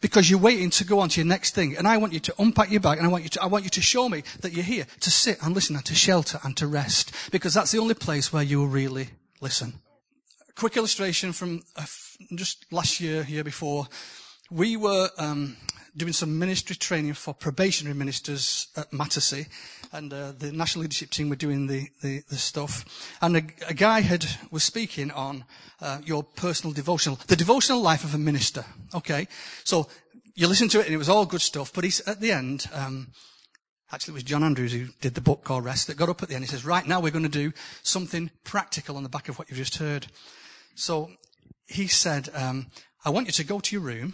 Because 0.00 0.30
you're 0.30 0.38
waiting 0.38 0.70
to 0.70 0.84
go 0.84 1.00
on 1.00 1.10
to 1.10 1.20
your 1.20 1.26
next 1.26 1.54
thing. 1.54 1.76
And 1.76 1.86
I 1.86 1.98
want 1.98 2.14
you 2.14 2.20
to 2.20 2.34
unpack 2.38 2.70
your 2.70 2.80
bag 2.80 2.96
and 2.96 3.06
I 3.06 3.10
want 3.10 3.24
you 3.24 3.30
to, 3.30 3.42
I 3.42 3.46
want 3.46 3.64
you 3.64 3.70
to 3.70 3.82
show 3.82 4.08
me 4.08 4.22
that 4.40 4.54
you're 4.54 4.64
here 4.64 4.86
to 5.00 5.10
sit 5.10 5.36
and 5.42 5.54
listen 5.54 5.76
and 5.76 5.84
to 5.84 5.94
shelter 5.94 6.40
and 6.42 6.56
to 6.56 6.66
rest. 6.66 7.12
Because 7.30 7.52
that's 7.52 7.70
the 7.70 7.78
only 7.78 7.92
place 7.94 8.32
where 8.32 8.42
you 8.42 8.60
will 8.60 8.68
really 8.68 9.10
listen. 9.42 9.74
A 10.48 10.52
quick 10.52 10.78
illustration 10.78 11.34
from 11.34 11.62
just 12.34 12.64
last 12.72 13.00
year, 13.00 13.26
year 13.28 13.44
before. 13.44 13.86
We 14.50 14.78
were, 14.78 15.10
um, 15.18 15.58
doing 15.96 16.12
some 16.12 16.38
ministry 16.38 16.76
training 16.76 17.14
for 17.14 17.34
probationary 17.34 17.96
ministers 17.96 18.68
at 18.76 18.92
Mattersey, 18.92 19.46
and 19.92 20.12
uh, 20.12 20.32
the 20.32 20.52
national 20.52 20.82
leadership 20.82 21.10
team 21.10 21.28
were 21.28 21.36
doing 21.36 21.66
the, 21.66 21.88
the, 22.02 22.22
the 22.28 22.36
stuff. 22.36 22.84
And 23.20 23.36
a, 23.36 23.42
a, 23.68 23.74
guy 23.74 24.00
had 24.00 24.26
was 24.50 24.64
speaking 24.64 25.10
on 25.10 25.44
uh, 25.80 26.00
your 26.04 26.22
personal 26.22 26.72
devotional, 26.72 27.18
the 27.26 27.36
devotional 27.36 27.80
life 27.80 28.04
of 28.04 28.14
a 28.14 28.18
minister. 28.18 28.64
Okay, 28.94 29.28
so 29.64 29.88
you 30.34 30.46
listen 30.46 30.68
to 30.68 30.80
it, 30.80 30.86
and 30.86 30.94
it 30.94 30.98
was 30.98 31.08
all 31.08 31.26
good 31.26 31.40
stuff. 31.40 31.72
But 31.72 31.84
he's 31.84 32.00
at 32.06 32.20
the 32.20 32.32
end. 32.32 32.66
Um, 32.72 33.08
Actually, 33.90 34.12
it 34.12 34.14
was 34.16 34.22
John 34.24 34.44
Andrews 34.44 34.72
who 34.72 34.88
did 35.00 35.14
the 35.14 35.22
book 35.22 35.44
called 35.44 35.64
Rest 35.64 35.86
that 35.86 35.96
got 35.96 36.10
up 36.10 36.22
at 36.22 36.28
the 36.28 36.34
end. 36.34 36.44
He 36.44 36.50
says, 36.50 36.64
right 36.64 36.86
now 36.86 37.00
we're 37.00 37.10
going 37.10 37.22
to 37.22 37.30
do 37.30 37.52
something 37.82 38.30
practical 38.44 38.98
on 38.98 39.02
the 39.02 39.08
back 39.08 39.30
of 39.30 39.38
what 39.38 39.48
you've 39.48 39.56
just 39.56 39.76
heard. 39.76 40.08
So 40.74 41.10
he 41.66 41.86
said, 41.86 42.28
um, 42.34 42.66
I 43.04 43.10
want 43.10 43.28
you 43.28 43.32
to 43.32 43.44
go 43.44 43.60
to 43.60 43.74
your 43.74 43.82
room 43.82 44.12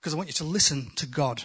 because 0.00 0.14
I 0.14 0.16
want 0.16 0.28
you 0.28 0.34
to 0.34 0.44
listen 0.44 0.90
to 0.96 1.06
God. 1.06 1.42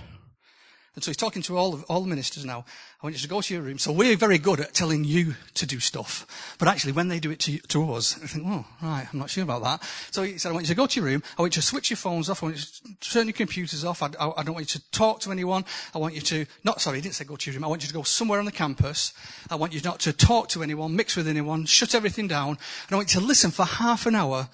And 0.95 1.03
so 1.03 1.09
he's 1.09 1.17
talking 1.17 1.41
to 1.41 1.57
all, 1.57 1.73
of, 1.73 1.83
all 1.83 2.01
the 2.01 2.07
ministers 2.07 2.45
now. 2.45 2.63
I 3.01 3.05
want 3.05 3.15
you 3.15 3.21
to 3.21 3.27
go 3.27 3.41
to 3.41 3.53
your 3.53 3.63
room. 3.63 3.77
So 3.77 3.91
we're 3.91 4.15
very 4.15 4.37
good 4.37 4.61
at 4.61 4.73
telling 4.73 5.03
you 5.03 5.35
to 5.55 5.65
do 5.65 5.81
stuff. 5.81 6.55
But 6.57 6.69
actually, 6.69 6.93
when 6.93 7.09
they 7.09 7.19
do 7.19 7.31
it 7.31 7.39
to, 7.41 7.57
to 7.57 7.93
us, 7.93 8.15
I 8.23 8.27
think, 8.27 8.45
oh, 8.47 8.65
right, 8.81 9.05
I'm 9.11 9.19
not 9.19 9.29
sure 9.29 9.43
about 9.43 9.61
that. 9.63 9.83
So 10.11 10.23
he 10.23 10.37
said, 10.37 10.49
I 10.49 10.53
want 10.53 10.63
you 10.63 10.69
to 10.69 10.75
go 10.75 10.87
to 10.87 10.99
your 10.99 11.09
room. 11.09 11.21
I 11.37 11.41
want 11.41 11.53
you 11.53 11.61
to 11.61 11.67
switch 11.67 11.89
your 11.89 11.97
phones 11.97 12.29
off. 12.29 12.41
I 12.41 12.45
want 12.45 12.57
you 12.57 12.95
to 12.95 13.09
turn 13.09 13.27
your 13.27 13.33
computers 13.33 13.83
off. 13.83 14.01
I, 14.01 14.07
I, 14.17 14.31
I 14.37 14.43
don't 14.43 14.55
want 14.55 14.73
you 14.73 14.79
to 14.79 14.91
talk 14.91 15.19
to 15.21 15.33
anyone. 15.33 15.65
I 15.93 15.97
want 15.97 16.15
you 16.15 16.21
to, 16.21 16.45
not, 16.63 16.79
sorry, 16.79 16.99
he 16.99 17.01
didn't 17.01 17.15
say 17.15 17.25
go 17.25 17.35
to 17.35 17.51
your 17.51 17.57
room. 17.57 17.65
I 17.65 17.67
want 17.67 17.83
you 17.83 17.89
to 17.89 17.93
go 17.93 18.03
somewhere 18.03 18.39
on 18.39 18.45
the 18.45 18.53
campus. 18.53 19.11
I 19.49 19.55
want 19.55 19.73
you 19.73 19.81
not 19.81 19.99
to 20.01 20.13
talk 20.13 20.47
to 20.49 20.63
anyone, 20.63 20.95
mix 20.95 21.17
with 21.17 21.27
anyone, 21.27 21.65
shut 21.65 21.93
everything 21.93 22.29
down. 22.29 22.51
And 22.51 22.91
I 22.91 22.95
want 22.95 23.13
you 23.13 23.19
to 23.19 23.25
listen 23.25 23.51
for 23.51 23.65
half 23.65 24.05
an 24.05 24.15
hour 24.15 24.47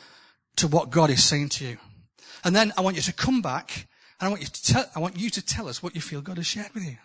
to 0.56 0.68
what 0.68 0.90
God 0.90 1.12
is 1.12 1.24
saying 1.24 1.50
to 1.50 1.66
you. 1.66 1.78
And 2.44 2.56
then 2.56 2.74
I 2.76 2.82
want 2.82 2.96
you 2.96 3.04
to 3.04 3.14
come 3.14 3.44
back 3.44 3.88
and 4.21 4.27
I 4.27 4.29
want 4.29 4.41
you 4.41 4.47
to 4.47 4.63
tell, 4.63 4.86
I 4.95 4.99
want 4.99 5.17
you 5.17 5.31
to 5.31 5.41
tell 5.43 5.67
us 5.67 5.81
what 5.81 5.95
you 5.95 6.01
feel 6.01 6.21
God 6.21 6.38
has 6.38 6.45
shared 6.45 6.73
with 6.75 6.86
you. 6.86 6.97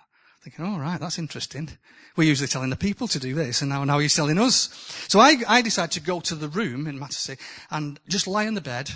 Thinking, 0.43 0.67
all 0.67 0.79
right, 0.79 1.01
that's 1.01 1.19
interesting. 1.19 1.71
We're 2.15 2.29
usually 2.29 2.47
telling 2.47 2.69
the 2.69 2.77
people 2.77 3.09
to 3.09 3.19
do 3.19 3.35
this, 3.35 3.63
and 3.63 3.71
now, 3.71 3.85
now 3.85 3.99
he's 3.99 4.15
telling 4.15 4.39
us. 4.39 4.69
So 5.09 5.19
I, 5.19 5.39
I 5.49 5.63
decided 5.63 5.93
to 5.93 6.01
go 6.01 6.21
to 6.21 6.35
the 6.35 6.49
room 6.49 6.87
in 6.87 7.01
Mattersey 7.01 7.39
and 7.71 7.99
just 8.07 8.27
lie 8.27 8.47
on 8.47 8.53
the 8.53 8.61
bed 8.61 8.91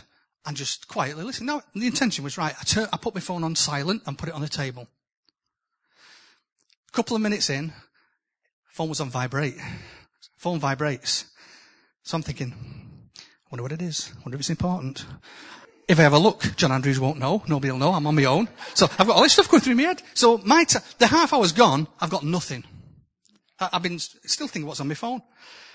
and 0.44 0.54
just 0.54 0.86
quietly 0.86 1.24
listen. 1.24 1.46
No, 1.46 1.62
the 1.74 1.86
intention 1.86 2.22
was 2.22 2.36
right. 2.36 2.54
I, 2.60 2.64
tur- 2.64 2.88
I 2.92 2.98
put 2.98 3.14
my 3.14 3.22
phone 3.22 3.42
on 3.42 3.56
silent 3.56 4.02
and 4.06 4.18
put 4.18 4.28
it 4.28 4.34
on 4.34 4.42
the 4.42 4.48
table. 4.48 4.86
A 6.88 6.92
couple 6.92 7.16
of 7.16 7.22
minutes 7.22 7.48
in, 7.48 7.72
phone 8.68 8.90
was 8.90 9.00
on 9.00 9.08
vibrate. 9.08 9.56
Phone 10.36 10.60
vibrates. 10.60 11.24
So 12.02 12.16
I'm 12.16 12.22
thinking, 12.22 12.54
I 13.16 13.48
wonder 13.50 13.62
what 13.62 13.72
it 13.72 13.82
is. 13.82 14.12
I 14.14 14.20
wonder 14.20 14.36
if 14.36 14.40
it's 14.40 14.50
important. 14.50 15.06
If 15.90 15.98
I 15.98 16.02
have 16.02 16.12
a 16.12 16.20
look, 16.20 16.54
John 16.54 16.70
Andrews 16.70 17.00
won't 17.00 17.18
know. 17.18 17.42
Nobody 17.48 17.72
will 17.72 17.80
know. 17.80 17.92
I'm 17.92 18.06
on 18.06 18.14
my 18.14 18.24
own. 18.24 18.48
So 18.74 18.86
I've 18.96 19.08
got 19.08 19.16
all 19.16 19.24
this 19.24 19.32
stuff 19.32 19.50
going 19.50 19.60
through 19.60 19.74
my 19.74 19.82
head. 19.82 20.00
So 20.14 20.38
my 20.38 20.62
t- 20.62 20.78
the 20.98 21.08
half 21.08 21.32
hour's 21.32 21.50
gone. 21.50 21.88
I've 22.00 22.10
got 22.10 22.22
nothing. 22.22 22.62
I- 23.58 23.70
have 23.72 23.82
been 23.82 23.98
still 23.98 24.46
thinking 24.46 24.68
what's 24.68 24.78
on 24.78 24.86
my 24.86 24.94
phone. 24.94 25.20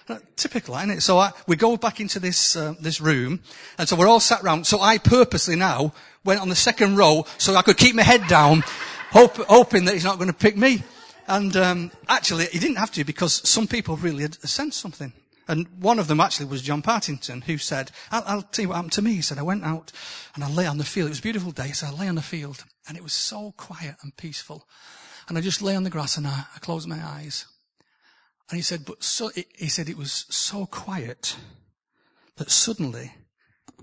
Uh, 0.07 0.19
typical, 0.37 0.73
isn't 0.77 0.91
it? 0.91 1.01
So 1.01 1.17
I, 1.17 1.33
we 1.47 1.57
go 1.57 1.75
back 1.75 1.99
into 1.99 2.21
this 2.21 2.55
uh, 2.55 2.75
this 2.79 3.01
room, 3.01 3.41
and 3.77 3.89
so 3.89 3.97
we're 3.97 4.07
all 4.07 4.21
sat 4.21 4.41
round. 4.41 4.65
So 4.65 4.79
I 4.79 4.99
purposely 4.99 5.57
now 5.57 5.93
went 6.23 6.39
on 6.39 6.47
the 6.47 6.55
second 6.55 6.95
row 6.95 7.25
so 7.37 7.53
I 7.53 7.61
could 7.61 7.75
keep 7.75 7.93
my 7.93 8.03
head 8.03 8.25
down, 8.29 8.63
hope, 9.11 9.35
hoping 9.49 9.83
that 9.83 9.95
he's 9.95 10.05
not 10.05 10.15
going 10.15 10.29
to 10.29 10.33
pick 10.33 10.55
me. 10.55 10.81
And 11.27 11.57
um, 11.57 11.91
actually, 12.07 12.45
he 12.45 12.59
didn't 12.59 12.77
have 12.77 12.91
to 12.93 13.03
because 13.03 13.45
some 13.49 13.67
people 13.67 13.97
really 13.97 14.21
had 14.21 14.35
sensed 14.35 14.79
something. 14.79 15.11
And 15.47 15.67
one 15.79 15.99
of 15.99 16.07
them 16.07 16.19
actually 16.19 16.47
was 16.47 16.61
John 16.61 16.81
Partington, 16.81 17.41
who 17.41 17.57
said, 17.57 17.91
I'll, 18.11 18.23
I'll, 18.25 18.41
tell 18.41 18.63
you 18.63 18.69
what 18.69 18.75
happened 18.75 18.93
to 18.93 19.01
me. 19.01 19.13
He 19.13 19.21
said, 19.21 19.37
I 19.37 19.43
went 19.43 19.63
out 19.63 19.91
and 20.33 20.43
I 20.43 20.49
lay 20.49 20.65
on 20.65 20.79
the 20.79 20.83
field. 20.83 21.07
It 21.07 21.11
was 21.11 21.19
a 21.19 21.23
beautiful 21.23 21.51
day. 21.51 21.71
So 21.71 21.87
I 21.87 21.91
lay 21.91 22.07
on 22.07 22.15
the 22.15 22.21
field 22.21 22.65
and 22.87 22.97
it 22.97 23.03
was 23.03 23.13
so 23.13 23.53
quiet 23.55 23.95
and 24.01 24.15
peaceful. 24.17 24.67
And 25.27 25.37
I 25.37 25.41
just 25.41 25.61
lay 25.61 25.75
on 25.75 25.83
the 25.83 25.89
grass 25.89 26.17
and 26.17 26.25
I, 26.25 26.45
I 26.55 26.59
closed 26.59 26.87
my 26.87 27.03
eyes. 27.03 27.45
And 28.49 28.57
he 28.57 28.63
said, 28.63 28.85
but 28.85 29.03
so, 29.03 29.31
he 29.55 29.67
said 29.67 29.89
it 29.89 29.97
was 29.97 30.25
so 30.29 30.65
quiet 30.65 31.35
that 32.37 32.51
suddenly 32.51 33.13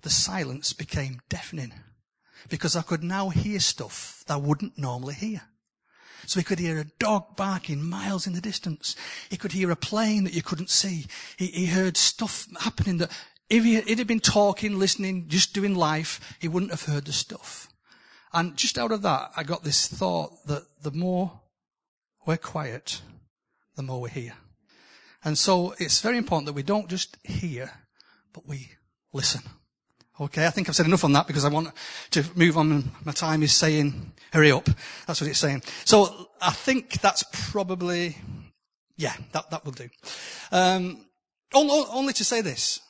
the 0.02 0.10
silence 0.10 0.72
became 0.72 1.20
deafening 1.28 1.72
because 2.48 2.76
I 2.76 2.82
could 2.82 3.02
now 3.02 3.28
hear 3.28 3.60
stuff 3.60 4.24
that 4.26 4.34
I 4.34 4.36
wouldn't 4.36 4.78
normally 4.78 5.14
hear. 5.14 5.42
So 6.26 6.40
he 6.40 6.44
could 6.44 6.58
hear 6.58 6.78
a 6.78 6.84
dog 6.98 7.36
barking 7.36 7.82
miles 7.82 8.26
in 8.26 8.32
the 8.32 8.40
distance. 8.40 8.96
He 9.30 9.36
could 9.36 9.52
hear 9.52 9.70
a 9.70 9.76
plane 9.76 10.24
that 10.24 10.34
you 10.34 10.42
couldn't 10.42 10.70
see. 10.70 11.06
He, 11.36 11.46
he 11.46 11.66
heard 11.66 11.96
stuff 11.96 12.46
happening 12.60 12.98
that 12.98 13.10
if 13.48 13.64
he 13.64 13.74
had 13.74 14.06
been 14.06 14.20
talking, 14.20 14.78
listening, 14.78 15.28
just 15.28 15.52
doing 15.52 15.74
life, 15.74 16.36
he 16.40 16.48
wouldn't 16.48 16.70
have 16.70 16.84
heard 16.84 17.04
the 17.04 17.12
stuff. 17.12 17.68
And 18.32 18.56
just 18.56 18.78
out 18.78 18.92
of 18.92 19.02
that, 19.02 19.30
I 19.36 19.42
got 19.42 19.62
this 19.62 19.86
thought 19.86 20.32
that 20.46 20.64
the 20.82 20.90
more 20.90 21.40
we're 22.26 22.38
quiet, 22.38 23.02
the 23.76 23.82
more 23.82 24.00
we 24.00 24.10
hear. 24.10 24.34
And 25.24 25.36
so 25.36 25.74
it's 25.78 26.00
very 26.00 26.16
important 26.16 26.46
that 26.46 26.54
we 26.54 26.62
don't 26.62 26.88
just 26.88 27.16
hear, 27.24 27.70
but 28.32 28.48
we 28.48 28.70
listen. 29.12 29.42
Okay, 30.20 30.46
I 30.46 30.50
think 30.50 30.68
I've 30.68 30.76
said 30.76 30.86
enough 30.86 31.04
on 31.04 31.12
that 31.14 31.26
because 31.26 31.44
I 31.44 31.48
want 31.48 31.70
to 32.10 32.24
move 32.34 32.58
on. 32.58 32.92
My 33.04 33.12
time 33.12 33.42
is 33.42 33.54
saying, 33.54 34.12
hurry 34.32 34.52
up. 34.52 34.68
That's 35.06 35.20
what 35.20 35.28
it's 35.28 35.38
saying. 35.38 35.62
So 35.84 36.28
I 36.40 36.50
think 36.50 37.00
that's 37.00 37.24
probably, 37.50 38.18
yeah, 38.96 39.14
that, 39.32 39.50
that 39.50 39.64
will 39.64 39.72
do. 39.72 39.88
Um, 40.50 41.06
only 41.54 42.12
to 42.12 42.24
say 42.24 42.40
this. 42.42 42.80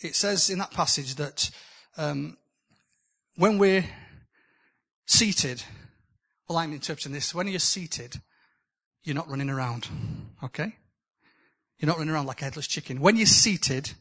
It 0.00 0.16
says 0.16 0.50
in 0.50 0.58
that 0.58 0.72
passage 0.72 1.14
that 1.14 1.50
um, 1.96 2.36
when 3.36 3.58
we're 3.58 3.84
seated, 5.06 5.62
well, 6.48 6.58
I'm 6.58 6.72
interpreting 6.72 7.12
this. 7.12 7.34
When 7.34 7.46
you're 7.48 7.58
seated, 7.58 8.20
you're 9.04 9.14
not 9.14 9.30
running 9.30 9.50
around. 9.50 9.88
Okay? 10.42 10.74
You're 11.78 11.86
not 11.86 11.98
running 11.98 12.12
around 12.12 12.26
like 12.26 12.42
a 12.42 12.44
headless 12.44 12.66
chicken. 12.66 13.00
When 13.00 13.16
you're 13.16 13.26
seated, 13.26 13.92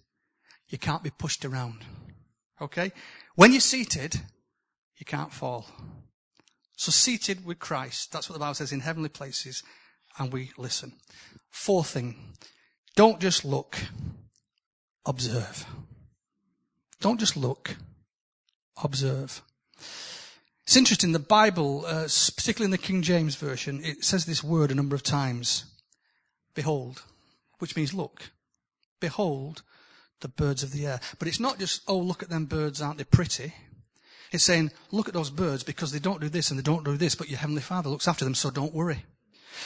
you 0.73 0.79
can't 0.79 1.03
be 1.03 1.11
pushed 1.11 1.45
around. 1.45 1.85
Okay? 2.59 2.91
When 3.35 3.51
you're 3.51 3.61
seated, 3.61 4.19
you 4.97 5.05
can't 5.05 5.31
fall. 5.31 5.67
So 6.75 6.91
seated 6.91 7.45
with 7.45 7.59
Christ, 7.59 8.11
that's 8.11 8.27
what 8.27 8.33
the 8.33 8.39
Bible 8.39 8.55
says 8.55 8.71
in 8.71 8.79
heavenly 8.79 9.09
places, 9.09 9.61
and 10.17 10.33
we 10.33 10.49
listen. 10.57 10.93
Fourth 11.51 11.91
thing, 11.91 12.15
don't 12.95 13.19
just 13.19 13.45
look, 13.45 13.77
observe. 15.05 15.63
Don't 16.99 17.19
just 17.19 17.37
look, 17.37 17.75
observe. 18.83 19.43
It's 20.63 20.75
interesting, 20.75 21.11
the 21.11 21.19
Bible, 21.19 21.85
uh, 21.85 22.07
particularly 22.35 22.65
in 22.65 22.71
the 22.71 22.79
King 22.79 23.03
James 23.03 23.35
Version, 23.35 23.79
it 23.83 24.03
says 24.03 24.25
this 24.25 24.43
word 24.43 24.71
a 24.71 24.75
number 24.75 24.95
of 24.95 25.03
times. 25.03 25.65
Behold, 26.55 27.03
which 27.59 27.75
means 27.75 27.93
look. 27.93 28.31
Behold 28.99 29.61
the 30.23 30.27
birds 30.27 30.63
of 30.63 30.71
the 30.71 30.87
air. 30.87 30.99
But 31.19 31.27
it's 31.27 31.39
not 31.39 31.59
just, 31.59 31.83
oh, 31.87 31.99
look 31.99 32.23
at 32.23 32.29
them 32.29 32.45
birds, 32.45 32.81
aren't 32.81 32.97
they 32.97 33.03
pretty? 33.03 33.53
It's 34.31 34.43
saying, 34.43 34.71
look 34.91 35.07
at 35.07 35.13
those 35.13 35.29
birds 35.29 35.63
because 35.63 35.91
they 35.91 35.99
don't 35.99 36.19
do 36.19 36.27
this 36.27 36.49
and 36.49 36.57
they 36.57 36.63
don't 36.63 36.83
do 36.83 36.97
this, 36.97 37.13
but 37.13 37.29
your 37.29 37.37
Heavenly 37.37 37.61
Father 37.61 37.89
looks 37.89 38.07
after 38.07 38.25
them, 38.25 38.33
so 38.33 38.49
don't 38.49 38.73
worry. 38.73 39.05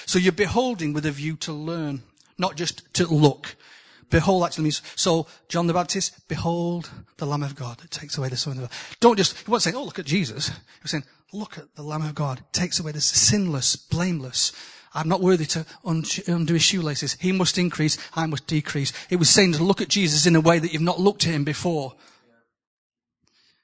So 0.05 0.19
you're 0.19 0.33
beholding 0.33 0.91
with 0.91 1.05
a 1.05 1.11
view 1.11 1.37
to 1.37 1.53
learn, 1.53 2.03
not 2.37 2.57
just 2.57 2.93
to 2.95 3.07
look. 3.07 3.55
Behold 4.09 4.43
actually 4.43 4.65
means, 4.65 4.81
so 4.95 5.27
John 5.47 5.67
the 5.67 5.73
Baptist, 5.73 6.27
behold 6.27 6.89
the 7.17 7.25
Lamb 7.25 7.43
of 7.43 7.55
God 7.55 7.77
that 7.79 7.91
takes 7.91 8.17
away 8.17 8.29
the 8.29 8.37
sin 8.37 8.51
of 8.51 8.55
the 8.57 8.61
world. 8.63 8.71
Don't 8.99 9.17
just, 9.17 9.37
he 9.37 9.49
wasn't 9.49 9.73
saying, 9.73 9.81
oh, 9.81 9.85
look 9.85 9.99
at 9.99 10.05
Jesus. 10.05 10.49
He 10.49 10.55
was 10.81 10.91
saying, 10.91 11.05
look 11.33 11.57
at 11.57 11.75
the 11.75 11.83
Lamb 11.83 12.01
of 12.01 12.15
God, 12.15 12.41
takes 12.51 12.79
away 12.79 12.91
the 12.91 13.01
sinless, 13.01 13.75
blameless. 13.75 14.51
I'm 14.97 15.07
not 15.07 15.21
worthy 15.21 15.45
to 15.45 15.63
undo 15.85 16.53
his 16.55 16.63
shoelaces. 16.63 17.17
He 17.19 17.31
must 17.31 17.59
increase, 17.59 17.99
I 18.15 18.25
must 18.25 18.47
decrease. 18.47 18.91
It 19.11 19.17
was 19.17 19.29
saying 19.29 19.53
to 19.53 19.63
look 19.63 19.79
at 19.79 19.89
Jesus 19.89 20.25
in 20.25 20.35
a 20.35 20.41
way 20.41 20.57
that 20.57 20.73
you've 20.73 20.81
not 20.81 20.99
looked 20.99 21.27
at 21.27 21.33
him 21.33 21.43
before. 21.43 21.93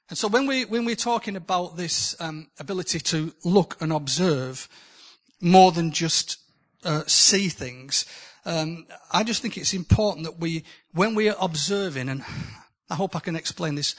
And 0.08 0.16
so 0.16 0.28
when 0.28 0.46
we, 0.46 0.64
when 0.64 0.84
we're 0.84 0.94
talking 0.94 1.34
about 1.34 1.76
this 1.76 2.14
um, 2.20 2.46
ability 2.60 3.00
to 3.00 3.34
look 3.44 3.76
and 3.80 3.92
observe 3.92 4.68
more 5.40 5.72
than 5.72 5.90
just 5.90 6.38
uh, 6.84 7.02
see 7.08 7.48
things, 7.48 8.06
um, 8.46 8.86
I 9.10 9.24
just 9.24 9.42
think 9.42 9.56
it's 9.56 9.74
important 9.74 10.26
that 10.26 10.38
we, 10.38 10.62
when 10.92 11.16
we 11.16 11.28
are 11.28 11.36
observing, 11.40 12.10
and 12.10 12.22
I 12.88 12.94
hope 12.94 13.16
I 13.16 13.20
can 13.20 13.34
explain 13.34 13.74
this 13.74 13.96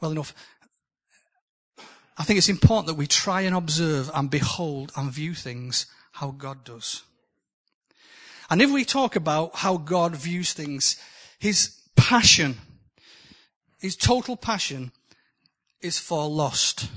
well 0.00 0.12
enough. 0.12 0.32
I 2.16 2.24
think 2.24 2.38
it's 2.38 2.48
important 2.48 2.86
that 2.86 2.94
we 2.94 3.06
try 3.06 3.42
and 3.42 3.54
observe 3.54 4.10
and 4.14 4.30
behold 4.30 4.90
and 4.96 5.12
view 5.12 5.34
things 5.34 5.84
how 6.18 6.32
God 6.32 6.64
does. 6.64 7.04
And 8.50 8.60
if 8.60 8.72
we 8.72 8.84
talk 8.84 9.14
about 9.14 9.54
how 9.56 9.76
God 9.76 10.16
views 10.16 10.52
things, 10.52 10.96
his 11.38 11.78
passion, 11.94 12.56
his 13.80 13.94
total 13.94 14.36
passion 14.36 14.90
is 15.80 15.98
for 15.98 16.28
lost. 16.28 16.88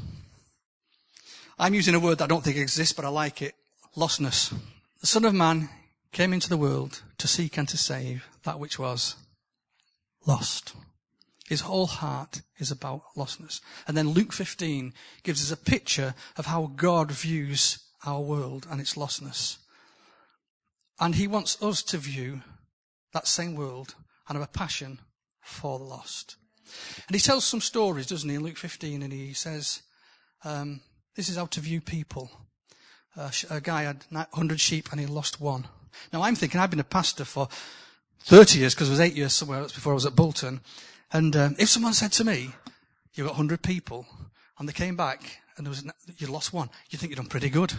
I'm 1.59 1.75
using 1.75 1.93
a 1.93 1.99
word 1.99 2.17
that 2.17 2.23
I 2.23 2.27
don't 2.27 2.43
think 2.43 2.57
exists, 2.57 2.93
but 2.93 3.05
I 3.05 3.09
like 3.09 3.43
it. 3.43 3.53
Lostness. 3.95 4.51
The 5.01 5.07
Son 5.07 5.25
of 5.25 5.35
Man 5.35 5.69
came 6.11 6.33
into 6.33 6.49
the 6.49 6.57
world 6.57 7.03
to 7.19 7.27
seek 7.27 7.57
and 7.57 7.69
to 7.69 7.77
save 7.77 8.25
that 8.43 8.59
which 8.59 8.79
was 8.79 9.15
lost. 10.25 10.73
His 11.47 11.61
whole 11.61 11.85
heart 11.85 12.41
is 12.57 12.71
about 12.71 13.03
lostness. 13.15 13.61
And 13.87 13.95
then 13.95 14.09
Luke 14.09 14.33
15 14.33 14.93
gives 15.21 15.43
us 15.43 15.51
a 15.51 15.63
picture 15.63 16.15
of 16.37 16.47
how 16.47 16.71
God 16.75 17.11
views 17.11 17.77
our 18.05 18.21
world 18.21 18.67
and 18.69 18.79
its 18.81 18.95
lostness. 18.95 19.57
And 20.99 21.15
he 21.15 21.27
wants 21.27 21.61
us 21.61 21.81
to 21.83 21.97
view 21.97 22.41
that 23.13 23.27
same 23.27 23.55
world 23.55 23.95
and 24.27 24.37
have 24.37 24.47
a 24.47 24.51
passion 24.51 24.99
for 25.41 25.79
the 25.79 25.85
lost. 25.85 26.35
And 27.07 27.15
he 27.15 27.21
tells 27.21 27.43
some 27.43 27.61
stories, 27.61 28.07
doesn't 28.07 28.29
he, 28.29 28.35
in 28.35 28.43
Luke 28.43 28.57
15, 28.57 29.01
and 29.01 29.11
he 29.11 29.33
says, 29.33 29.81
um, 30.43 30.81
this 31.15 31.27
is 31.27 31.35
how 31.35 31.47
to 31.47 31.59
view 31.59 31.81
people. 31.81 32.31
Uh, 33.17 33.31
a 33.49 33.59
guy 33.59 33.83
had 33.83 34.05
100 34.09 34.59
sheep 34.59 34.91
and 34.91 34.99
he 34.99 35.05
lost 35.05 35.41
one. 35.41 35.67
Now 36.13 36.21
I'm 36.21 36.35
thinking, 36.35 36.59
I've 36.59 36.69
been 36.69 36.79
a 36.79 36.85
pastor 36.85 37.25
for 37.25 37.49
30 38.21 38.59
years 38.59 38.73
because 38.73 38.89
I 38.89 38.91
was 38.91 38.99
eight 39.01 39.15
years 39.15 39.33
somewhere 39.33 39.59
else 39.59 39.73
before 39.73 39.91
I 39.91 39.95
was 39.95 40.05
at 40.05 40.15
Bolton. 40.15 40.61
And 41.11 41.35
um, 41.35 41.55
if 41.59 41.67
someone 41.67 41.93
said 41.93 42.13
to 42.13 42.23
me, 42.23 42.51
you've 43.13 43.27
got 43.27 43.33
100 43.33 43.61
people, 43.61 44.05
and 44.57 44.69
they 44.69 44.73
came 44.73 44.95
back 44.95 45.40
and 45.57 45.65
there 45.65 45.69
was, 45.69 45.85
you 46.17 46.27
lost 46.27 46.53
one, 46.53 46.69
you 46.89 46.97
think 46.97 47.11
you've 47.11 47.17
done 47.17 47.27
pretty 47.27 47.49
good. 47.49 47.73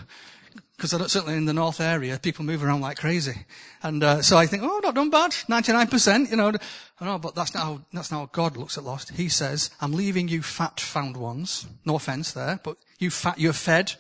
Because 0.76 0.90
certainly 1.12 1.36
in 1.36 1.44
the 1.44 1.52
north 1.52 1.80
area, 1.80 2.18
people 2.18 2.44
move 2.44 2.62
around 2.62 2.80
like 2.80 2.98
crazy. 2.98 3.46
And 3.82 4.02
uh, 4.02 4.20
so 4.20 4.36
I 4.36 4.46
think, 4.46 4.62
oh, 4.62 4.80
not 4.82 4.94
done 4.94 5.10
bad, 5.10 5.30
99%, 5.30 6.30
you 6.30 6.36
know. 6.36 6.52
No, 7.00 7.18
but 7.18 7.34
that's 7.34 7.54
not, 7.54 7.62
how, 7.62 7.80
that's 7.92 8.10
not 8.10 8.18
how 8.18 8.26
God 8.32 8.56
looks 8.56 8.76
at 8.76 8.84
lost. 8.84 9.10
He 9.10 9.28
says, 9.28 9.70
I'm 9.80 9.92
leaving 9.92 10.28
you 10.28 10.42
fat 10.42 10.80
found 10.80 11.16
ones. 11.16 11.66
No 11.84 11.96
offense 11.96 12.32
there, 12.32 12.60
but 12.62 12.76
you 12.98 13.10
fat, 13.10 13.38
you're 13.38 13.52
fed. 13.52 13.94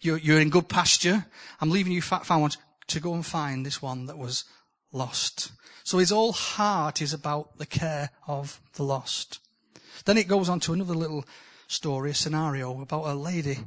You're, 0.00 0.18
you're 0.18 0.40
in 0.40 0.50
good 0.50 0.68
pasture. 0.68 1.26
I'm 1.60 1.70
leaving 1.70 1.92
you 1.92 2.02
fat 2.02 2.24
found 2.24 2.42
ones 2.42 2.58
to 2.86 3.00
go 3.00 3.14
and 3.14 3.26
find 3.26 3.66
this 3.66 3.82
one 3.82 4.06
that 4.06 4.16
was 4.16 4.44
lost. 4.92 5.50
So 5.84 5.98
his 5.98 6.10
whole 6.10 6.32
heart 6.32 7.02
is 7.02 7.12
about 7.12 7.58
the 7.58 7.66
care 7.66 8.10
of 8.26 8.60
the 8.74 8.84
lost. 8.84 9.40
Then 10.04 10.18
it 10.18 10.28
goes 10.28 10.48
on 10.48 10.60
to 10.60 10.72
another 10.72 10.94
little 10.94 11.24
story, 11.68 12.10
a 12.10 12.14
scenario 12.14 12.80
about 12.80 13.06
a 13.06 13.14
lady 13.14 13.58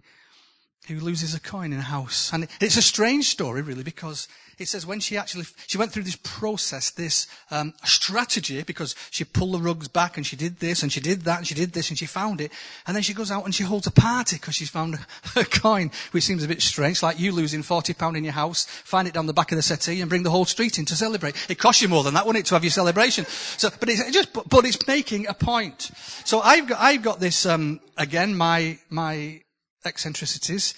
who 0.88 1.00
loses 1.00 1.36
a 1.36 1.40
coin 1.40 1.74
in 1.74 1.80
a 1.80 1.84
house. 1.84 2.34
And 2.34 2.48
it's 2.60 2.78
a 2.78 2.82
strange 2.82 3.30
story, 3.30 3.62
really, 3.62 3.84
because 3.84 4.28
it 4.58 4.68
says 4.68 4.86
when 4.86 5.00
she 5.00 5.18
actually, 5.18 5.46
she 5.68 5.78
went 5.78 5.92
through 5.92 6.04
this 6.04 6.18
process, 6.18 6.92
this 6.92 7.28
um, 7.50 7.74
strategy, 7.84 8.62
because 8.64 8.96
she 9.10 9.24
pulled 9.24 9.54
the 9.54 9.60
rugs 9.60 9.88
back 9.88 10.18
and 10.18 10.26
she 10.26 10.36
did 10.36 10.60
this 10.60 10.84
and 10.84 10.92
she 10.92 11.00
did 11.00 11.22
that 11.22 11.40
and 11.40 11.48
she 11.48 11.56
did 11.56 11.74
this 11.74 11.90
and 11.90 11.98
she 11.98 12.06
found 12.06 12.42
it. 12.42 12.52
And 12.86 12.96
then 12.96 13.04
she 13.04 13.14
goes 13.14 13.32
out 13.32 13.46
and 13.46 13.54
she 13.54 13.64
holds 13.64 13.88
a 13.88 13.92
party 13.92 14.38
because 14.38 14.56
she's 14.56 14.70
found 14.70 15.00
a, 15.36 15.46
coin, 15.46 15.92
which 16.12 16.24
seems 16.24 16.44
a 16.44 16.48
bit 16.48 16.62
strange, 16.62 17.04
like 17.04 17.20
you 17.20 17.32
losing 17.32 17.62
£40 17.62 18.18
in 18.18 18.24
your 18.24 18.34
house, 18.34 18.66
find 18.66 19.08
it 19.08 19.14
down 19.14 19.26
the 19.26 19.34
back 19.34 19.52
of 19.52 19.58
the 19.58 19.62
settee 19.62 20.02
and 20.02 20.10
bring 20.10 20.24
the 20.24 20.32
whole 20.32 20.46
street 20.46 20.80
in 20.80 20.86
to 20.86 20.96
celebrate. 20.96 21.36
It 21.50 21.60
costs 21.60 21.82
you 21.82 21.90
more 21.90 22.04
than 22.04 22.14
that, 22.16 22.26
wouldn't 22.26 22.46
it, 22.46 22.48
to 22.48 22.56
have 22.56 22.64
your 22.64 22.72
celebration? 22.72 23.26
So, 23.26 23.70
but 23.80 23.90
it's 23.90 24.10
just, 24.12 24.34
but 24.34 24.66
it's 24.66 24.88
making 24.88 25.28
a 25.28 25.34
point. 25.34 25.92
So 26.26 26.40
I've 26.40 26.68
got, 26.68 26.80
I've 26.80 27.02
got 27.02 27.20
this, 27.20 27.46
um, 27.46 27.80
again, 27.98 28.36
my, 28.36 28.78
my, 28.90 29.42
eccentricities. 29.86 30.74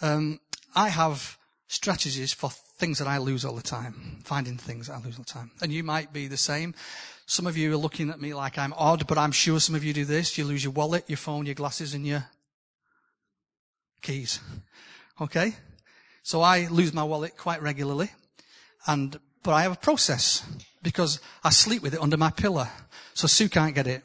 Um, 0.00 0.40
I 0.74 0.88
have 0.88 1.38
strategies 1.68 2.32
for 2.32 2.50
things 2.50 2.98
that 2.98 3.08
I 3.08 3.18
lose 3.18 3.44
all 3.44 3.54
the 3.54 3.62
time, 3.62 4.18
finding 4.24 4.56
things 4.56 4.86
that 4.86 4.94
I 4.94 5.00
lose 5.00 5.18
all 5.18 5.24
the 5.24 5.32
time. 5.32 5.50
And 5.60 5.72
you 5.72 5.82
might 5.82 6.12
be 6.12 6.28
the 6.28 6.36
same. 6.36 6.74
Some 7.26 7.46
of 7.46 7.56
you 7.56 7.72
are 7.74 7.76
looking 7.76 8.10
at 8.10 8.20
me 8.20 8.32
like 8.32 8.56
I'm 8.56 8.72
odd, 8.74 9.06
but 9.06 9.18
I'm 9.18 9.32
sure 9.32 9.60
some 9.60 9.74
of 9.74 9.84
you 9.84 9.92
do 9.92 10.04
this. 10.04 10.38
You 10.38 10.44
lose 10.44 10.64
your 10.64 10.72
wallet, 10.72 11.04
your 11.08 11.18
phone, 11.18 11.44
your 11.44 11.54
glasses, 11.54 11.92
and 11.92 12.06
your 12.06 12.24
keys. 14.00 14.40
Okay? 15.20 15.54
So 16.22 16.40
I 16.40 16.68
lose 16.68 16.94
my 16.94 17.02
wallet 17.02 17.36
quite 17.36 17.60
regularly. 17.60 18.10
And, 18.86 19.18
but 19.42 19.52
I 19.52 19.62
have 19.62 19.72
a 19.72 19.76
process 19.76 20.46
because 20.82 21.20
I 21.44 21.50
sleep 21.50 21.82
with 21.82 21.94
it 21.94 22.00
under 22.00 22.16
my 22.16 22.30
pillow. 22.30 22.68
So 23.14 23.26
Sue 23.26 23.48
can't 23.48 23.74
get 23.74 23.86
it. 23.86 24.02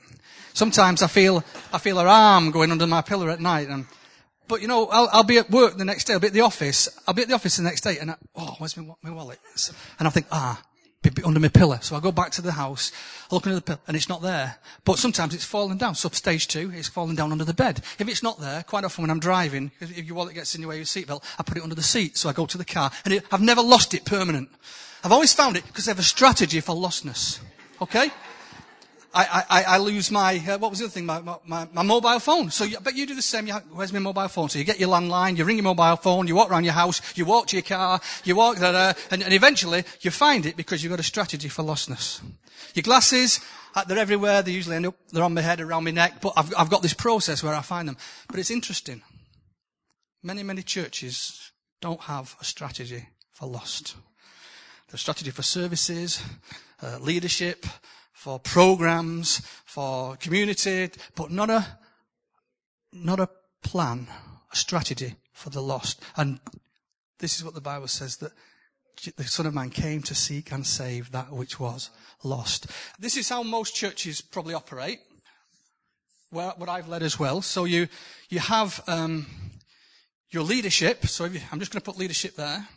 Sometimes 0.54 1.02
I 1.02 1.08
feel, 1.08 1.44
I 1.72 1.78
feel 1.78 2.00
her 2.00 2.08
arm 2.08 2.52
going 2.52 2.72
under 2.72 2.88
my 2.88 3.02
pillow 3.02 3.30
at 3.30 3.40
night 3.40 3.70
and 3.70 3.86
but 4.48 4.62
you 4.62 4.68
know, 4.68 4.88
I'll, 4.88 5.10
I'll, 5.12 5.24
be 5.24 5.38
at 5.38 5.50
work 5.50 5.78
the 5.78 5.86
next 5.86 6.06
day. 6.06 6.14
I'll 6.14 6.20
be 6.20 6.28
at 6.28 6.34
the 6.34 6.42
office. 6.42 6.90
I'll 7.08 7.14
be 7.14 7.22
at 7.22 7.28
the 7.28 7.36
office 7.36 7.58
the 7.58 7.64
next 7.64 7.82
day, 7.82 7.98
and 8.00 8.12
I, 8.12 8.16
oh, 8.36 8.56
where's 8.58 8.76
my, 8.78 8.86
my 9.02 9.12
wallet? 9.12 9.40
And 10.00 10.08
I 10.08 10.12
think, 10.12 10.28
ah, 10.32 10.62
under 11.24 11.40
my 11.40 11.48
pillow. 11.48 11.78
So 11.82 11.96
I 11.96 12.00
go 12.00 12.12
back 12.12 12.32
to 12.32 12.42
the 12.42 12.54
house, 12.54 12.92
look 13.32 13.46
under 13.46 13.56
the 13.56 13.62
pillow, 13.62 13.80
and 13.88 13.96
it's 13.96 14.10
not 14.10 14.22
there. 14.22 14.58
But 14.86 15.00
sometimes 15.00 15.34
it's 15.34 15.46
fallen 15.46 15.78
down. 15.78 15.96
So 15.96 16.10
stage 16.10 16.48
two, 16.48 16.72
it's 16.74 16.88
fallen 16.88 17.16
down 17.16 17.32
under 17.32 17.44
the 17.44 17.54
bed. 17.54 17.82
If 18.00 18.08
it's 18.08 18.24
not 18.24 18.40
there, 18.40 18.64
quite 18.64 18.84
often 18.84 19.04
when 19.04 19.12
I'm 19.12 19.20
driving, 19.20 19.72
if 19.80 19.98
your 19.98 20.16
wallet 20.16 20.36
gets 20.36 20.56
in 20.56 20.62
the 20.62 20.68
way 20.68 20.76
of 20.76 20.80
your 20.80 20.86
seatbelt, 20.86 21.24
I 21.38 21.44
put 21.44 21.58
it 21.58 21.64
under 21.64 21.76
the 21.76 21.84
seat. 21.84 22.18
So 22.18 22.30
I 22.30 22.34
go 22.34 22.46
to 22.46 22.58
the 22.58 22.66
car, 22.66 22.92
and 23.06 23.14
it, 23.16 23.26
I've 23.32 23.42
never 23.42 23.62
lost 23.62 23.94
it 23.94 24.06
permanent. 24.06 24.50
I've 25.04 25.12
always 25.12 25.34
found 25.34 25.58
it 25.58 25.66
because 25.66 25.88
I 25.88 25.92
have 25.92 26.00
a 26.00 26.04
strategy 26.04 26.62
for 26.62 26.76
lostness. 26.76 27.40
Okay? 27.82 28.10
I, 29.16 29.44
I, 29.48 29.64
I 29.64 29.78
lose 29.78 30.10
my, 30.10 30.42
uh, 30.48 30.58
what 30.58 30.72
was 30.72 30.80
the 30.80 30.86
other 30.86 30.92
thing? 30.92 31.06
My, 31.06 31.22
my, 31.46 31.68
my 31.72 31.84
mobile 31.84 32.20
phone. 32.20 32.50
So, 32.50 32.64
you, 32.64 32.80
but 32.80 32.96
you 32.96 33.06
do 33.06 33.14
the 33.14 33.22
same. 33.22 33.46
You, 33.46 33.54
where's 33.72 33.94
my 33.94 34.00
mobile 34.00 34.28
phone? 34.28 34.50
So 34.50 34.58
you 34.58 34.66
get 34.66 34.80
your 34.80 34.90
landline, 34.90 35.38
you 35.38 35.46
ring 35.46 35.58
your 35.58 35.64
mobile 35.64 35.98
phone, 35.98 36.28
you 36.28 36.36
walk 36.36 36.50
around 36.50 36.64
your 36.64 36.74
house, 36.74 37.00
you 37.16 37.24
walk 37.26 37.48
to 37.48 37.56
your 37.56 37.64
car, 37.64 38.02
you 38.24 38.36
walk 38.36 38.58
there, 38.58 38.96
and, 39.12 39.22
and 39.22 39.34
eventually 39.34 39.84
you 40.02 40.10
find 40.10 40.48
it 40.48 40.58
because 40.58 40.84
you've 40.84 40.90
got 40.90 41.00
a 41.00 41.04
strategy 41.04 41.48
for 41.48 41.64
lostness. 41.64 42.22
Your 42.74 42.82
glasses, 42.82 43.40
uh, 43.76 43.84
they're 43.84 44.00
everywhere. 44.00 44.42
They 44.42 44.52
usually 44.52 44.78
end 44.78 44.88
up, 44.88 44.96
they're 45.12 45.24
on 45.24 45.36
my 45.36 45.42
head, 45.42 45.62
around 45.62 45.84
my 45.84 45.92
neck, 45.92 46.20
but 46.20 46.34
I've, 46.36 46.52
I've 46.58 46.70
got 46.72 46.82
this 46.82 46.96
process 46.96 47.44
where 47.44 47.54
I 47.54 47.62
find 47.62 47.88
them. 47.88 47.98
But 48.28 48.40
it's 48.40 48.50
interesting. 48.50 49.04
Many, 50.24 50.42
many 50.42 50.64
churches 50.64 51.52
don't 51.82 52.02
have 52.02 52.36
a 52.42 52.46
strategy 52.46 53.10
for 53.32 53.46
lost. 53.46 53.96
The 54.90 54.98
strategy 54.98 55.30
for 55.30 55.44
services, 55.44 56.24
uh, 56.82 56.98
leadership, 57.00 57.66
for 58.24 58.40
programs, 58.40 59.42
for 59.66 60.16
community, 60.16 60.90
but 61.14 61.30
not 61.30 61.50
a, 61.50 61.78
not 62.94 63.20
a 63.20 63.28
plan, 63.62 64.08
a 64.50 64.56
strategy 64.56 65.16
for 65.34 65.50
the 65.50 65.62
lost. 65.62 66.02
And 66.16 66.40
this 67.20 67.36
is 67.36 67.44
what 67.44 67.54
the 67.54 67.60
Bible 67.60 67.90
says 67.90 68.16
that 68.18 68.32
the 69.18 69.26
Son 69.26 69.46
of 69.46 69.54
Man 69.54 69.70
came 69.72 70.02
to 70.04 70.16
seek 70.16 70.54
and 70.54 70.66
save 70.66 71.12
that 71.12 71.34
which 71.34 71.60
was 71.60 71.90
lost. 72.24 72.68
This 72.98 73.18
is 73.18 73.28
how 73.28 73.44
most 73.44 73.76
churches 73.76 74.22
probably 74.22 74.54
operate. 74.54 75.00
Where, 76.30 76.54
what 76.56 76.70
I've 76.70 76.88
led 76.88 77.04
as 77.04 77.20
well. 77.20 77.42
So 77.42 77.66
you, 77.66 77.90
you 78.30 78.40
have, 78.40 78.82
um, 78.88 79.26
your 80.32 80.44
leadership. 80.44 81.08
So 81.08 81.26
you, 81.26 81.42
I'm 81.52 81.60
just 81.60 81.74
going 81.74 81.82
to 81.82 81.92
put 81.92 82.00
leadership 82.00 82.38
there. 82.38 82.70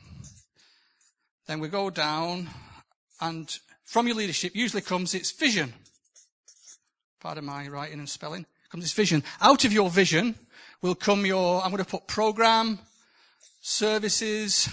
Then 1.47 1.61
we 1.61 1.69
go 1.69 1.89
down 1.89 2.49
and 3.21 3.57
from 3.87 4.07
your 4.09 4.17
leadership 4.17 4.55
usually 4.55 4.83
comes 4.83 5.15
its 5.15 5.31
vision. 5.31 5.73
Pardon 7.21 7.45
my 7.45 7.69
writing 7.69 8.01
and 8.01 8.09
spelling. 8.09 8.45
Comes 8.71 8.85
its 8.85 8.93
vision. 8.93 9.23
Out 9.41 9.65
of 9.65 9.73
your 9.73 9.89
vision 9.89 10.35
will 10.83 10.97
come 10.97 11.25
your, 11.25 11.63
I'm 11.63 11.71
going 11.71 11.83
to 11.83 11.89
put 11.89 12.09
program, 12.09 12.81
services, 13.61 14.69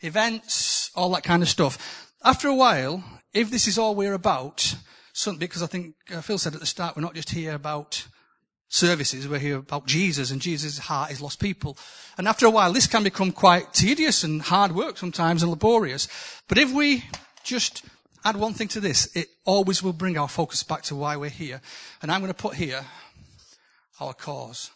events, 0.00 0.90
all 0.94 1.10
that 1.10 1.22
kind 1.22 1.42
of 1.42 1.48
stuff. 1.48 2.12
After 2.24 2.48
a 2.48 2.54
while, 2.54 3.02
if 3.32 3.50
this 3.50 3.68
is 3.68 3.78
all 3.78 3.94
we're 3.94 4.12
about, 4.12 4.74
because 5.38 5.62
I 5.62 5.66
think 5.66 5.94
uh, 6.12 6.20
Phil 6.20 6.38
said 6.38 6.54
at 6.54 6.60
the 6.60 6.66
start, 6.66 6.96
we're 6.96 7.02
not 7.02 7.14
just 7.14 7.30
here 7.30 7.54
about 7.54 8.06
services, 8.68 9.28
we're 9.28 9.38
here 9.38 9.58
about 9.58 9.86
Jesus 9.86 10.30
and 10.32 10.40
Jesus' 10.40 10.78
heart 10.78 11.12
is 11.12 11.20
lost 11.20 11.38
people. 11.38 11.78
And 12.18 12.26
after 12.26 12.46
a 12.46 12.50
while, 12.50 12.72
this 12.72 12.88
can 12.88 13.04
become 13.04 13.30
quite 13.30 13.72
tedious 13.72 14.24
and 14.24 14.42
hard 14.42 14.72
work 14.72 14.98
sometimes 14.98 15.42
and 15.42 15.50
laborious. 15.50 16.08
But 16.48 16.58
if 16.58 16.72
we 16.72 17.04
just 17.44 17.84
add 18.24 18.36
one 18.36 18.54
thing 18.54 18.68
to 18.68 18.80
this, 18.80 19.14
it 19.16 19.28
always 19.44 19.82
will 19.82 19.92
bring 19.92 20.16
our 20.16 20.28
focus 20.28 20.62
back 20.62 20.82
to 20.82 20.94
why 20.94 21.16
we're 21.16 21.30
here. 21.30 21.60
And 22.00 22.10
I'm 22.10 22.20
going 22.20 22.32
to 22.32 22.34
put 22.34 22.54
here 22.54 22.84
our 24.00 24.14
cause. 24.14 24.70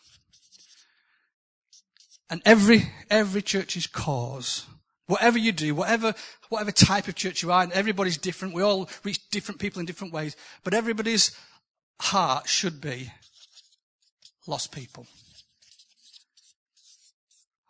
And 2.28 2.42
every, 2.44 2.90
every 3.08 3.42
church's 3.42 3.86
cause, 3.86 4.66
whatever 5.06 5.38
you 5.38 5.52
do, 5.52 5.74
whatever, 5.74 6.14
whatever 6.48 6.72
type 6.72 7.08
of 7.08 7.14
church 7.14 7.42
you 7.42 7.52
are, 7.52 7.62
and 7.62 7.72
everybody's 7.72 8.18
different, 8.18 8.54
we 8.54 8.62
all 8.62 8.88
reach 9.04 9.28
different 9.30 9.60
people 9.60 9.80
in 9.80 9.86
different 9.86 10.12
ways, 10.12 10.36
but 10.64 10.74
everybody's 10.74 11.36
heart 12.00 12.48
should 12.48 12.80
be 12.80 13.12
lost 14.46 14.72
people. 14.72 15.06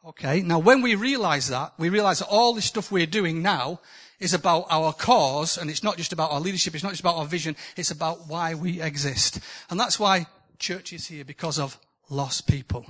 Okay, 0.07 0.41
now 0.41 0.59
when 0.59 0.83
we 0.83 0.95
realize 0.95 1.49
that, 1.49 1.72
we 1.79 1.89
realize 1.89 2.20
that 2.20 2.29
all 2.29 2.55
this 2.55 2.64
stuff 2.64 2.93
we're 2.93 3.07
doing 3.07 3.43
now 3.43 3.81
is 4.19 4.35
about 4.35 4.67
our 4.71 4.93
cause, 4.93 5.59
and 5.59 5.71
it's 5.71 5.83
not 5.83 5.97
just 5.97 6.12
about 6.12 6.31
our 6.31 6.41
leadership, 6.41 6.75
it's 6.75 6.85
not 6.85 6.93
just 6.93 7.01
about 7.01 7.17
our 7.17 7.27
vision, 7.27 7.57
it's 7.77 7.91
about 7.91 8.29
why 8.29 8.55
we 8.55 8.81
exist. 8.81 9.41
And 9.71 9.79
that's 9.79 9.99
why 9.99 10.27
church 10.59 10.93
is 10.93 11.07
here, 11.09 11.25
because 11.25 11.59
of 11.59 11.79
lost 12.09 12.47
people. 12.47 12.87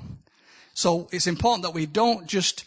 So 0.74 1.08
it's 1.10 1.26
important 1.26 1.62
that 1.62 1.74
we 1.74 1.86
don't 1.86 2.26
just 2.26 2.64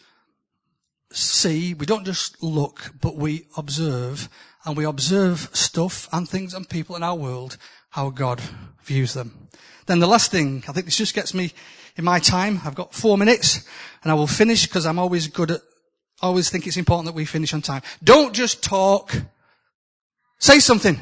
see, 1.12 1.74
we 1.74 1.86
don't 1.86 2.04
just 2.04 2.42
look, 2.42 2.92
but 3.00 3.16
we 3.16 3.46
observe, 3.56 4.28
and 4.64 4.76
we 4.76 4.84
observe 4.84 5.48
stuff 5.52 6.08
and 6.12 6.28
things 6.28 6.54
and 6.54 6.68
people 6.68 6.96
in 6.96 7.02
our 7.02 7.16
world, 7.16 7.56
how 7.90 8.10
God 8.10 8.40
views 8.82 9.14
them. 9.14 9.48
Then 9.86 9.98
the 9.98 10.06
last 10.06 10.30
thing, 10.30 10.62
I 10.68 10.72
think 10.72 10.86
this 10.86 10.96
just 10.96 11.14
gets 11.14 11.34
me 11.34 11.52
in 11.96 12.04
my 12.04 12.18
time. 12.18 12.60
I've 12.64 12.74
got 12.74 12.94
four 12.94 13.18
minutes 13.18 13.66
and 14.02 14.12
I 14.12 14.14
will 14.14 14.26
finish 14.26 14.66
because 14.66 14.86
I'm 14.86 14.98
always 14.98 15.26
good 15.26 15.50
at, 15.50 15.60
always 16.20 16.50
think 16.50 16.66
it's 16.66 16.76
important 16.76 17.06
that 17.06 17.14
we 17.14 17.24
finish 17.24 17.54
on 17.54 17.62
time. 17.62 17.82
Don't 18.02 18.34
just 18.34 18.62
talk. 18.62 19.14
Say 20.38 20.58
something. 20.58 20.98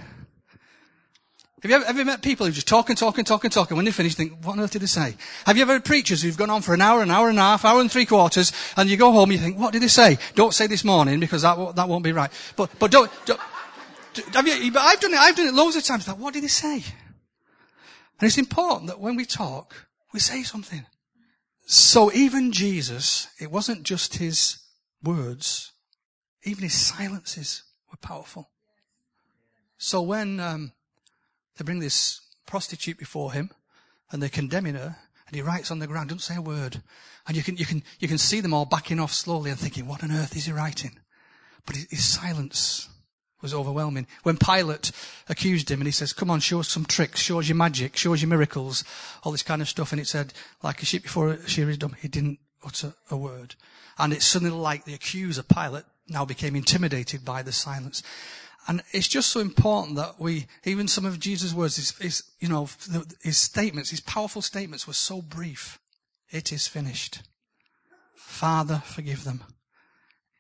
Have 1.63 1.71
you 1.71 1.77
ever, 1.77 1.85
ever 1.87 2.05
met 2.05 2.23
people 2.23 2.47
who 2.47 2.53
just 2.53 2.69
talk 2.69 2.89
and 2.89 2.97
talk 2.97 3.19
and 3.19 3.27
talk 3.27 3.43
and 3.43 3.53
talk 3.53 3.71
and 3.71 3.77
when 3.77 3.85
they 3.85 3.91
finish 3.91 4.15
think, 4.15 4.45
what 4.45 4.53
on 4.53 4.61
earth 4.61 4.71
did 4.71 4.83
they 4.83 4.87
say? 4.87 5.17
Have 5.45 5.57
you 5.57 5.63
ever 5.63 5.73
had 5.73 5.85
preachers 5.85 6.23
who've 6.23 6.37
gone 6.37 6.51
on 6.51 6.63
for 6.63 6.73
an 6.73 6.81
hour, 6.81 7.03
an 7.03 7.11
hour 7.11 7.29
and 7.29 7.39
a 7.39 7.43
half, 7.43 7.65
hour 7.65 7.81
and 7.81 7.91
three 7.91 8.07
quarters 8.07 8.53
and 8.77 8.89
you 8.89 8.97
go 8.97 9.11
home 9.11 9.31
and 9.31 9.41
you 9.41 9.45
think, 9.45 9.59
what 9.59 9.73
did 9.73 9.83
they 9.83 9.89
say? 9.89 10.19
Don't 10.37 10.55
say 10.55 10.69
this 10.69 10.85
morning 10.85 11.19
because 11.19 11.43
that, 11.43 11.75
that 11.75 11.89
won't 11.89 12.05
be 12.05 12.13
right. 12.13 12.31
But, 12.55 12.71
but 12.79 12.93
don't, 12.93 13.11
don't 13.27 13.41
have 14.35 14.47
you, 14.47 14.71
but 14.71 14.83
I've 14.83 15.01
done 15.01 15.15
it, 15.15 15.19
I've 15.19 15.35
done 15.35 15.49
it 15.49 15.55
loads 15.55 15.75
of 15.75 15.83
times. 15.83 16.07
Like, 16.07 16.19
what 16.19 16.33
did 16.33 16.45
they 16.45 16.49
say? 16.49 16.75
And 16.75 18.27
it's 18.27 18.39
important 18.39 18.87
that 18.87 19.01
when 19.01 19.17
we 19.17 19.25
talk, 19.25 19.89
we 20.13 20.21
say 20.21 20.45
something. 20.45 20.87
So 21.67 22.13
even 22.13 22.53
Jesus, 22.53 23.29
it 23.41 23.51
wasn't 23.51 23.83
just 23.83 24.17
his 24.17 24.59
words, 25.03 25.73
even 26.43 26.65
his 26.65 26.75
silences 26.75 27.63
were 27.91 27.99
powerful. 27.99 28.51
So 29.77 30.03
when 30.03 30.41
um, 30.41 30.73
they 31.57 31.65
bring 31.65 31.81
this 31.81 32.21
prostitute 32.47 32.99
before 32.99 33.33
him 33.33 33.51
and 34.11 34.23
they're 34.23 34.29
condemning 34.29 34.75
her, 34.75 34.97
and 35.27 35.37
he 35.37 35.43
writes 35.43 35.71
on 35.71 35.79
the 35.79 35.87
ground, 35.87 36.09
doesn't 36.09 36.21
say 36.21 36.37
a 36.37 36.41
word, 36.41 36.83
and 37.27 37.37
you 37.37 37.43
can 37.43 37.57
you 37.59 37.67
can 37.67 37.83
you 37.99 38.09
can 38.09 38.17
see 38.17 38.41
them 38.41 38.55
all 38.55 38.65
backing 38.65 38.99
off 38.99 39.13
slowly 39.13 39.51
and 39.51 39.61
thinking, 39.61 39.87
what 39.87 40.03
on 40.03 40.11
earth 40.11 40.35
is 40.35 40.47
he 40.47 40.53
writing? 40.53 40.99
But 41.67 41.77
his 41.77 42.05
silence 42.05 42.89
was 43.43 43.53
overwhelming. 43.55 44.07
When 44.23 44.37
Pilate 44.39 44.91
accused 45.29 45.71
him 45.71 45.81
and 45.81 45.87
he 45.87 45.93
says, 45.93 46.13
come 46.13 46.31
on, 46.31 46.41
show 46.41 46.61
us 46.61 46.69
some 46.69 46.85
tricks, 46.85 47.21
show 47.21 47.39
us 47.39 47.49
your 47.49 47.57
magic, 47.57 47.97
show 47.97 48.15
us 48.15 48.23
your 48.23 48.31
miracles, 48.31 48.85
all 49.23 49.33
this 49.33 49.43
kind 49.43 49.63
of 49.63 49.69
stuff. 49.69 49.93
And 49.93 50.01
it 50.01 50.09
said, 50.09 50.33
like 50.63 50.83
a 50.83 50.87
sheep 50.87 51.05
before 51.05 51.31
a 51.31 51.49
shear 51.49 51.71
is 51.71 51.79
dumb, 51.79 51.95
he 52.01 52.09
didn't 52.09 52.39
utter 52.65 52.95
a 53.11 53.17
word. 53.17 53.55
And 53.99 54.13
it's 54.13 54.25
suddenly 54.25 54.55
like 54.55 54.85
the 54.85 54.95
accuser, 54.95 55.43
Pilate, 55.43 55.85
now 56.09 56.25
became 56.25 56.57
intimidated 56.57 57.25
by 57.25 57.43
the 57.43 57.53
silence. 57.53 58.03
And 58.67 58.83
it's 58.93 59.09
just 59.09 59.31
so 59.31 59.41
important 59.41 59.97
that 59.97 60.21
we, 60.21 60.47
even 60.65 60.89
some 60.89 61.07
of 61.07 61.19
Jesus' 61.19 61.55
words, 61.55 61.77
his, 61.77 61.97
his 61.99 62.23
you 62.39 62.49
know, 62.49 62.69
his 63.23 63.39
statements, 63.39 63.91
his 63.91 64.01
powerful 64.01 64.43
statements 64.43 64.87
were 64.87 64.93
so 64.93 65.23
brief. 65.23 65.79
It 66.31 66.53
is 66.53 66.67
finished. 66.67 67.23
Father, 68.15 68.83
forgive 68.85 69.25
them. 69.25 69.43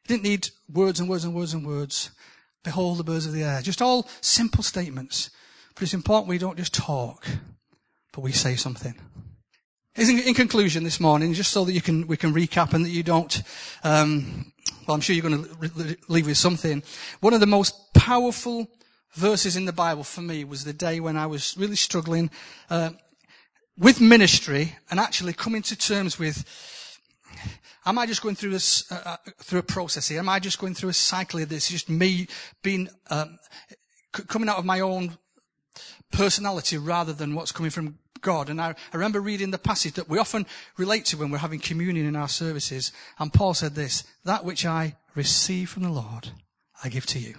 He 0.02 0.09
didn't 0.14 0.24
need 0.24 0.50
words 0.70 1.00
and 1.00 1.09
words 1.09 1.24
and 1.24 1.34
words 1.34 1.54
and 1.54 1.66
words. 1.66 2.11
Behold 2.62 2.98
the 2.98 3.04
birds 3.04 3.24
of 3.24 3.32
the 3.32 3.44
air. 3.44 3.62
Just 3.62 3.80
all 3.80 4.06
simple 4.20 4.62
statements. 4.62 5.30
But 5.74 5.84
it's 5.84 5.94
important 5.94 6.28
we 6.28 6.38
don't 6.38 6.59
just 6.59 6.74
talk, 6.74 7.26
but 8.12 8.20
we 8.20 8.32
say 8.32 8.56
something. 8.56 8.94
In, 9.97 10.34
conclusion 10.34 10.84
this 10.84 11.01
morning, 11.01 11.32
just 11.34 11.51
so 11.51 11.64
that 11.64 11.72
you 11.72 11.80
can, 11.80 12.07
we 12.07 12.16
can 12.16 12.32
recap 12.32 12.72
and 12.72 12.84
that 12.84 12.91
you 12.91 13.03
don't, 13.03 13.43
um, 13.82 14.53
well, 14.86 14.95
I'm 14.95 15.01
sure 15.01 15.16
you're 15.16 15.28
going 15.28 15.45
to 15.45 15.97
leave 16.09 16.26
with 16.26 16.36
something. 16.36 16.82
One 17.20 17.34
of 17.34 17.41
the 17.41 17.47
most 17.47 17.93
powerful 17.95 18.68
verses 19.14 19.57
in 19.57 19.64
the 19.64 19.72
Bible 19.72 20.05
for 20.05 20.20
me 20.20 20.45
was 20.45 20.64
the 20.64 20.72
day 20.72 21.01
when 21.01 21.16
I 21.16 21.26
was 21.26 21.57
really 21.59 21.76
struggling 21.76 22.30
uh, 22.70 22.91
with 23.76 24.01
ministry 24.01 24.76
and 24.91 25.01
actually 25.01 25.32
coming 25.32 25.62
to 25.62 25.76
terms 25.76 26.18
with 26.18 26.45
Am 27.89 27.99
I 27.99 28.05
just 28.05 28.22
going 28.22 28.34
through 28.34 28.55
uh, 28.55 28.95
uh, 28.95 29.16
through 29.39 29.61
a 29.61 29.62
process 29.62 30.09
here? 30.09 30.18
Am 30.18 30.28
I 30.28 30.41
just 30.41 30.59
going 30.59 30.74
through 30.74 30.91
a 30.91 30.95
cycle 30.95 31.41
of 31.41 31.49
this? 31.49 31.70
Just 31.70 31.89
me 31.89 32.26
being, 32.62 32.91
um, 33.09 33.39
c- 34.14 34.24
coming 34.24 34.49
out 34.49 34.59
of 34.59 34.66
my 34.66 34.80
own 34.80 35.16
personality 36.12 36.76
rather 36.76 37.14
than 37.14 37.34
what's 37.34 37.51
coming 37.51 37.70
from 37.70 37.99
God. 38.21 38.49
And 38.49 38.61
I, 38.61 38.71
I 38.93 38.97
remember 38.97 39.21
reading 39.21 39.51
the 39.51 39.59
passage 39.59 39.95
that 39.95 40.09
we 40.09 40.19
often 40.19 40.47
relate 40.77 41.05
to 41.07 41.16
when 41.16 41.31
we're 41.31 41.39
having 41.39 41.61
communion 41.61 42.07
in 42.07 42.16
our 42.16 42.29
services. 42.29 42.93
And 43.19 43.33
Paul 43.33 43.55
said 43.55 43.75
this, 43.75 44.05
that 44.25 44.45
which 44.45 44.66
I 44.66 44.97
receive 45.14 45.71
from 45.71 45.83
the 45.83 45.91
Lord, 45.91 46.31
I 46.83 46.89
give 46.89 47.07
to 47.07 47.19
you. 47.19 47.35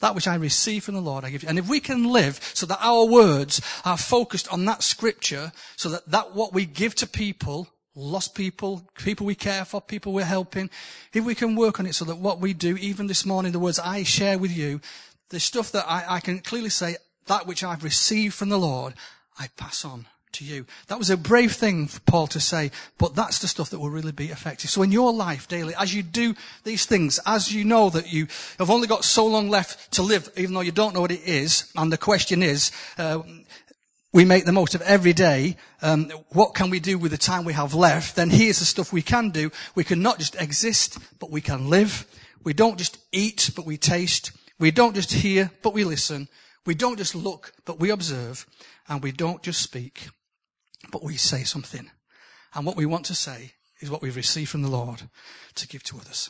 That 0.00 0.14
which 0.14 0.26
I 0.26 0.34
receive 0.34 0.84
from 0.84 0.94
the 0.94 1.00
Lord, 1.00 1.24
I 1.24 1.30
give 1.30 1.44
you. 1.44 1.48
And 1.48 1.58
if 1.58 1.68
we 1.68 1.78
can 1.78 2.04
live 2.04 2.40
so 2.54 2.66
that 2.66 2.78
our 2.80 3.06
words 3.06 3.60
are 3.84 3.96
focused 3.96 4.52
on 4.52 4.64
that 4.64 4.82
scripture, 4.82 5.52
so 5.76 5.90
that, 5.90 6.10
that 6.10 6.34
what 6.34 6.52
we 6.52 6.66
give 6.66 6.94
to 6.96 7.06
people 7.06 7.68
lost 7.94 8.34
people, 8.34 8.88
people 8.96 9.26
we 9.26 9.34
care 9.34 9.64
for, 9.64 9.80
people 9.80 10.12
we're 10.12 10.24
helping, 10.24 10.70
if 11.12 11.24
we 11.24 11.34
can 11.34 11.54
work 11.54 11.78
on 11.78 11.86
it 11.86 11.94
so 11.94 12.04
that 12.06 12.16
what 12.16 12.40
we 12.40 12.52
do, 12.52 12.76
even 12.78 13.06
this 13.06 13.26
morning, 13.26 13.52
the 13.52 13.58
words 13.58 13.78
I 13.78 14.02
share 14.02 14.38
with 14.38 14.56
you, 14.56 14.80
the 15.28 15.40
stuff 15.40 15.72
that 15.72 15.84
I, 15.88 16.16
I 16.16 16.20
can 16.20 16.40
clearly 16.40 16.70
say, 16.70 16.96
that 17.26 17.46
which 17.46 17.62
I've 17.62 17.84
received 17.84 18.34
from 18.34 18.48
the 18.48 18.58
Lord, 18.58 18.94
I 19.38 19.48
pass 19.56 19.84
on 19.84 20.06
to 20.32 20.44
you. 20.44 20.66
That 20.88 20.98
was 20.98 21.10
a 21.10 21.16
brave 21.16 21.52
thing 21.52 21.86
for 21.86 22.00
Paul 22.00 22.26
to 22.28 22.40
say, 22.40 22.70
but 22.98 23.14
that's 23.14 23.38
the 23.38 23.48
stuff 23.48 23.70
that 23.70 23.78
will 23.78 23.90
really 23.90 24.12
be 24.12 24.28
effective. 24.28 24.70
So 24.70 24.82
in 24.82 24.92
your 24.92 25.12
life 25.12 25.48
daily, 25.48 25.74
as 25.78 25.94
you 25.94 26.02
do 26.02 26.34
these 26.64 26.86
things, 26.86 27.20
as 27.26 27.52
you 27.52 27.64
know 27.64 27.90
that 27.90 28.12
you 28.12 28.26
have 28.58 28.70
only 28.70 28.86
got 28.86 29.04
so 29.04 29.26
long 29.26 29.50
left 29.50 29.92
to 29.92 30.02
live, 30.02 30.30
even 30.36 30.54
though 30.54 30.60
you 30.60 30.72
don't 30.72 30.94
know 30.94 31.00
what 31.00 31.10
it 31.10 31.26
is, 31.26 31.70
and 31.76 31.92
the 31.92 31.98
question 31.98 32.42
is, 32.42 32.72
uh, 32.98 33.22
we 34.12 34.24
make 34.26 34.44
the 34.44 34.52
most 34.52 34.74
of 34.74 34.82
every 34.82 35.14
day. 35.14 35.56
Um, 35.80 36.10
what 36.30 36.54
can 36.54 36.68
we 36.68 36.80
do 36.80 36.98
with 36.98 37.12
the 37.12 37.18
time 37.18 37.44
we 37.44 37.54
have 37.54 37.74
left? 37.74 38.14
Then 38.14 38.28
here's 38.28 38.58
the 38.58 38.66
stuff 38.66 38.92
we 38.92 39.00
can 39.00 39.30
do. 39.30 39.50
We 39.74 39.84
can 39.84 40.02
not 40.02 40.18
just 40.18 40.40
exist, 40.40 40.98
but 41.18 41.30
we 41.30 41.40
can 41.40 41.70
live. 41.70 42.06
We 42.44 42.52
don't 42.52 42.76
just 42.76 42.98
eat, 43.12 43.50
but 43.56 43.64
we 43.64 43.78
taste. 43.78 44.32
We 44.58 44.70
don't 44.70 44.94
just 44.94 45.12
hear, 45.12 45.50
but 45.62 45.72
we 45.72 45.84
listen. 45.84 46.28
We 46.66 46.74
don't 46.74 46.98
just 46.98 47.14
look, 47.14 47.52
but 47.64 47.80
we 47.80 47.90
observe. 47.90 48.46
And 48.88 49.02
we 49.02 49.12
don't 49.12 49.42
just 49.42 49.62
speak, 49.62 50.08
but 50.90 51.02
we 51.02 51.16
say 51.16 51.44
something. 51.44 51.90
And 52.54 52.66
what 52.66 52.76
we 52.76 52.86
want 52.86 53.06
to 53.06 53.14
say 53.14 53.52
is 53.80 53.90
what 53.90 54.02
we've 54.02 54.16
received 54.16 54.50
from 54.50 54.62
the 54.62 54.68
Lord 54.68 55.02
to 55.54 55.68
give 55.68 55.82
to 55.84 55.98
others. 55.98 56.28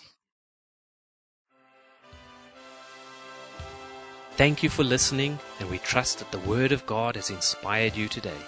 Thank 4.37 4.63
you 4.63 4.71
for 4.71 4.83
listening, 4.83 5.39
and 5.61 5.71
we 5.71 5.77
trust 5.79 6.19
that 6.19 6.33
the 6.33 6.39
Word 6.39 6.73
of 6.73 6.87
God 6.87 7.17
has 7.17 7.29
inspired 7.29 7.95
you 7.95 8.09
today. 8.09 8.41